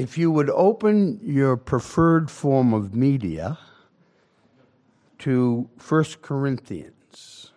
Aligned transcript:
If 0.00 0.16
you 0.16 0.30
would 0.30 0.48
open 0.48 1.20
your 1.22 1.58
preferred 1.58 2.30
form 2.30 2.72
of 2.72 2.94
media 2.94 3.58
to 5.18 5.68
1 5.86 6.04
Corinthians. 6.22 7.52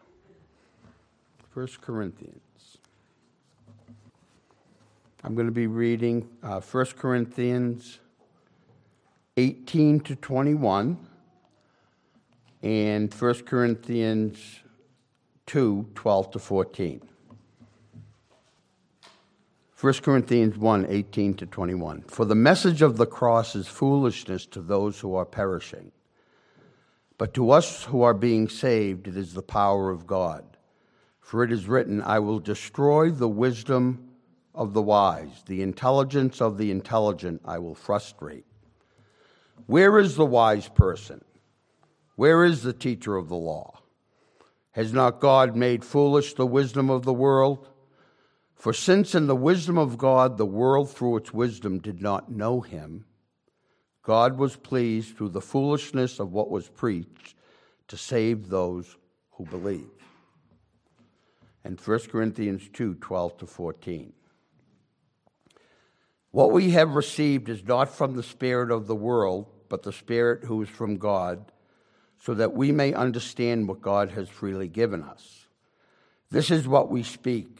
1 1.54 1.68
Corinthians. 1.80 2.42
I'm 5.24 5.36
going 5.36 5.48
to 5.48 5.54
be 5.54 5.68
reading 5.68 6.28
uh, 6.44 6.60
1 6.60 6.86
Corinthians 6.98 8.00
18 9.38 10.02
to 10.02 10.18
21 10.18 10.98
and 12.62 13.14
1 13.14 13.34
Corinthians 13.46 14.60
2 15.46 15.92
12 15.96 16.32
to 16.32 16.40
14. 16.40 17.13
1 19.84 19.96
Corinthians 19.96 20.58
1 20.58 20.86
18 20.88 21.34
to 21.34 21.46
21. 21.46 22.04
For 22.04 22.24
the 22.24 22.36
message 22.36 22.82
of 22.82 22.96
the 22.96 23.06
cross 23.06 23.54
is 23.54 23.68
foolishness 23.68 24.46
to 24.46 24.62
those 24.62 25.02
who 25.02 25.14
are 25.14 25.26
perishing, 25.26 25.92
but 27.18 27.34
to 27.34 27.52
us 27.52 27.84
who 27.84 28.02
are 28.02 28.14
being 28.14 28.48
saved, 28.48 29.10
it 29.10 29.18
is 29.18 29.34
the 29.34 29.42
power 29.42 29.90
of 29.90 30.08
God. 30.08 30.46
For 31.20 31.44
it 31.44 31.52
is 31.52 31.68
written, 31.68 32.02
I 32.02 32.20
will 32.20 32.40
destroy 32.40 33.10
the 33.10 33.28
wisdom 33.28 34.08
of 34.56 34.72
the 34.72 34.82
wise, 34.82 35.44
the 35.48 35.62
intelligence 35.62 36.40
of 36.40 36.58
the 36.58 36.72
intelligent 36.72 37.42
I 37.44 37.60
will 37.60 37.76
frustrate. 37.76 38.46
Where 39.66 40.00
is 40.00 40.16
the 40.16 40.26
wise 40.26 40.70
person? 40.70 41.26
Where 42.16 42.46
is 42.46 42.64
the 42.64 42.72
teacher 42.72 43.18
of 43.18 43.28
the 43.28 43.36
law? 43.36 43.82
Has 44.72 44.94
not 44.94 45.20
God 45.20 45.58
made 45.58 45.84
foolish 45.84 46.36
the 46.36 46.48
wisdom 46.48 46.90
of 46.90 47.04
the 47.04 47.14
world? 47.14 47.68
For 48.64 48.72
since 48.72 49.14
in 49.14 49.28
the 49.28 49.36
wisdom 49.36 49.78
of 49.78 49.98
God 49.98 50.38
the 50.38 50.46
world 50.46 50.90
through 50.90 51.18
its 51.18 51.34
wisdom 51.34 51.80
did 51.80 52.02
not 52.02 52.32
know 52.32 52.62
him, 52.62 53.04
God 54.04 54.38
was 54.38 54.56
pleased 54.56 55.18
through 55.18 55.32
the 55.32 55.42
foolishness 55.42 56.18
of 56.18 56.32
what 56.32 56.50
was 56.50 56.70
preached 56.70 57.36
to 57.90 57.98
save 57.98 58.48
those 58.48 58.96
who 59.32 59.46
believe. 59.48 59.90
And 61.66 61.78
1 61.78 62.00
Corinthians 62.10 62.70
2 62.72 62.96
12 62.96 63.38
to 63.40 63.46
14. 63.46 64.14
What 66.32 66.54
we 66.54 66.72
have 66.72 66.96
received 66.96 67.50
is 67.50 67.66
not 67.66 67.90
from 67.90 68.16
the 68.16 68.24
Spirit 68.24 68.72
of 68.72 68.88
the 68.88 68.96
world, 68.96 69.52
but 69.68 69.84
the 69.84 69.92
Spirit 69.92 70.46
who 70.46 70.62
is 70.62 70.70
from 70.70 70.96
God, 70.96 71.52
so 72.18 72.34
that 72.34 72.54
we 72.54 72.72
may 72.72 72.94
understand 72.94 73.68
what 73.68 73.82
God 73.82 74.12
has 74.12 74.30
freely 74.30 74.70
given 74.70 75.04
us. 75.04 75.48
This 76.32 76.50
is 76.50 76.66
what 76.66 76.90
we 76.90 77.04
speak 77.04 77.60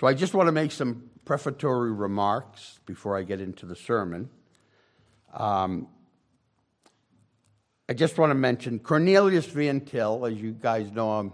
So 0.00 0.06
I 0.06 0.14
just 0.14 0.32
want 0.32 0.46
to 0.46 0.52
make 0.52 0.72
some 0.72 1.10
prefatory 1.26 1.92
remarks 1.92 2.80
before 2.86 3.18
I 3.18 3.22
get 3.22 3.38
into 3.38 3.66
the 3.66 3.76
sermon. 3.76 4.30
Um, 5.34 5.88
I 7.86 7.92
just 7.92 8.16
want 8.16 8.30
to 8.30 8.34
mention 8.34 8.78
Cornelius 8.78 9.44
Van 9.44 9.82
Til, 9.82 10.24
as 10.24 10.40
you 10.40 10.52
guys 10.52 10.90
know, 10.90 11.10
I'm, 11.12 11.32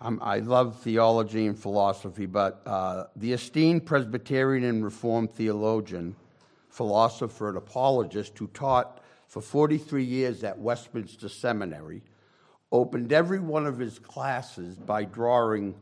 I'm, 0.00 0.22
i 0.22 0.38
love 0.38 0.80
theology 0.80 1.46
and 1.46 1.58
philosophy, 1.58 2.24
but 2.24 2.62
uh, 2.64 3.04
the 3.14 3.34
esteemed 3.34 3.84
Presbyterian 3.84 4.64
and 4.64 4.82
Reformed 4.82 5.32
theologian, 5.32 6.16
philosopher, 6.70 7.50
and 7.50 7.58
apologist 7.58 8.38
who 8.38 8.46
taught 8.54 9.02
for 9.28 9.42
43 9.42 10.02
years 10.02 10.44
at 10.44 10.58
Westminster 10.58 11.28
Seminary, 11.28 12.00
opened 12.72 13.12
every 13.12 13.38
one 13.38 13.66
of 13.66 13.78
his 13.78 13.98
classes 13.98 14.76
by 14.76 15.04
drawing 15.04 15.74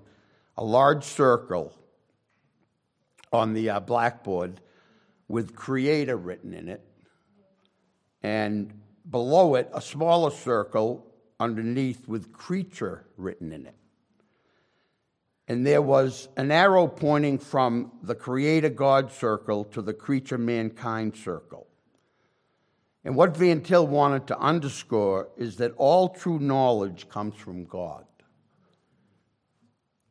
a 0.56 0.64
large 0.64 1.04
circle 1.04 1.72
on 3.34 3.52
the 3.52 3.68
uh, 3.70 3.80
blackboard 3.80 4.60
with 5.28 5.54
creator 5.54 6.16
written 6.16 6.54
in 6.54 6.68
it, 6.68 6.82
and 8.22 8.72
below 9.10 9.56
it, 9.56 9.68
a 9.74 9.80
smaller 9.80 10.30
circle 10.30 11.06
underneath 11.40 12.06
with 12.08 12.32
creature 12.32 13.06
written 13.16 13.52
in 13.52 13.66
it. 13.66 13.74
And 15.46 15.66
there 15.66 15.82
was 15.82 16.28
an 16.36 16.50
arrow 16.50 16.86
pointing 16.86 17.38
from 17.38 17.92
the 18.02 18.14
creator 18.14 18.70
God 18.70 19.12
circle 19.12 19.64
to 19.66 19.82
the 19.82 19.92
creature 19.92 20.38
mankind 20.38 21.16
circle. 21.16 21.66
And 23.04 23.14
what 23.14 23.36
Van 23.36 23.60
Til 23.60 23.86
wanted 23.86 24.26
to 24.28 24.38
underscore 24.38 25.28
is 25.36 25.56
that 25.56 25.74
all 25.76 26.08
true 26.08 26.38
knowledge 26.38 27.10
comes 27.10 27.34
from 27.34 27.64
God 27.64 28.06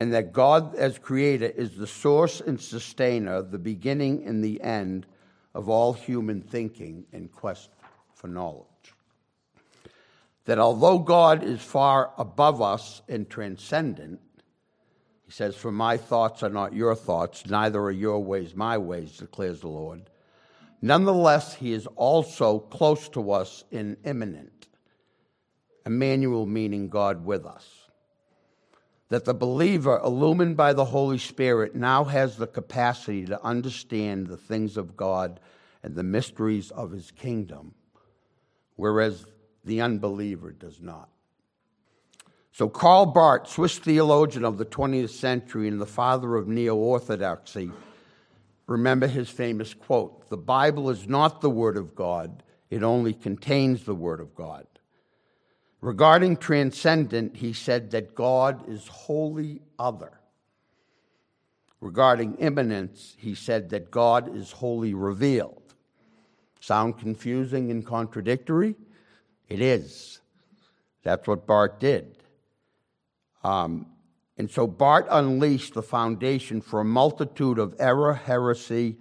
and 0.03 0.13
that 0.13 0.33
God, 0.33 0.75
as 0.75 0.99
creator, 0.99 1.45
is 1.45 1.77
the 1.77 1.87
source 1.87 2.41
and 2.41 2.59
sustainer, 2.59 3.41
the 3.41 3.57
beginning 3.57 4.25
and 4.25 4.43
the 4.43 4.61
end 4.61 5.05
of 5.53 5.69
all 5.69 5.93
human 5.93 6.41
thinking 6.41 7.05
and 7.13 7.31
quest 7.31 7.69
for 8.13 8.27
knowledge. 8.27 8.65
That 10.43 10.59
although 10.59 10.99
God 10.99 11.41
is 11.41 11.61
far 11.61 12.11
above 12.17 12.61
us 12.61 13.01
and 13.07 13.29
transcendent, 13.29 14.19
he 15.25 15.31
says, 15.31 15.55
For 15.55 15.71
my 15.71 15.95
thoughts 15.95 16.43
are 16.43 16.49
not 16.49 16.73
your 16.73 16.95
thoughts, 16.95 17.45
neither 17.45 17.79
are 17.79 17.89
your 17.89 18.19
ways 18.19 18.53
my 18.53 18.77
ways, 18.77 19.15
declares 19.15 19.61
the 19.61 19.69
Lord. 19.69 20.09
Nonetheless, 20.81 21.55
he 21.55 21.71
is 21.71 21.87
also 21.95 22.59
close 22.59 23.07
to 23.07 23.31
us 23.31 23.63
and 23.71 23.95
immanent. 24.03 24.67
Emmanuel 25.85 26.45
meaning 26.45 26.89
God 26.89 27.23
with 27.23 27.45
us 27.45 27.82
that 29.13 29.25
the 29.25 29.33
believer, 29.35 30.01
illumined 30.03 30.57
by 30.57 30.73
the 30.73 30.85
Holy 30.85 31.19
Spirit, 31.19 31.75
now 31.75 32.03
has 32.03 32.35
the 32.35 32.47
capacity 32.47 33.23
to 33.27 33.39
understand 33.45 34.25
the 34.25 34.37
things 34.37 34.75
of 34.75 34.97
God 34.97 35.39
and 35.83 35.93
the 35.93 36.01
mysteries 36.01 36.71
of 36.71 36.89
his 36.89 37.11
kingdom, 37.11 37.75
whereas 38.75 39.23
the 39.63 39.81
unbeliever 39.81 40.51
does 40.51 40.81
not. 40.81 41.09
So, 42.53 42.67
Karl 42.67 43.05
Barth, 43.05 43.49
Swiss 43.49 43.77
theologian 43.77 44.43
of 44.43 44.57
the 44.57 44.65
20th 44.65 45.11
century 45.11 45.67
and 45.67 45.79
the 45.79 45.85
father 45.85 46.35
of 46.35 46.47
neo 46.47 46.75
orthodoxy, 46.75 47.69
remember 48.65 49.05
his 49.05 49.29
famous 49.29 49.75
quote 49.75 50.27
The 50.31 50.37
Bible 50.37 50.89
is 50.89 51.07
not 51.07 51.39
the 51.39 51.51
Word 51.51 51.77
of 51.77 51.93
God, 51.93 52.41
it 52.71 52.81
only 52.81 53.13
contains 53.13 53.83
the 53.83 53.93
Word 53.93 54.19
of 54.19 54.33
God. 54.33 54.65
Regarding 55.83 56.37
transcendent, 56.37 57.35
he 57.35 57.51
said 57.51 57.91
that 57.91 58.15
God 58.15 58.69
is 58.69 58.87
wholly 58.87 59.59
other. 59.77 60.13
Regarding 61.81 62.35
immanence, 62.35 63.17
he 63.19 63.35
said 63.35 63.69
that 63.71 63.91
God 63.91 64.33
is 64.33 64.53
wholly 64.53 64.93
revealed. 64.93 65.73
Sound 66.61 66.99
confusing 66.99 67.69
and 67.69 67.85
contradictory? 67.85 68.75
It 69.49 69.59
is. 69.59 70.21
That's 71.03 71.27
what 71.27 71.45
Barth 71.45 71.79
did. 71.79 72.15
Um, 73.43 73.87
and 74.37 74.49
so 74.49 74.65
Barth 74.65 75.07
unleashed 75.11 75.73
the 75.73 75.83
foundation 75.83 76.61
for 76.61 76.79
a 76.79 76.85
multitude 76.85 77.59
of 77.59 77.75
error, 77.77 78.13
heresy, 78.13 78.95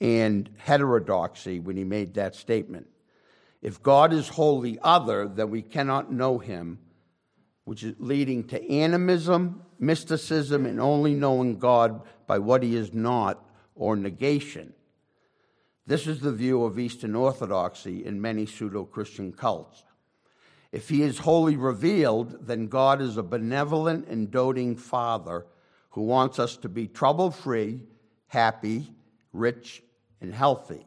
and 0.00 0.48
heterodoxy 0.56 1.58
when 1.58 1.76
he 1.76 1.82
made 1.82 2.14
that 2.14 2.36
statement. 2.36 2.86
If 3.66 3.82
God 3.82 4.12
is 4.12 4.28
wholly 4.28 4.78
other, 4.80 5.26
then 5.26 5.50
we 5.50 5.60
cannot 5.60 6.12
know 6.12 6.38
him, 6.38 6.78
which 7.64 7.82
is 7.82 7.96
leading 7.98 8.44
to 8.44 8.70
animism, 8.70 9.60
mysticism, 9.80 10.66
and 10.66 10.80
only 10.80 11.14
knowing 11.14 11.58
God 11.58 12.02
by 12.28 12.38
what 12.38 12.62
he 12.62 12.76
is 12.76 12.94
not, 12.94 13.44
or 13.74 13.96
negation. 13.96 14.72
This 15.84 16.06
is 16.06 16.20
the 16.20 16.30
view 16.30 16.62
of 16.62 16.78
Eastern 16.78 17.16
Orthodoxy 17.16 18.06
in 18.06 18.20
many 18.20 18.46
pseudo 18.46 18.84
Christian 18.84 19.32
cults. 19.32 19.82
If 20.70 20.88
he 20.88 21.02
is 21.02 21.18
wholly 21.18 21.56
revealed, 21.56 22.46
then 22.46 22.68
God 22.68 23.00
is 23.02 23.16
a 23.16 23.22
benevolent 23.24 24.06
and 24.06 24.30
doting 24.30 24.76
Father 24.76 25.44
who 25.90 26.02
wants 26.02 26.38
us 26.38 26.56
to 26.58 26.68
be 26.68 26.86
trouble 26.86 27.32
free, 27.32 27.82
happy, 28.28 28.94
rich, 29.32 29.82
and 30.20 30.32
healthy. 30.32 30.86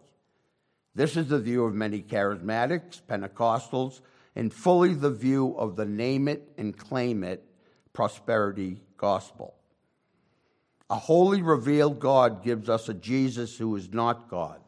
This 0.96 1.16
is 1.16 1.28
the 1.28 1.40
view 1.40 1.66
of 1.66 1.74
many 1.74 2.02
charismatics, 2.02 3.02
Pentecostals, 3.08 4.02
and 4.36 4.54
fully 4.54 4.94
the 4.94 5.12
view 5.12 5.56
of 5.58 5.76
the 5.76 5.86
name 5.86 6.28
it 6.28 6.52
and 6.58 6.78
claim 6.78 7.24
it 7.24 7.44
prosperity 7.94 8.82
gospel. 8.98 9.56
A 10.90 10.96
wholly 10.96 11.42
revealed 11.42 12.00
God 12.00 12.44
gives 12.44 12.70
us 12.70 12.90
a 12.90 12.94
Jesus 12.94 13.58
who 13.58 13.76
is 13.76 13.94
not 13.94 14.30
God, 14.30 14.60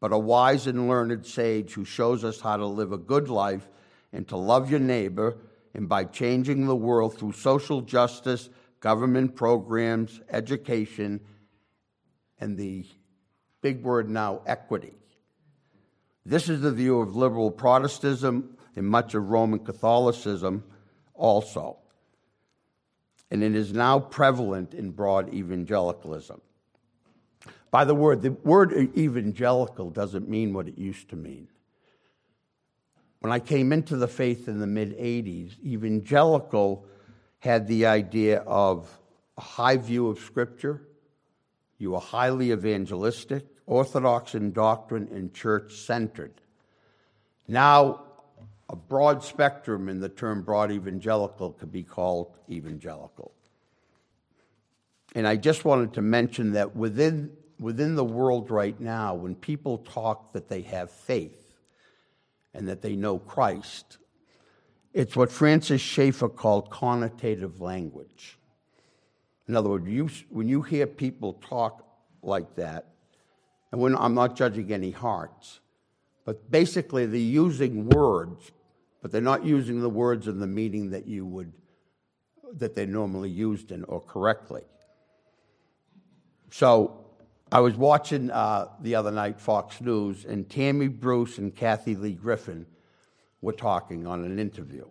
but 0.00 0.12
a 0.12 0.18
wise 0.18 0.66
and 0.66 0.88
learned 0.88 1.26
sage 1.26 1.72
who 1.72 1.84
shows 1.84 2.24
us 2.24 2.40
how 2.40 2.56
to 2.56 2.66
live 2.66 2.92
a 2.92 2.98
good 2.98 3.28
life 3.28 3.68
and 4.12 4.28
to 4.28 4.36
love 4.36 4.70
your 4.70 4.80
neighbor, 4.80 5.38
and 5.74 5.88
by 5.88 6.04
changing 6.04 6.66
the 6.66 6.76
world 6.76 7.18
through 7.18 7.32
social 7.32 7.80
justice, 7.80 8.50
government 8.80 9.34
programs, 9.34 10.20
education, 10.30 11.20
and 12.38 12.58
the 12.58 12.84
big 13.62 13.82
word 13.82 14.10
now, 14.10 14.42
equity. 14.46 14.92
This 16.24 16.48
is 16.48 16.60
the 16.60 16.72
view 16.72 17.00
of 17.00 17.16
liberal 17.16 17.50
Protestantism 17.50 18.56
and 18.76 18.86
much 18.86 19.14
of 19.14 19.28
Roman 19.28 19.58
Catholicism 19.58 20.64
also. 21.14 21.78
And 23.30 23.42
it 23.42 23.54
is 23.54 23.72
now 23.72 23.98
prevalent 23.98 24.74
in 24.74 24.90
broad 24.90 25.32
evangelicalism. 25.34 26.40
By 27.70 27.84
the 27.84 27.94
word, 27.94 28.22
the 28.22 28.32
word 28.32 28.72
evangelical 28.96 29.90
doesn't 29.90 30.28
mean 30.28 30.52
what 30.52 30.68
it 30.68 30.78
used 30.78 31.08
to 31.08 31.16
mean. 31.16 31.48
When 33.20 33.32
I 33.32 33.38
came 33.38 33.72
into 33.72 33.96
the 33.96 34.08
faith 34.08 34.48
in 34.48 34.58
the 34.58 34.66
mid 34.66 34.98
80s, 34.98 35.52
evangelical 35.64 36.84
had 37.38 37.66
the 37.66 37.86
idea 37.86 38.40
of 38.40 38.88
a 39.38 39.40
high 39.40 39.76
view 39.76 40.08
of 40.08 40.18
Scripture, 40.18 40.86
you 41.82 41.90
were 41.90 42.00
highly 42.00 42.52
evangelistic, 42.52 43.44
orthodox 43.66 44.36
in 44.36 44.52
doctrine, 44.52 45.08
and 45.10 45.34
church 45.34 45.74
centered. 45.74 46.40
Now, 47.48 48.04
a 48.70 48.76
broad 48.76 49.24
spectrum 49.24 49.88
in 49.88 49.98
the 49.98 50.08
term 50.08 50.42
broad 50.42 50.70
evangelical 50.70 51.50
could 51.50 51.72
be 51.72 51.82
called 51.82 52.36
evangelical. 52.48 53.32
And 55.16 55.26
I 55.26 55.34
just 55.34 55.64
wanted 55.64 55.94
to 55.94 56.02
mention 56.02 56.52
that 56.52 56.76
within, 56.76 57.32
within 57.58 57.96
the 57.96 58.04
world 58.04 58.52
right 58.52 58.78
now, 58.80 59.16
when 59.16 59.34
people 59.34 59.78
talk 59.78 60.34
that 60.34 60.48
they 60.48 60.62
have 60.62 60.88
faith 60.88 61.52
and 62.54 62.68
that 62.68 62.80
they 62.80 62.94
know 62.94 63.18
Christ, 63.18 63.98
it's 64.94 65.16
what 65.16 65.32
Francis 65.32 65.80
Schaeffer 65.80 66.28
called 66.28 66.70
connotative 66.70 67.60
language. 67.60 68.38
In 69.48 69.56
other 69.56 69.68
words, 69.68 69.88
you, 69.88 70.08
when 70.30 70.48
you 70.48 70.62
hear 70.62 70.86
people 70.86 71.34
talk 71.34 71.86
like 72.22 72.54
that, 72.56 72.86
and 73.70 73.80
when, 73.80 73.96
I'm 73.96 74.14
not 74.14 74.36
judging 74.36 74.72
any 74.72 74.90
hearts, 74.90 75.60
but 76.24 76.50
basically 76.50 77.06
they're 77.06 77.18
using 77.18 77.88
words, 77.88 78.52
but 79.00 79.10
they're 79.10 79.20
not 79.20 79.44
using 79.44 79.80
the 79.80 79.90
words 79.90 80.28
in 80.28 80.38
the 80.38 80.46
meaning 80.46 80.90
that 80.90 81.06
you 81.06 81.26
would, 81.26 81.52
that 82.58 82.74
they're 82.74 82.86
normally 82.86 83.30
used 83.30 83.72
in 83.72 83.82
or 83.84 84.00
correctly. 84.00 84.62
So 86.50 87.06
I 87.50 87.60
was 87.60 87.76
watching 87.76 88.30
uh, 88.30 88.68
the 88.80 88.94
other 88.94 89.10
night 89.10 89.40
Fox 89.40 89.80
News, 89.80 90.24
and 90.24 90.48
Tammy 90.48 90.88
Bruce 90.88 91.38
and 91.38 91.54
Kathy 91.54 91.96
Lee 91.96 92.12
Griffin 92.12 92.66
were 93.40 93.52
talking 93.52 94.06
on 94.06 94.24
an 94.24 94.38
interview. 94.38 94.86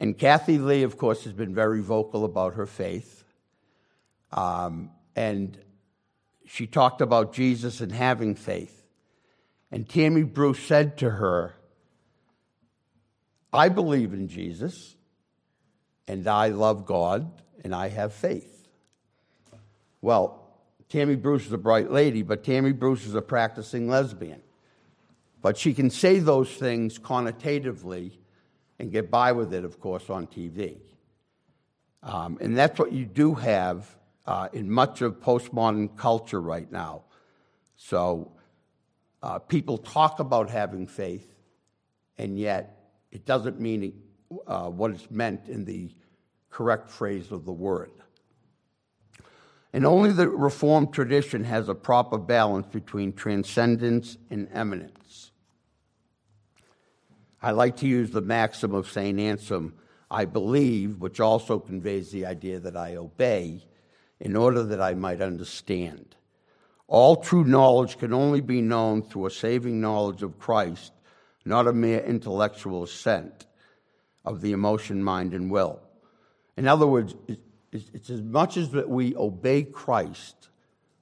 And 0.00 0.16
Kathy 0.16 0.58
Lee, 0.58 0.82
of 0.82 0.98
course, 0.98 1.24
has 1.24 1.32
been 1.32 1.54
very 1.54 1.80
vocal 1.80 2.24
about 2.24 2.54
her 2.54 2.66
faith. 2.66 3.24
Um, 4.36 4.90
and 5.16 5.58
she 6.46 6.66
talked 6.66 7.00
about 7.00 7.32
Jesus 7.32 7.80
and 7.80 7.90
having 7.90 8.34
faith. 8.34 8.84
And 9.72 9.88
Tammy 9.88 10.22
Bruce 10.22 10.60
said 10.60 10.98
to 10.98 11.10
her, 11.10 11.54
I 13.52 13.68
believe 13.68 14.12
in 14.12 14.28
Jesus, 14.28 14.94
and 16.06 16.28
I 16.28 16.48
love 16.48 16.86
God, 16.86 17.42
and 17.64 17.74
I 17.74 17.88
have 17.88 18.12
faith. 18.12 18.68
Well, 20.00 20.46
Tammy 20.88 21.16
Bruce 21.16 21.46
is 21.46 21.52
a 21.52 21.58
bright 21.58 21.90
lady, 21.90 22.22
but 22.22 22.44
Tammy 22.44 22.72
Bruce 22.72 23.06
is 23.06 23.14
a 23.14 23.22
practicing 23.22 23.88
lesbian. 23.88 24.42
But 25.42 25.56
she 25.56 25.74
can 25.74 25.90
say 25.90 26.18
those 26.18 26.50
things 26.50 26.98
connotatively 26.98 28.12
and 28.78 28.92
get 28.92 29.10
by 29.10 29.32
with 29.32 29.52
it, 29.52 29.64
of 29.64 29.80
course, 29.80 30.10
on 30.10 30.26
TV. 30.26 30.76
Um, 32.02 32.38
and 32.40 32.56
that's 32.56 32.78
what 32.78 32.92
you 32.92 33.04
do 33.04 33.34
have 33.34 33.88
uh, 34.26 34.48
in 34.52 34.70
much 34.70 35.02
of 35.02 35.20
postmodern 35.20 35.96
culture 35.96 36.40
right 36.40 36.70
now. 36.70 37.02
So 37.76 38.32
uh, 39.22 39.38
people 39.38 39.78
talk 39.78 40.20
about 40.20 40.50
having 40.50 40.86
faith, 40.86 41.34
and 42.18 42.38
yet 42.38 42.90
it 43.10 43.24
doesn't 43.24 43.60
mean 43.60 44.02
uh, 44.46 44.68
what 44.68 44.90
is 44.92 45.10
meant 45.10 45.48
in 45.48 45.64
the 45.64 45.94
correct 46.50 46.90
phrase 46.90 47.30
of 47.30 47.44
the 47.44 47.52
word. 47.52 47.90
And 49.72 49.84
only 49.84 50.10
the 50.10 50.28
Reformed 50.28 50.92
tradition 50.92 51.44
has 51.44 51.68
a 51.68 51.74
proper 51.74 52.18
balance 52.18 52.66
between 52.66 53.12
transcendence 53.12 54.16
and 54.30 54.48
immanence. 54.54 55.30
I 57.42 57.50
like 57.50 57.76
to 57.78 57.86
use 57.86 58.10
the 58.10 58.22
maxim 58.22 58.74
of 58.74 58.90
St. 58.90 59.20
Anselm 59.20 59.74
I 60.10 60.24
believe, 60.24 61.00
which 61.00 61.20
also 61.20 61.58
conveys 61.58 62.10
the 62.10 62.26
idea 62.26 62.60
that 62.60 62.76
I 62.76 62.96
obey, 62.96 63.64
in 64.20 64.36
order 64.36 64.62
that 64.62 64.80
I 64.80 64.94
might 64.94 65.20
understand. 65.20 66.16
All 66.88 67.16
true 67.16 67.44
knowledge 67.44 67.98
can 67.98 68.12
only 68.12 68.40
be 68.40 68.60
known 68.60 69.02
through 69.02 69.26
a 69.26 69.30
saving 69.30 69.80
knowledge 69.80 70.22
of 70.22 70.38
Christ, 70.38 70.92
not 71.44 71.66
a 71.66 71.72
mere 71.72 72.00
intellectual 72.00 72.82
assent 72.82 73.46
of 74.24 74.40
the 74.40 74.52
emotion, 74.52 75.02
mind, 75.02 75.34
and 75.34 75.50
will. 75.50 75.80
In 76.56 76.66
other 76.66 76.86
words, 76.86 77.14
it's 77.72 78.10
as 78.10 78.22
much 78.22 78.56
as 78.56 78.70
that 78.70 78.88
we 78.88 79.14
obey 79.16 79.62
Christ 79.62 80.48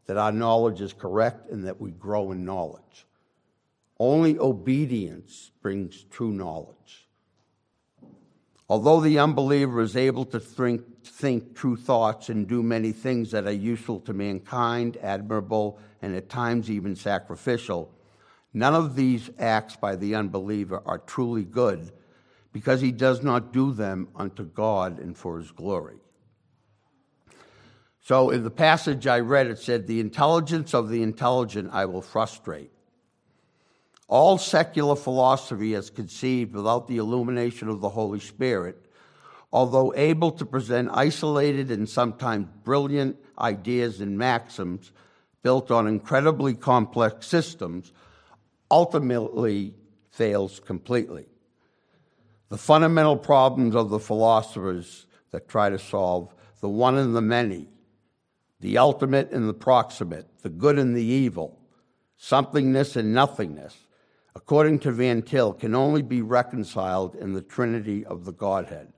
that 0.07 0.17
our 0.17 0.33
knowledge 0.33 0.81
is 0.81 0.93
correct 0.93 1.51
and 1.51 1.65
that 1.67 1.81
we 1.81 1.91
grow 1.91 2.33
in 2.33 2.45
knowledge. 2.45 3.07
Only 3.99 4.39
obedience 4.39 5.51
brings 5.63 6.03
true 6.05 6.33
knowledge. 6.33 7.09
Although 8.69 9.01
the 9.01 9.19
unbeliever 9.19 9.81
is 9.81 9.97
able 9.97 10.25
to 10.27 10.41
think, 10.41 10.83
think, 11.11 11.55
true 11.55 11.77
thoughts 11.77 12.29
and 12.29 12.47
do 12.47 12.63
many 12.63 12.93
things 12.93 13.31
that 13.31 13.47
are 13.47 13.53
useful 13.53 14.01
to 14.01 14.13
mankind, 14.13 14.97
admirable, 15.03 15.79
and 16.03 16.15
at 16.15 16.29
times 16.29 16.71
even 16.71 16.97
sacrificial, 16.97 17.93
none 18.53 18.75
of 18.75 18.97
these 18.97 19.31
acts 19.39 19.77
by 19.77 19.97
the 19.97 20.15
unbeliever 20.15 20.83
are 20.87 20.99
truly 20.99 21.45
good 21.45 21.93
because 22.53 22.81
he 22.81 22.93
does 22.93 23.23
not 23.23 23.53
do 23.53 23.73
them 23.73 24.09
unto 24.15 24.45
God 24.45 24.99
and 24.99 25.17
for 25.17 25.39
his 25.39 25.51
glory. 25.51 25.99
So 28.01 28.31
in 28.31 28.45
the 28.45 28.51
passage 28.51 29.07
I 29.07 29.21
read, 29.21 29.47
it 29.47 29.59
said, 29.59 29.87
The 29.87 30.01
intelligence 30.01 30.75
of 30.75 30.91
the 30.91 31.03
intelligent 31.03 31.71
I 31.73 31.87
will 31.87 32.03
frustrate. 32.03 32.71
All 34.09 34.37
secular 34.37 34.95
philosophy 34.95 35.75
as 35.75 35.89
conceived 35.89 36.55
without 36.55 36.87
the 36.87 36.99
illumination 36.99 37.69
of 37.69 37.81
the 37.81 37.89
Holy 37.89 38.21
Spirit, 38.21 38.84
although 39.55 39.95
able 39.97 40.33
to 40.33 40.45
present 40.45 40.91
isolated 40.93 41.71
and 41.71 41.89
sometimes 41.89 42.49
brilliant 42.65 43.17
ideas 43.39 44.01
and 44.01 44.19
maxims 44.19 44.91
built 45.45 45.71
on 45.71 45.87
incredibly 45.87 46.55
complex 46.55 47.29
systems, 47.29 47.93
ultimately 48.69 49.73
fails 50.11 50.59
completely. 50.59 51.27
The 52.49 52.59
fundamental 52.59 53.17
problems 53.17 53.77
of 53.77 53.91
the 53.91 54.01
philosophers 54.01 55.07
that 55.31 55.49
try 55.49 55.71
to 55.71 55.79
solve 55.79 56.35
the 56.61 56.69
one 56.69 56.99
and 56.99 57.15
the 57.15 57.23
many 57.23 57.69
the 58.61 58.79
ultimate 58.79 59.31
and 59.31 59.47
the 59.47 59.53
proximate, 59.55 60.27
the 60.41 60.49
good 60.49 60.79
and 60.79 60.97
the 60.97 61.05
evil, 61.05 61.61
somethingness 62.19 62.97
and 62.97 63.13
nothingness, 63.13 63.77
according 64.35 64.79
to 64.79 64.91
Van 64.91 65.21
Til, 65.21 65.53
can 65.53 65.75
only 65.75 66.01
be 66.01 66.23
reconciled 66.23 67.15
in 67.15 67.35
the 67.35 67.43
Trinity 67.43 68.07
of 68.07 68.25
the 68.25 68.33
Godhead. 68.33 68.91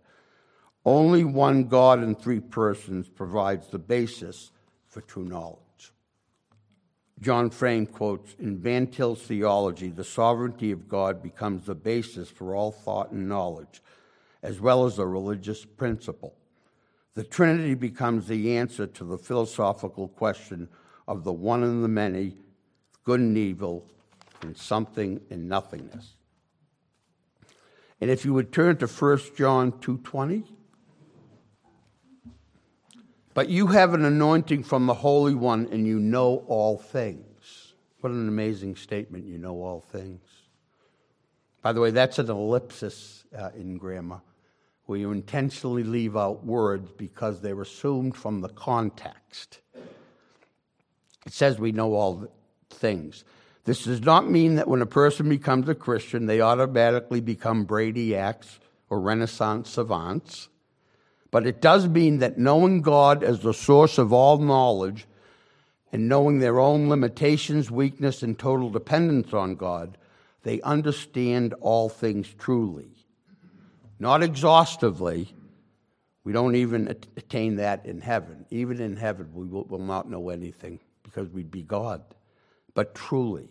Only 0.87 1.25
one 1.25 1.64
God 1.64 2.00
in 2.00 2.14
three 2.14 2.38
persons 2.38 3.09
provides 3.09 3.66
the 3.66 3.78
basis 3.78 4.52
for 4.87 5.00
true 5.00 5.25
knowledge. 5.25 5.93
John 7.21 7.50
Frame 7.50 7.87
quotes 7.87 8.35
In 8.38 8.61
Van 8.61 8.87
Til's 8.87 9.23
theology, 9.23 9.90
the 9.90 10.05
sovereignty 10.05 10.71
of 10.71 10.88
God 10.88 11.25
becomes 11.25 11.66
the 11.66 11.75
basis 11.75 12.31
for 12.31 12.55
all 12.55 12.71
thought 12.71 13.11
and 13.11 13.28
knowledge, 13.28 13.83
as 14.45 14.61
well 14.61 14.85
as 14.85 15.00
a 15.00 15.07
religious 15.07 15.64
principle. 15.64 16.37
The 17.14 17.25
Trinity 17.25 17.75
becomes 17.75 18.28
the 18.28 18.57
answer 18.57 18.87
to 18.87 19.02
the 19.02 19.19
philosophical 19.19 20.07
question 20.07 20.69
of 21.09 21.25
the 21.25 21.33
one 21.33 21.64
and 21.64 21.83
the 21.83 21.88
many, 21.88 22.37
good 23.02 23.19
and 23.19 23.37
evil, 23.37 23.90
and 24.40 24.57
something 24.57 25.21
and 25.31 25.49
nothingness. 25.49 26.14
And 28.00 28.09
if 28.09 28.25
you 28.25 28.35
would 28.35 28.52
turn 28.52 28.76
to 28.76 28.87
1 28.87 29.35
John 29.35 29.73
2:20, 29.73 30.45
but 33.37 33.50
you 33.50 33.66
have 33.66 33.93
an 33.93 34.07
anointing 34.07 34.62
from 34.62 34.87
the 34.87 34.95
Holy 34.95 35.35
One 35.35 35.69
and 35.71 35.87
you 35.87 36.00
know 36.00 36.43
all 36.49 36.78
things. 36.78 37.75
What 38.00 38.11
an 38.11 38.28
amazing 38.28 38.76
statement, 38.76 39.26
you 39.26 39.37
know 39.37 39.57
all 39.62 39.83
things. 39.93 40.23
By 41.61 41.75
the 41.75 41.83
way, 41.83 41.90
that's 41.90 42.19
an 42.19 42.31
ellipsis 42.31 43.25
uh, 43.37 43.50
in 43.55 43.76
grammar 43.76 44.23
where 44.87 44.99
you 44.99 45.12
intentionally 45.12 45.85
leave 45.85 46.16
out 46.16 46.47
words 46.47 46.90
because 46.93 47.43
they're 47.43 47.61
assumed 47.61 48.16
from 48.16 48.40
the 48.40 48.49
context. 48.49 49.61
It 51.26 51.35
says 51.35 51.59
we 51.59 51.73
know 51.73 51.93
all 51.93 52.33
things. 52.71 53.25
This 53.66 53.85
does 53.85 54.00
not 54.00 54.31
mean 54.31 54.55
that 54.55 54.66
when 54.66 54.81
a 54.81 54.87
person 54.87 55.28
becomes 55.28 55.69
a 55.69 55.75
Christian, 55.75 56.25
they 56.25 56.40
automatically 56.40 57.21
become 57.21 57.66
brainiacs 57.66 58.61
or 58.88 58.99
Renaissance 58.99 59.69
savants. 59.69 60.49
But 61.30 61.47
it 61.47 61.61
does 61.61 61.88
mean 61.88 62.18
that 62.18 62.38
knowing 62.38 62.83
God 62.83 63.23
as 63.23 63.40
the 63.40 63.54
source 63.54 63.99
of 63.99 64.12
all 64.12 64.38
knowledge 64.38 65.06
and 65.92 66.09
knowing 66.09 66.38
their 66.38 66.61
own 66.61 66.88
limitations, 66.88 67.71
weakness, 67.71 68.23
and 68.23 68.38
total 68.38 68.71
dependence 68.71 69.33
on 69.33 69.56
God, 69.56 69.99
they 70.42 70.61
understand 70.62 71.54
all 71.61 71.88
things 71.88 72.33
truly. 72.38 72.88
Not 73.99 74.23
exhaustively. 74.23 75.35
We 76.23 76.33
don't 76.33 76.56
even 76.56 76.88
attain 76.88 77.56
that 77.56 77.87
in 77.87 78.00
heaven. 78.00 78.47
Even 78.50 78.80
in 78.80 78.97
heaven, 78.97 79.30
we 79.33 79.47
will, 79.47 79.64
will 79.64 79.78
not 79.78 80.11
know 80.11 80.28
anything 80.28 80.80
because 81.02 81.28
we'd 81.28 81.50
be 81.50 81.62
God. 81.62 82.02
But 82.75 82.95
truly, 82.95 83.49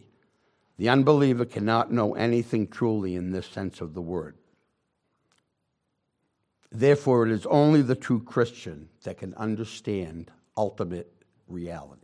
the 0.77 0.89
unbeliever 0.89 1.45
cannot 1.45 1.91
know 1.91 2.15
anything 2.15 2.67
truly 2.67 3.15
in 3.15 3.31
this 3.31 3.47
sense 3.47 3.81
of 3.81 3.93
the 3.93 4.01
word. 4.01 4.35
Therefore, 6.75 7.25
it 7.25 7.31
is 7.31 7.45
only 7.45 7.81
the 7.81 7.95
true 7.95 8.21
Christian 8.21 8.89
that 9.03 9.17
can 9.17 9.33
understand 9.35 10.29
ultimate 10.57 11.09
reality. 11.47 12.01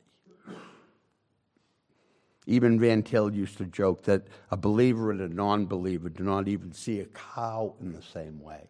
Even 2.48 2.80
Van 2.80 3.04
Til 3.04 3.36
used 3.36 3.58
to 3.58 3.66
joke 3.66 4.04
that 4.04 4.24
a 4.50 4.56
believer 4.56 5.12
and 5.12 5.20
a 5.20 5.28
non 5.28 5.66
believer 5.66 6.08
do 6.08 6.24
not 6.24 6.48
even 6.48 6.72
see 6.72 7.02
a 7.02 7.06
cow 7.06 7.76
in 7.82 7.92
the 7.92 8.02
same 8.02 8.40
way. 8.40 8.70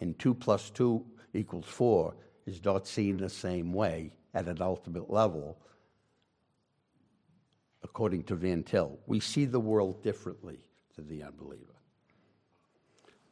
And 0.00 0.18
2 0.18 0.34
plus 0.34 0.68
2 0.70 1.04
equals 1.32 1.66
4 1.66 2.14
is 2.46 2.64
not 2.64 2.88
seen 2.88 3.18
the 3.18 3.30
same 3.30 3.72
way 3.72 4.10
at 4.34 4.48
an 4.48 4.60
ultimate 4.60 5.08
level, 5.08 5.58
according 7.84 8.24
to 8.24 8.34
Van 8.34 8.64
Til. 8.64 8.98
We 9.06 9.20
see 9.20 9.44
the 9.44 9.60
world 9.60 10.02
differently 10.02 10.58
than 10.96 11.06
the 11.06 11.22
unbeliever. 11.22 11.71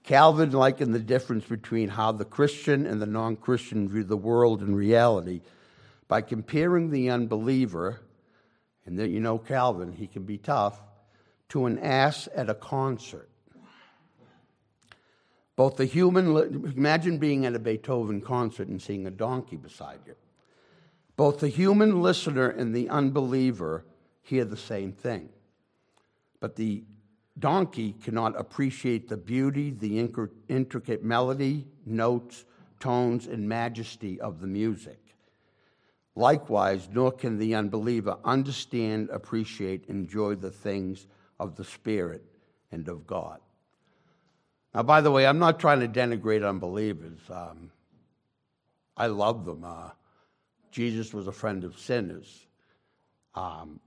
Calvin 0.02 0.50
likened 0.50 0.94
the 0.94 0.98
difference 0.98 1.44
between 1.44 1.88
how 1.88 2.12
the 2.12 2.24
Christian 2.24 2.86
and 2.86 3.00
the 3.00 3.06
non 3.06 3.36
Christian 3.36 3.88
view 3.88 4.04
the 4.04 4.16
world 4.16 4.60
and 4.60 4.76
reality 4.76 5.42
by 6.08 6.22
comparing 6.22 6.90
the 6.90 7.10
unbeliever, 7.10 8.00
and 8.84 8.98
that 8.98 9.10
you 9.10 9.20
know 9.20 9.38
Calvin, 9.38 9.92
he 9.92 10.06
can 10.06 10.24
be 10.24 10.38
tough, 10.38 10.80
to 11.50 11.66
an 11.66 11.78
ass 11.78 12.28
at 12.34 12.50
a 12.50 12.54
concert. 12.54 13.28
Both 15.54 15.76
the 15.76 15.84
human, 15.84 16.74
imagine 16.74 17.18
being 17.18 17.44
at 17.44 17.54
a 17.54 17.58
Beethoven 17.58 18.22
concert 18.22 18.68
and 18.68 18.80
seeing 18.80 19.06
a 19.06 19.10
donkey 19.10 19.56
beside 19.56 20.00
you. 20.06 20.14
Both 21.16 21.40
the 21.40 21.48
human 21.48 22.00
listener 22.00 22.48
and 22.48 22.74
the 22.74 22.88
unbeliever 22.88 23.84
hear 24.22 24.46
the 24.46 24.56
same 24.56 24.92
thing. 24.92 25.28
But 26.40 26.56
the 26.56 26.84
donkey 27.40 27.94
cannot 28.02 28.38
appreciate 28.38 29.08
the 29.08 29.16
beauty, 29.16 29.70
the 29.70 29.98
intricate 30.48 31.02
melody, 31.02 31.66
notes, 31.84 32.44
tones, 32.78 33.26
and 33.26 33.48
majesty 33.48 34.20
of 34.20 34.40
the 34.40 34.46
music. 34.46 34.98
Likewise, 36.14 36.88
nor 36.92 37.12
can 37.12 37.38
the 37.38 37.54
unbeliever 37.54 38.18
understand, 38.24 39.08
appreciate, 39.10 39.86
enjoy 39.86 40.34
the 40.34 40.50
things 40.50 41.06
of 41.38 41.56
the 41.56 41.64
Spirit 41.64 42.22
and 42.70 42.88
of 42.88 43.06
God. 43.06 43.40
Now, 44.74 44.82
by 44.82 45.00
the 45.00 45.10
way, 45.10 45.26
I'm 45.26 45.38
not 45.38 45.58
trying 45.58 45.80
to 45.80 45.88
denigrate 45.88 46.46
unbelievers. 46.46 47.18
Um, 47.28 47.70
I 48.96 49.06
love 49.06 49.44
them. 49.44 49.64
Uh, 49.64 49.90
Jesus 50.70 51.12
was 51.12 51.26
a 51.26 51.32
friend 51.32 51.64
of 51.64 51.78
sinners. 51.78 52.46
Um, 53.34 53.80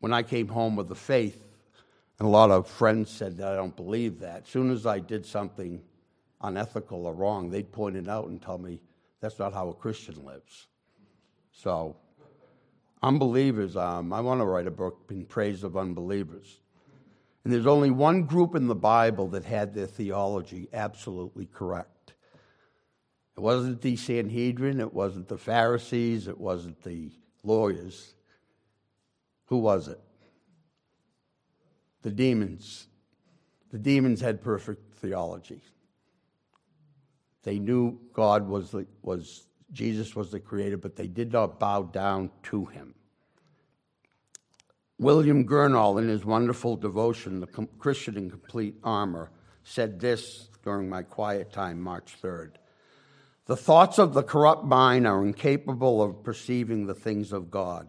when 0.00 0.12
I 0.12 0.22
came 0.22 0.48
home 0.48 0.76
with 0.76 0.88
the 0.88 0.94
faith, 0.94 1.47
and 2.18 2.26
a 2.26 2.30
lot 2.30 2.50
of 2.50 2.66
friends 2.66 3.10
said 3.10 3.36
that 3.36 3.52
I 3.52 3.56
don't 3.56 3.76
believe 3.76 4.20
that. 4.20 4.42
As 4.42 4.48
soon 4.48 4.70
as 4.70 4.86
I 4.86 4.98
did 4.98 5.24
something 5.24 5.80
unethical 6.40 7.06
or 7.06 7.14
wrong, 7.14 7.50
they'd 7.50 7.70
point 7.70 7.96
it 7.96 8.08
out 8.08 8.26
and 8.26 8.42
tell 8.42 8.58
me 8.58 8.80
that's 9.20 9.38
not 9.38 9.52
how 9.52 9.68
a 9.68 9.74
Christian 9.74 10.24
lives. 10.24 10.66
So, 11.52 11.96
unbelievers, 13.02 13.76
um, 13.76 14.12
I 14.12 14.20
want 14.20 14.40
to 14.40 14.44
write 14.44 14.66
a 14.66 14.72
book 14.72 15.06
in 15.10 15.26
praise 15.26 15.62
of 15.62 15.76
unbelievers. 15.76 16.60
And 17.44 17.52
there's 17.52 17.66
only 17.66 17.90
one 17.90 18.24
group 18.24 18.54
in 18.54 18.66
the 18.66 18.74
Bible 18.74 19.28
that 19.28 19.44
had 19.44 19.72
their 19.72 19.86
theology 19.86 20.68
absolutely 20.72 21.46
correct. 21.46 22.14
It 23.36 23.40
wasn't 23.40 23.80
the 23.80 23.96
Sanhedrin, 23.96 24.80
it 24.80 24.92
wasn't 24.92 25.28
the 25.28 25.38
Pharisees, 25.38 26.26
it 26.26 26.38
wasn't 26.38 26.82
the 26.82 27.12
lawyers. 27.44 28.14
Who 29.46 29.58
was 29.58 29.86
it? 29.86 30.00
The 32.02 32.10
demons. 32.10 32.86
The 33.70 33.78
demons 33.78 34.20
had 34.20 34.42
perfect 34.42 34.94
theology. 34.94 35.60
They 37.42 37.58
knew 37.58 37.98
God 38.12 38.48
was, 38.48 38.70
the, 38.70 38.86
was 39.02 39.46
Jesus 39.72 40.16
was 40.16 40.30
the 40.30 40.40
creator, 40.40 40.76
but 40.76 40.96
they 40.96 41.06
did 41.06 41.32
not 41.32 41.60
bow 41.60 41.82
down 41.82 42.30
to 42.44 42.66
him. 42.66 42.94
William 44.98 45.46
Gurnall, 45.46 45.98
in 45.98 46.08
his 46.08 46.24
wonderful 46.24 46.76
devotion, 46.76 47.40
The 47.40 47.46
Christian 47.78 48.16
in 48.16 48.30
Complete 48.30 48.74
Armor, 48.82 49.30
said 49.62 50.00
this 50.00 50.48
during 50.64 50.88
my 50.88 51.02
quiet 51.02 51.52
time, 51.52 51.80
March 51.80 52.16
3rd. 52.20 52.54
The 53.46 53.56
thoughts 53.56 53.98
of 53.98 54.12
the 54.12 54.22
corrupt 54.22 54.64
mind 54.64 55.06
are 55.06 55.24
incapable 55.24 56.02
of 56.02 56.22
perceiving 56.24 56.86
the 56.86 56.94
things 56.94 57.32
of 57.32 57.50
God. 57.50 57.88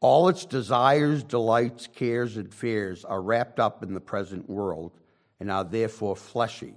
All 0.00 0.28
its 0.28 0.46
desires, 0.46 1.22
delights, 1.22 1.86
cares, 1.86 2.38
and 2.38 2.52
fears 2.52 3.04
are 3.04 3.20
wrapped 3.20 3.60
up 3.60 3.82
in 3.82 3.92
the 3.92 4.00
present 4.00 4.48
world 4.48 4.92
and 5.38 5.50
are 5.50 5.64
therefore 5.64 6.16
fleshy. 6.16 6.74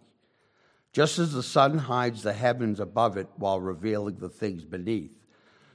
Just 0.92 1.20
as 1.20 1.32
the 1.32 1.42
sun 1.42 1.78
hides 1.78 2.22
the 2.22 2.34
heavens 2.34 2.82
above 2.82 3.16
it 3.16 3.28
while 3.38 3.62
revealing 3.62 4.18
the 4.18 4.30
things 4.30 4.66
beneath, 4.66 5.18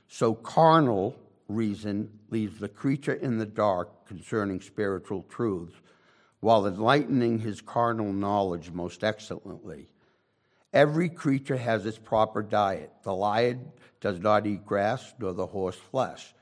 so 0.06 0.34
carnal 0.34 1.16
reason 1.48 2.10
leaves 2.30 2.60
the 2.60 2.68
creature 2.68 3.14
in 3.14 3.38
the 3.38 3.46
dark 3.46 4.06
concerning 4.06 4.60
spiritual 4.60 5.22
truths, 5.22 5.74
while 6.40 6.66
enlightening 6.66 7.38
his 7.38 7.62
carnal 7.62 8.12
knowledge 8.12 8.70
most 8.70 9.02
excellently. 9.02 9.88
Every 10.72 11.08
creature 11.08 11.56
has 11.56 11.86
its 11.86 11.98
proper 11.98 12.42
diet. 12.42 12.92
The 13.02 13.14
lion 13.14 13.72
does 14.00 14.20
not 14.20 14.46
eat 14.46 14.66
grass, 14.66 15.14
nor 15.18 15.32
the 15.32 15.46
horse 15.46 15.76
flesh 15.76 16.34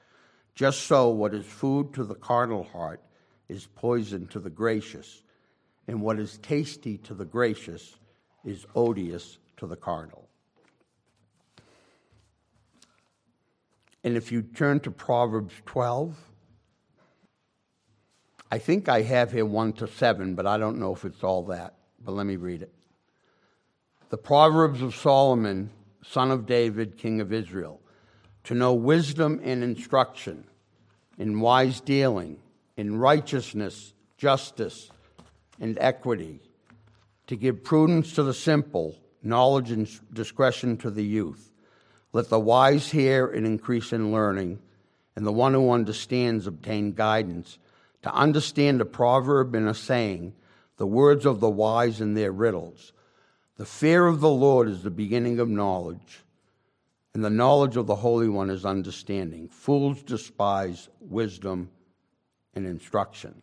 just 0.56 0.84
so, 0.84 1.10
what 1.10 1.34
is 1.34 1.44
food 1.44 1.92
to 1.94 2.02
the 2.02 2.14
carnal 2.14 2.64
heart 2.64 3.02
is 3.46 3.68
poison 3.76 4.26
to 4.28 4.40
the 4.40 4.50
gracious, 4.50 5.22
and 5.86 6.00
what 6.00 6.18
is 6.18 6.38
tasty 6.38 6.96
to 6.96 7.14
the 7.14 7.26
gracious 7.26 7.96
is 8.42 8.66
odious 8.74 9.36
to 9.58 9.66
the 9.66 9.76
carnal. 9.76 10.26
And 14.02 14.16
if 14.16 14.32
you 14.32 14.40
turn 14.40 14.80
to 14.80 14.90
Proverbs 14.90 15.52
12, 15.66 16.16
I 18.50 18.58
think 18.58 18.88
I 18.88 19.02
have 19.02 19.32
here 19.32 19.44
1 19.44 19.74
to 19.74 19.86
7, 19.86 20.34
but 20.34 20.46
I 20.46 20.56
don't 20.56 20.78
know 20.78 20.94
if 20.94 21.04
it's 21.04 21.22
all 21.22 21.44
that. 21.46 21.74
But 22.02 22.12
let 22.12 22.24
me 22.24 22.36
read 22.36 22.62
it. 22.62 22.72
The 24.08 24.16
Proverbs 24.16 24.80
of 24.80 24.94
Solomon, 24.94 25.70
son 26.02 26.30
of 26.30 26.46
David, 26.46 26.96
king 26.96 27.20
of 27.20 27.32
Israel 27.32 27.80
to 28.46 28.54
know 28.54 28.72
wisdom 28.72 29.40
and 29.42 29.64
instruction, 29.64 30.44
in 31.18 31.40
wise 31.40 31.80
dealing, 31.80 32.38
in 32.76 32.96
righteousness, 32.96 33.92
justice, 34.16 34.88
and 35.60 35.76
equity, 35.80 36.38
to 37.26 37.34
give 37.34 37.64
prudence 37.64 38.12
to 38.12 38.22
the 38.22 38.32
simple, 38.32 38.94
knowledge 39.20 39.72
and 39.72 39.88
discretion 40.12 40.76
to 40.76 40.90
the 40.90 41.04
youth. 41.04 41.50
Let 42.12 42.28
the 42.28 42.38
wise 42.38 42.92
hear 42.92 43.26
and 43.26 43.44
increase 43.44 43.92
in 43.92 44.12
learning, 44.12 44.60
and 45.16 45.26
the 45.26 45.32
one 45.32 45.52
who 45.52 45.72
understands 45.72 46.46
obtain 46.46 46.92
guidance. 46.92 47.58
To 48.02 48.14
understand 48.14 48.80
a 48.80 48.84
proverb 48.84 49.56
and 49.56 49.68
a 49.68 49.74
saying, 49.74 50.34
the 50.76 50.86
words 50.86 51.26
of 51.26 51.40
the 51.40 51.50
wise 51.50 52.00
and 52.00 52.16
their 52.16 52.30
riddles. 52.30 52.92
The 53.56 53.66
fear 53.66 54.06
of 54.06 54.20
the 54.20 54.30
Lord 54.30 54.68
is 54.68 54.84
the 54.84 54.90
beginning 54.90 55.40
of 55.40 55.48
knowledge 55.48 56.22
and 57.16 57.24
the 57.24 57.30
knowledge 57.30 57.78
of 57.78 57.86
the 57.86 57.96
Holy 57.96 58.28
One 58.28 58.50
is 58.50 58.66
understanding. 58.66 59.48
Fools 59.48 60.02
despise 60.02 60.90
wisdom 61.00 61.70
and 62.52 62.66
instruction. 62.66 63.40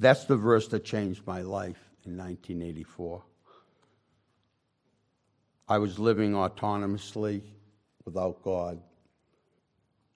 That's 0.00 0.24
the 0.24 0.34
verse 0.34 0.66
that 0.66 0.84
changed 0.84 1.24
my 1.28 1.42
life 1.42 1.78
in 2.04 2.16
1984. 2.16 3.22
I 5.68 5.78
was 5.78 6.00
living 6.00 6.32
autonomously 6.32 7.42
without 8.04 8.42
God, 8.42 8.82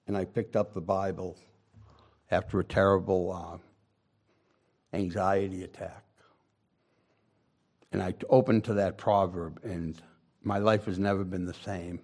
and 0.07 0.17
I 0.17 0.25
picked 0.25 0.57
up 0.57 0.73
the 0.73 0.81
Bible 0.81 1.37
after 2.29 2.59
a 2.59 2.65
terrible 2.65 3.31
uh, 3.31 3.59
anxiety 4.93 5.63
attack. 5.63 6.03
And 7.93 8.03
I 8.03 8.13
opened 8.29 8.65
to 8.65 8.73
that 8.73 8.97
proverb, 8.97 9.61
and 9.63 10.01
my 10.47 10.57
life 10.57 10.85
has 10.85 10.97
never 10.97 11.23
been 11.23 11.45
the 11.45 11.53
same. 11.53 11.99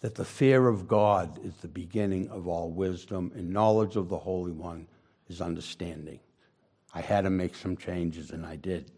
that 0.00 0.16
the 0.16 0.24
fear 0.24 0.68
of 0.68 0.86
God 0.86 1.42
is 1.42 1.54
the 1.62 1.68
beginning 1.68 2.28
of 2.28 2.46
all 2.46 2.70
wisdom, 2.70 3.32
and 3.34 3.48
knowledge 3.48 3.96
of 3.96 4.10
the 4.10 4.18
Holy 4.18 4.52
One 4.52 4.86
is 5.30 5.40
understanding. 5.40 6.20
I 6.92 7.00
had 7.00 7.22
to 7.22 7.30
make 7.30 7.54
some 7.54 7.74
changes, 7.78 8.30
and 8.30 8.44
I 8.44 8.56
did. 8.56 8.90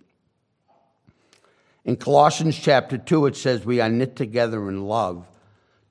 In 1.84 1.94
Colossians 1.94 2.58
chapter 2.58 2.98
2, 2.98 3.26
it 3.26 3.36
says, 3.36 3.64
We 3.64 3.80
are 3.80 3.88
knit 3.88 4.16
together 4.16 4.68
in 4.68 4.88
love 4.88 5.28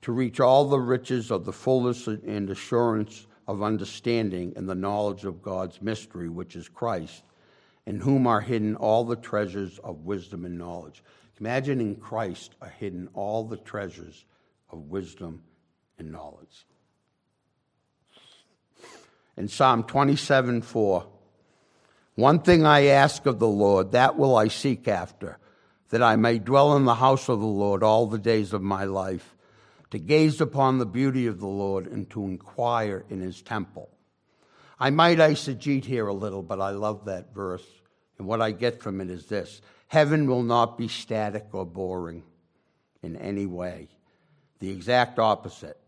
to 0.02 0.12
reach 0.12 0.38
all 0.38 0.68
the 0.68 0.78
riches 0.78 1.30
of 1.30 1.46
the 1.46 1.52
fullness 1.52 2.06
and 2.06 2.50
assurance 2.50 3.26
of 3.48 3.62
understanding 3.62 4.52
and 4.54 4.68
the 4.68 4.74
knowledge 4.74 5.24
of 5.24 5.40
God's 5.40 5.80
mystery, 5.80 6.28
which 6.28 6.54
is 6.54 6.68
Christ, 6.68 7.22
in 7.86 8.00
whom 8.00 8.26
are 8.26 8.42
hidden 8.42 8.76
all 8.76 9.04
the 9.04 9.16
treasures 9.16 9.78
of 9.78 10.04
wisdom 10.04 10.44
and 10.44 10.58
knowledge. 10.58 11.02
Imagine 11.40 11.80
in 11.80 11.96
Christ 11.96 12.54
are 12.62 12.72
hidden 12.78 13.08
all 13.14 13.44
the 13.44 13.58
treasures 13.58 14.24
of 14.70 14.88
wisdom 14.88 15.42
and 15.98 16.10
knowledge. 16.10 16.66
In 19.36 19.48
Psalm 19.48 19.84
27 19.84 20.62
4, 20.62 21.06
one 22.14 22.38
thing 22.40 22.64
I 22.64 22.86
ask 22.86 23.26
of 23.26 23.38
the 23.38 23.48
Lord, 23.48 23.92
that 23.92 24.16
will 24.16 24.34
I 24.34 24.48
seek 24.48 24.88
after, 24.88 25.38
that 25.90 26.02
I 26.02 26.16
may 26.16 26.38
dwell 26.38 26.74
in 26.74 26.86
the 26.86 26.94
house 26.94 27.28
of 27.28 27.40
the 27.40 27.46
Lord 27.46 27.82
all 27.82 28.06
the 28.06 28.18
days 28.18 28.54
of 28.54 28.62
my 28.62 28.84
life, 28.84 29.36
to 29.90 29.98
gaze 29.98 30.40
upon 30.40 30.78
the 30.78 30.86
beauty 30.86 31.26
of 31.26 31.38
the 31.38 31.46
Lord 31.46 31.86
and 31.86 32.08
to 32.10 32.24
inquire 32.24 33.04
in 33.10 33.20
his 33.20 33.42
temple. 33.42 33.90
I 34.80 34.88
might 34.88 35.18
eisegete 35.18 35.84
here 35.84 36.06
a 36.06 36.14
little, 36.14 36.42
but 36.42 36.60
I 36.60 36.70
love 36.70 37.04
that 37.04 37.34
verse. 37.34 37.64
And 38.18 38.26
what 38.26 38.40
I 38.40 38.50
get 38.52 38.80
from 38.80 39.02
it 39.02 39.10
is 39.10 39.26
this 39.26 39.60
Heaven 39.88 40.26
will 40.26 40.42
not 40.42 40.76
be 40.76 40.88
static 40.88 41.46
or 41.52 41.64
boring 41.64 42.22
in 43.02 43.16
any 43.16 43.46
way 43.46 43.88
the 44.58 44.70
exact 44.70 45.18
opposite 45.18 45.78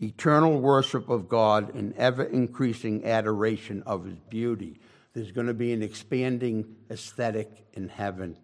eternal 0.00 0.60
worship 0.60 1.08
of 1.08 1.28
God 1.28 1.74
and 1.74 1.92
ever 1.96 2.22
increasing 2.22 3.04
adoration 3.04 3.82
of 3.84 4.04
His 4.04 4.18
beauty. 4.30 4.80
There's 5.12 5.32
going 5.32 5.48
to 5.48 5.54
be 5.54 5.72
an 5.72 5.82
expanding 5.82 6.76
aesthetic 6.90 7.66
in 7.72 7.88
heaven 7.88 8.36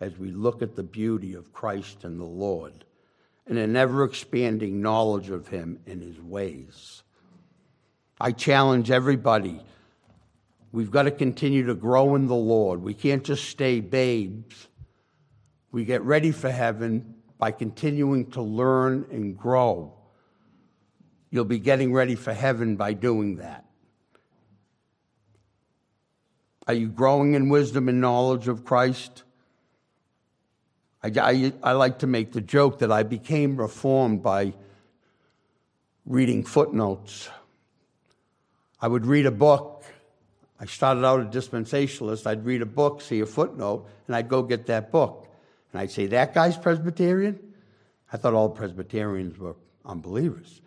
as 0.00 0.18
we 0.18 0.30
look 0.30 0.62
at 0.62 0.74
the 0.74 0.82
beauty 0.82 1.34
of 1.34 1.52
Christ 1.52 2.04
and 2.04 2.20
the 2.20 2.24
Lord, 2.24 2.84
and 3.46 3.56
an 3.56 3.76
ever 3.76 4.04
expanding 4.04 4.82
knowledge 4.82 5.30
of 5.30 5.48
Him 5.48 5.78
and 5.86 6.02
His 6.02 6.20
ways. 6.20 7.02
I 8.20 8.32
challenge 8.32 8.90
everybody. 8.90 9.60
We've 10.72 10.90
got 10.90 11.04
to 11.04 11.10
continue 11.10 11.66
to 11.66 11.74
grow 11.74 12.14
in 12.14 12.26
the 12.26 12.34
Lord. 12.34 12.82
We 12.82 12.94
can't 12.94 13.24
just 13.24 13.48
stay 13.48 13.80
babes. 13.80 14.68
We 15.72 15.84
get 15.84 16.02
ready 16.02 16.32
for 16.32 16.50
heaven 16.50 17.14
by 17.38 17.50
continuing 17.50 18.30
to 18.32 18.42
learn 18.42 19.06
and 19.10 19.36
grow. 19.36 19.94
You'll 21.30 21.44
be 21.44 21.58
getting 21.58 21.92
ready 21.92 22.14
for 22.14 22.32
heaven 22.32 22.76
by 22.76 22.94
doing 22.94 23.36
that. 23.36 23.64
Are 26.66 26.74
you 26.74 26.88
growing 26.88 27.34
in 27.34 27.48
wisdom 27.48 27.88
and 27.88 28.00
knowledge 28.00 28.48
of 28.48 28.64
Christ? 28.64 29.22
I, 31.02 31.12
I, 31.20 31.52
I, 31.62 31.72
like 31.72 32.00
to 32.00 32.06
make 32.06 32.32
the 32.32 32.40
joke 32.40 32.80
that 32.80 32.90
I 32.90 33.04
became 33.04 33.56
reformed 33.56 34.22
by 34.22 34.54
reading 36.04 36.42
footnotes. 36.42 37.28
I 38.80 38.88
would 38.88 39.06
read 39.06 39.26
a 39.26 39.30
book. 39.30 39.75
I 40.58 40.66
started 40.66 41.04
out 41.04 41.20
a 41.20 41.24
dispensationalist. 41.24 42.26
I'd 42.26 42.44
read 42.44 42.62
a 42.62 42.66
book, 42.66 43.02
see 43.02 43.20
a 43.20 43.26
footnote, 43.26 43.86
and 44.06 44.16
I'd 44.16 44.28
go 44.28 44.42
get 44.42 44.66
that 44.66 44.90
book. 44.90 45.28
And 45.72 45.80
I'd 45.80 45.90
say, 45.90 46.06
That 46.06 46.34
guy's 46.34 46.56
Presbyterian? 46.56 47.38
I 48.12 48.16
thought 48.16 48.34
all 48.34 48.48
Presbyterians 48.48 49.38
were 49.38 49.56
unbelievers. 49.84 50.60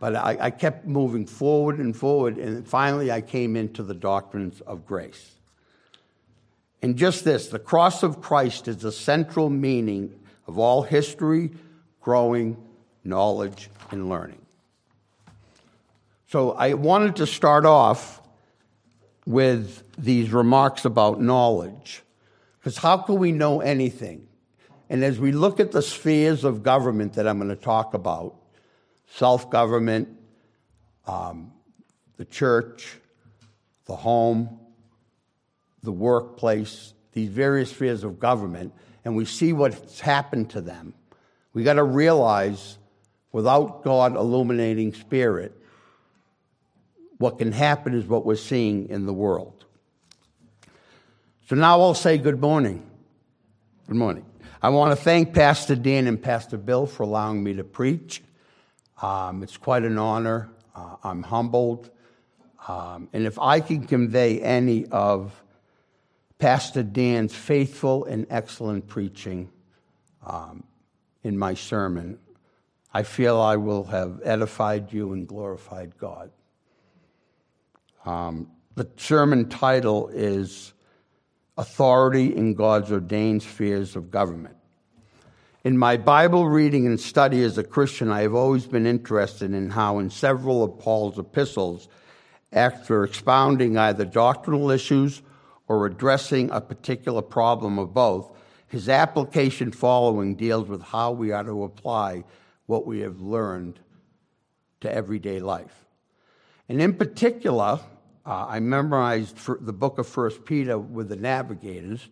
But 0.00 0.16
I, 0.16 0.36
I, 0.40 0.50
kept 0.50 0.86
moving 0.86 1.26
forward 1.26 1.78
and 1.78 1.94
forward, 1.96 2.36
and 2.36 2.66
finally 2.66 3.12
I 3.12 3.20
came 3.20 3.54
into 3.54 3.84
the 3.84 3.94
doctrines 3.94 4.60
of 4.62 4.84
grace. 4.86 5.36
And 6.80 6.96
just 6.96 7.24
this 7.24 7.48
the 7.48 7.58
cross 7.58 8.02
of 8.02 8.20
Christ 8.20 8.66
is 8.66 8.78
the 8.78 8.90
central 8.90 9.48
meaning 9.50 10.18
of 10.48 10.58
all 10.58 10.82
history, 10.82 11.50
growing, 12.00 12.56
knowledge, 13.04 13.70
and 13.90 14.08
learning. 14.08 14.40
So 16.26 16.52
I 16.52 16.74
wanted 16.74 17.16
to 17.16 17.26
start 17.26 17.66
off 17.66 18.21
with 19.26 19.84
these 19.96 20.32
remarks 20.32 20.84
about 20.84 21.20
knowledge. 21.20 22.02
Because 22.58 22.78
how 22.78 22.98
can 22.98 23.16
we 23.16 23.32
know 23.32 23.60
anything? 23.60 24.26
And 24.88 25.02
as 25.02 25.18
we 25.18 25.32
look 25.32 25.58
at 25.58 25.72
the 25.72 25.82
spheres 25.82 26.44
of 26.44 26.62
government 26.62 27.14
that 27.14 27.26
I'm 27.26 27.38
going 27.38 27.48
to 27.48 27.56
talk 27.56 27.94
about 27.94 28.36
self 29.14 29.50
government, 29.50 30.08
um, 31.06 31.52
the 32.16 32.24
church, 32.24 32.98
the 33.86 33.96
home, 33.96 34.58
the 35.82 35.92
workplace, 35.92 36.94
these 37.12 37.28
various 37.28 37.70
spheres 37.70 38.04
of 38.04 38.18
government, 38.18 38.72
and 39.04 39.16
we 39.16 39.24
see 39.24 39.52
what's 39.52 40.00
happened 40.00 40.50
to 40.50 40.60
them, 40.60 40.94
we 41.52 41.64
got 41.64 41.74
to 41.74 41.84
realize 41.84 42.78
without 43.32 43.82
God 43.82 44.14
illuminating 44.14 44.92
spirit, 44.92 45.58
what 47.22 47.38
can 47.38 47.52
happen 47.52 47.94
is 47.94 48.04
what 48.04 48.26
we're 48.26 48.34
seeing 48.34 48.88
in 48.88 49.06
the 49.06 49.12
world. 49.12 49.64
So 51.48 51.54
now 51.54 51.80
I'll 51.80 51.94
say 51.94 52.18
good 52.18 52.40
morning. 52.40 52.84
Good 53.86 53.96
morning. 53.96 54.26
I 54.60 54.70
want 54.70 54.90
to 54.90 54.96
thank 54.96 55.32
Pastor 55.32 55.76
Dan 55.76 56.08
and 56.08 56.20
Pastor 56.20 56.56
Bill 56.56 56.84
for 56.84 57.04
allowing 57.04 57.44
me 57.44 57.54
to 57.54 57.62
preach. 57.62 58.24
Um, 59.00 59.44
it's 59.44 59.56
quite 59.56 59.84
an 59.84 59.98
honor. 59.98 60.50
Uh, 60.74 60.96
I'm 61.04 61.22
humbled. 61.22 61.90
Um, 62.66 63.08
and 63.12 63.24
if 63.24 63.38
I 63.38 63.60
can 63.60 63.86
convey 63.86 64.40
any 64.40 64.86
of 64.86 65.32
Pastor 66.40 66.82
Dan's 66.82 67.32
faithful 67.32 68.04
and 68.04 68.26
excellent 68.30 68.88
preaching 68.88 69.48
um, 70.26 70.64
in 71.22 71.38
my 71.38 71.54
sermon, 71.54 72.18
I 72.92 73.04
feel 73.04 73.40
I 73.40 73.54
will 73.56 73.84
have 73.84 74.20
edified 74.24 74.92
you 74.92 75.12
and 75.12 75.28
glorified 75.28 75.96
God. 75.98 76.32
Um, 78.04 78.48
the 78.74 78.88
sermon 78.96 79.48
title 79.48 80.08
is 80.08 80.72
authority 81.56 82.34
in 82.36 82.54
God's 82.54 82.90
ordained 82.90 83.42
spheres 83.42 83.96
of 83.96 84.10
government. 84.10 84.56
In 85.64 85.78
my 85.78 85.96
Bible 85.96 86.48
reading 86.48 86.86
and 86.86 86.98
study 86.98 87.44
as 87.44 87.58
a 87.58 87.62
Christian, 87.62 88.10
I 88.10 88.22
have 88.22 88.34
always 88.34 88.66
been 88.66 88.86
interested 88.86 89.54
in 89.54 89.70
how, 89.70 89.98
in 90.00 90.10
several 90.10 90.64
of 90.64 90.78
Paul's 90.80 91.18
epistles, 91.18 91.88
after 92.52 93.04
expounding 93.04 93.78
either 93.78 94.04
doctrinal 94.04 94.70
issues 94.70 95.22
or 95.68 95.86
addressing 95.86 96.50
a 96.50 96.60
particular 96.60 97.22
problem 97.22 97.78
of 97.78 97.94
both, 97.94 98.36
his 98.66 98.88
application 98.88 99.70
following 99.70 100.34
deals 100.34 100.66
with 100.66 100.82
how 100.82 101.12
we 101.12 101.30
are 101.30 101.44
to 101.44 101.62
apply 101.62 102.24
what 102.66 102.86
we 102.86 103.00
have 103.00 103.20
learned 103.20 103.78
to 104.80 104.92
everyday 104.92 105.38
life. 105.38 105.86
And 106.68 106.80
in 106.80 106.94
particular, 106.94 107.80
uh, 108.24 108.46
I 108.48 108.60
memorized 108.60 109.36
the 109.64 109.72
book 109.72 109.98
of 109.98 110.06
First 110.06 110.44
Peter 110.44 110.78
with 110.78 111.08
the 111.08 111.16
navigators. 111.16 112.08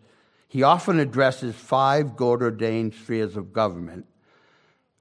He 0.49 0.63
often 0.65 0.99
addresses 0.99 1.55
five 1.55 2.17
God 2.17 2.43
ordained 2.43 2.95
spheres 2.95 3.37
of 3.37 3.53
government, 3.53 4.07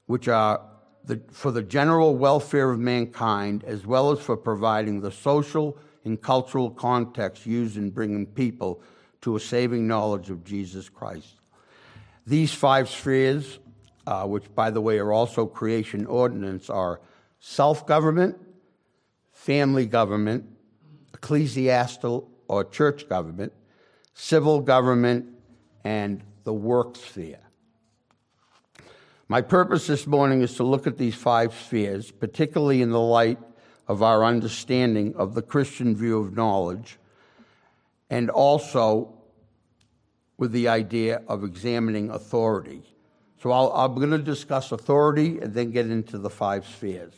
which 0.06 0.28
are 0.28 0.62
the, 1.06 1.20
for 1.32 1.52
the 1.52 1.64
general 1.64 2.16
welfare 2.16 2.70
of 2.70 2.80
mankind, 2.80 3.64
as 3.64 3.88
well 3.88 4.12
as 4.12 4.20
for 4.20 4.38
providing 4.38 5.02
the 5.02 5.12
social 5.12 5.78
and 6.06 6.22
cultural 6.22 6.70
context 6.70 7.46
used 7.48 7.78
in 7.78 7.90
bringing 7.90 8.28
people 8.28 8.82
to 9.22 9.36
a 9.36 9.40
saving 9.40 9.88
knowledge 9.88 10.30
of 10.30 10.44
Jesus 10.44 10.88
Christ. 10.88 11.36
These 12.28 12.54
five 12.54 12.88
spheres, 12.88 13.58
uh, 14.06 14.26
which 14.26 14.54
by 14.54 14.70
the 14.70 14.82
way 14.82 15.00
are 15.00 15.12
also 15.12 15.48
creation 15.48 16.06
ordinance, 16.06 16.70
are 16.70 17.02
self 17.40 17.88
government, 17.88 18.38
family 19.32 19.88
government, 19.88 20.46
ecclesiastical 21.22 22.30
or 22.48 22.64
church 22.64 23.08
government, 23.10 23.54
civil 24.14 24.62
government, 24.62 25.26
and 25.84 26.24
the 26.44 26.54
work 26.54 26.96
sphere. 26.96 27.40
My 29.28 29.42
purpose 29.42 29.86
this 29.86 30.08
morning 30.08 30.42
is 30.42 30.56
to 30.56 30.64
look 30.64 30.88
at 30.88 30.98
these 30.98 31.16
five 31.16 31.54
spheres, 31.54 32.10
particularly 32.10 32.82
in 32.82 32.90
the 32.90 33.00
light 33.00 33.38
of 33.88 34.02
our 34.02 34.24
understanding 34.24 35.16
of 35.16 35.36
the 35.36 35.42
Christian 35.42 35.96
view 35.96 36.20
of 36.20 36.36
knowledge, 36.36 36.98
and 38.10 38.30
also 38.30 39.14
with 40.38 40.52
the 40.52 40.68
idea 40.68 41.22
of 41.28 41.44
examining 41.44 42.10
authority. 42.10 42.82
So 43.44 43.52
i 43.52 43.86
am 43.86 43.96
going 43.96 44.12
to 44.12 44.18
discuss 44.18 44.72
authority 44.72 45.40
and 45.40 45.54
then 45.54 45.72
get 45.72 45.86
into 45.86 46.18
the 46.18 46.30
five 46.30 46.66
spheres. 46.66 47.14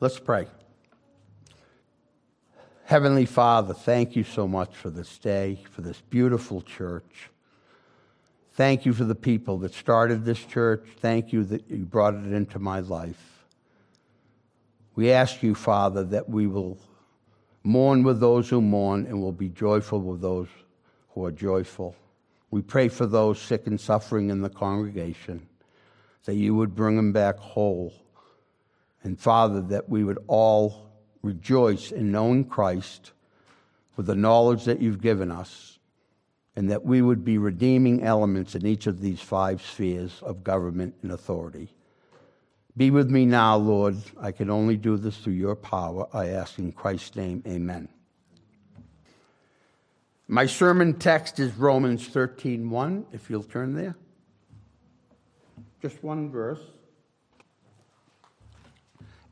Let's 0.00 0.18
pray. 0.18 0.46
Heavenly 2.86 3.26
Father, 3.26 3.74
thank 3.74 4.14
you 4.14 4.22
so 4.22 4.46
much 4.46 4.72
for 4.76 4.90
this 4.90 5.18
day, 5.18 5.58
for 5.72 5.80
this 5.80 6.00
beautiful 6.02 6.62
church. 6.62 7.30
Thank 8.52 8.86
you 8.86 8.92
for 8.92 9.02
the 9.02 9.16
people 9.16 9.58
that 9.58 9.74
started 9.74 10.24
this 10.24 10.38
church. 10.38 10.86
Thank 11.00 11.32
you 11.32 11.42
that 11.46 11.68
you 11.68 11.78
brought 11.84 12.14
it 12.14 12.32
into 12.32 12.60
my 12.60 12.78
life. 12.78 13.44
We 14.94 15.10
ask 15.10 15.42
you, 15.42 15.56
Father, 15.56 16.04
that 16.04 16.28
we 16.28 16.46
will 16.46 16.78
mourn 17.64 18.04
with 18.04 18.20
those 18.20 18.48
who 18.48 18.62
mourn 18.62 19.06
and 19.06 19.20
will 19.20 19.32
be 19.32 19.48
joyful 19.48 20.00
with 20.00 20.20
those 20.20 20.46
who 21.08 21.24
are 21.24 21.32
joyful. 21.32 21.96
We 22.52 22.62
pray 22.62 22.86
for 22.86 23.06
those 23.06 23.40
sick 23.40 23.66
and 23.66 23.80
suffering 23.80 24.30
in 24.30 24.42
the 24.42 24.48
congregation, 24.48 25.48
that 26.24 26.36
you 26.36 26.54
would 26.54 26.76
bring 26.76 26.94
them 26.94 27.10
back 27.10 27.36
whole. 27.36 27.92
And 29.02 29.18
Father, 29.18 29.60
that 29.62 29.88
we 29.88 30.04
would 30.04 30.20
all 30.28 30.85
rejoice 31.26 31.90
in 31.90 32.12
knowing 32.12 32.44
Christ 32.44 33.12
with 33.96 34.06
the 34.06 34.14
knowledge 34.14 34.64
that 34.64 34.80
you've 34.80 35.00
given 35.00 35.30
us, 35.30 35.78
and 36.54 36.70
that 36.70 36.84
we 36.84 37.02
would 37.02 37.24
be 37.24 37.36
redeeming 37.36 38.02
elements 38.02 38.54
in 38.54 38.64
each 38.64 38.86
of 38.86 39.00
these 39.00 39.20
five 39.20 39.60
spheres 39.60 40.22
of 40.22 40.44
government 40.44 40.94
and 41.02 41.12
authority. 41.12 41.74
Be 42.76 42.90
with 42.90 43.10
me 43.10 43.26
now, 43.26 43.56
Lord. 43.56 43.96
I 44.20 44.32
can 44.32 44.50
only 44.50 44.76
do 44.76 44.96
this 44.96 45.16
through 45.16 45.32
your 45.32 45.56
power. 45.56 46.06
I 46.12 46.28
ask 46.28 46.58
in 46.58 46.72
Christ's 46.72 47.16
name, 47.16 47.42
amen. 47.46 47.88
My 50.28 50.46
sermon 50.46 50.94
text 50.94 51.38
is 51.38 51.56
Romans 51.56 52.08
13:1, 52.08 53.06
if 53.12 53.30
you'll 53.30 53.42
turn 53.42 53.74
there. 53.74 53.96
Just 55.80 56.02
one 56.02 56.30
verse. 56.30 56.60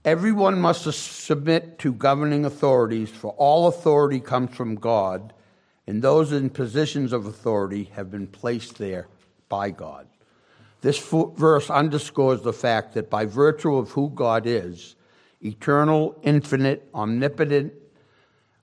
Everyone 0.04 0.60
must 0.60 0.92
submit 0.92 1.78
to 1.78 1.92
governing 1.92 2.44
authorities, 2.44 3.08
for 3.08 3.32
all 3.38 3.68
authority 3.68 4.20
comes 4.20 4.54
from 4.54 4.74
God, 4.74 5.32
and 5.86 6.02
those 6.02 6.30
in 6.30 6.50
positions 6.50 7.14
of 7.14 7.24
authority 7.24 7.84
have 7.94 8.10
been 8.10 8.26
placed 8.26 8.76
there 8.76 9.08
by 9.48 9.70
God. 9.70 10.06
This 10.82 10.98
verse 10.98 11.70
underscores 11.70 12.42
the 12.42 12.52
fact 12.52 12.92
that 12.92 13.08
by 13.08 13.24
virtue 13.24 13.76
of 13.76 13.92
who 13.92 14.10
God 14.10 14.46
is, 14.46 14.94
eternal, 15.40 16.18
infinite, 16.22 16.86
omnipotent, 16.94 17.72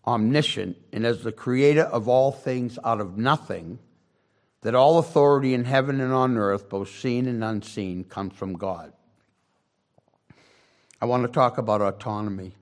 omniscient, 0.05 0.77
and 0.93 1.07
as 1.07 1.23
the 1.23 1.31
creator 1.31 1.83
of 1.83 2.07
all 2.07 2.31
things 2.31 2.77
out 2.83 3.01
of 3.01 3.17
nothing, 3.17 3.79
that 4.61 4.75
all 4.75 4.99
authority 4.99 5.55
in 5.55 5.65
heaven 5.65 5.99
and 6.01 6.13
on 6.13 6.37
earth, 6.37 6.69
both 6.69 6.89
seen 6.89 7.27
and 7.27 7.43
unseen, 7.43 8.03
comes 8.03 8.33
from 8.33 8.53
God. 8.53 8.93
I 11.01 11.05
want 11.05 11.23
to 11.23 11.31
talk 11.31 11.57
about 11.57 11.81
autonomy. 11.81 12.53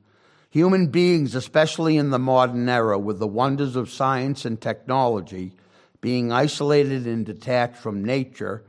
Human 0.49 0.87
beings, 0.87 1.35
especially 1.35 1.97
in 1.97 2.09
the 2.09 2.17
modern 2.17 2.69
era, 2.69 2.97
with 2.97 3.19
the 3.19 3.27
wonders 3.27 3.75
of 3.75 3.89
science 3.89 4.45
and 4.45 4.59
technology, 4.59 5.51
being 5.99 6.31
isolated 6.31 7.05
and 7.05 7.25
detached 7.25 7.75
from 7.75 8.03
nature, 8.03 8.63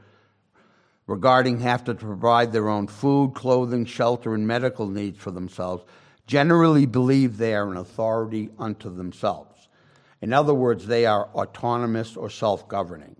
regarding 1.06 1.60
have 1.60 1.84
to 1.84 1.94
provide 1.94 2.52
their 2.52 2.68
own 2.68 2.88
food, 2.88 3.34
clothing, 3.34 3.84
shelter, 3.86 4.34
and 4.34 4.46
medical 4.46 4.88
needs 4.88 5.18
for 5.18 5.30
themselves, 5.30 5.84
generally 6.26 6.84
believe 6.84 7.36
they 7.36 7.54
are 7.54 7.70
an 7.70 7.76
authority 7.76 8.50
unto 8.58 8.94
themselves. 8.94 9.68
In 10.20 10.32
other 10.32 10.52
words, 10.52 10.86
they 10.86 11.06
are 11.06 11.28
autonomous 11.34 12.16
or 12.16 12.28
self 12.28 12.68
governing. 12.68 13.16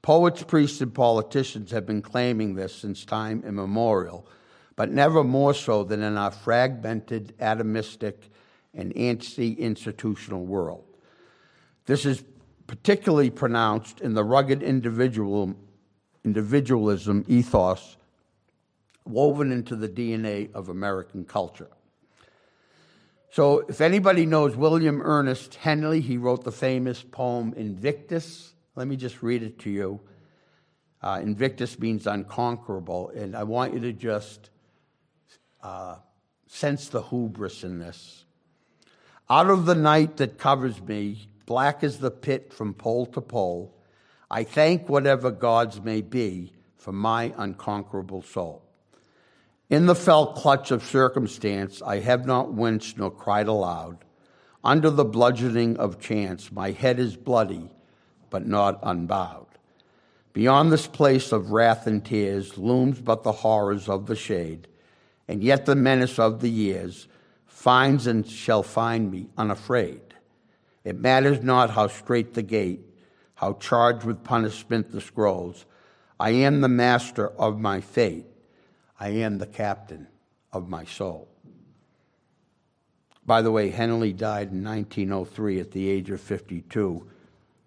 Poets, 0.00 0.42
priests, 0.42 0.80
and 0.80 0.92
politicians 0.92 1.70
have 1.70 1.86
been 1.86 2.02
claiming 2.02 2.54
this 2.54 2.74
since 2.74 3.04
time 3.04 3.44
immemorial 3.46 4.26
but 4.76 4.90
never 4.90 5.22
more 5.22 5.54
so 5.54 5.84
than 5.84 6.02
in 6.02 6.16
our 6.16 6.30
fragmented, 6.30 7.36
atomistic, 7.38 8.14
and 8.74 8.96
anti 8.96 9.52
institutional 9.54 10.44
world. 10.44 10.84
This 11.86 12.06
is 12.06 12.22
particularly 12.66 13.30
pronounced 13.30 14.00
in 14.00 14.14
the 14.14 14.24
rugged 14.24 14.62
individual, 14.62 15.54
individualism 16.24 17.24
ethos 17.28 17.96
woven 19.04 19.50
into 19.50 19.76
the 19.76 19.88
DNA 19.88 20.52
of 20.54 20.68
American 20.68 21.24
culture. 21.24 21.68
So, 23.30 23.60
if 23.60 23.80
anybody 23.80 24.26
knows 24.26 24.54
William 24.56 25.00
Ernest 25.02 25.54
Henley, 25.54 26.00
he 26.00 26.18
wrote 26.18 26.44
the 26.44 26.52
famous 26.52 27.02
poem 27.02 27.54
Invictus. 27.56 28.52
Let 28.76 28.86
me 28.86 28.96
just 28.96 29.22
read 29.22 29.42
it 29.42 29.58
to 29.60 29.70
you. 29.70 30.00
Uh, 31.02 31.20
Invictus 31.22 31.78
means 31.78 32.06
unconquerable, 32.06 33.10
and 33.10 33.34
I 33.34 33.42
want 33.42 33.74
you 33.74 33.80
to 33.80 33.92
just 33.92 34.50
uh, 35.62 35.96
sense 36.46 36.88
the 36.88 37.02
hubris 37.02 37.64
in 37.64 37.78
this. 37.78 38.24
Out 39.30 39.48
of 39.48 39.64
the 39.66 39.74
night 39.74 40.18
that 40.18 40.38
covers 40.38 40.80
me, 40.82 41.28
black 41.46 41.82
as 41.82 41.98
the 41.98 42.10
pit 42.10 42.52
from 42.52 42.74
pole 42.74 43.06
to 43.06 43.20
pole, 43.20 43.74
I 44.30 44.44
thank 44.44 44.88
whatever 44.88 45.30
gods 45.30 45.80
may 45.80 46.00
be 46.00 46.52
for 46.76 46.92
my 46.92 47.32
unconquerable 47.36 48.22
soul. 48.22 48.62
In 49.70 49.86
the 49.86 49.94
fell 49.94 50.34
clutch 50.34 50.70
of 50.70 50.84
circumstance, 50.84 51.80
I 51.80 52.00
have 52.00 52.26
not 52.26 52.52
winced 52.52 52.98
nor 52.98 53.10
cried 53.10 53.48
aloud. 53.48 54.04
Under 54.62 54.90
the 54.90 55.04
bludgeoning 55.04 55.78
of 55.78 56.00
chance, 56.00 56.52
my 56.52 56.72
head 56.72 56.98
is 56.98 57.16
bloody, 57.16 57.70
but 58.28 58.46
not 58.46 58.78
unbowed. 58.82 59.46
Beyond 60.32 60.72
this 60.72 60.86
place 60.86 61.32
of 61.32 61.52
wrath 61.52 61.86
and 61.86 62.04
tears 62.04 62.58
looms 62.58 63.00
but 63.00 63.22
the 63.22 63.32
horrors 63.32 63.88
of 63.88 64.06
the 64.06 64.16
shade 64.16 64.68
and 65.28 65.42
yet 65.42 65.66
the 65.66 65.76
menace 65.76 66.18
of 66.18 66.40
the 66.40 66.50
years 66.50 67.08
finds 67.46 68.06
and 68.06 68.26
shall 68.26 68.62
find 68.62 69.10
me 69.10 69.28
unafraid. 69.36 70.00
It 70.84 70.98
matters 70.98 71.42
not 71.42 71.70
how 71.70 71.86
strait 71.88 72.34
the 72.34 72.42
gate, 72.42 72.80
how 73.34 73.54
charged 73.54 74.04
with 74.04 74.24
punishment 74.24 74.90
the 74.90 75.00
scrolls. 75.00 75.64
I 76.18 76.30
am 76.30 76.60
the 76.60 76.68
master 76.68 77.28
of 77.28 77.60
my 77.60 77.80
fate. 77.80 78.26
I 78.98 79.10
am 79.10 79.38
the 79.38 79.46
captain 79.46 80.08
of 80.52 80.68
my 80.68 80.84
soul. 80.84 81.28
By 83.24 83.42
the 83.42 83.52
way, 83.52 83.70
Henley 83.70 84.12
died 84.12 84.50
in 84.50 84.64
1903 84.64 85.60
at 85.60 85.70
the 85.70 85.88
age 85.88 86.10
of 86.10 86.20
52 86.20 87.08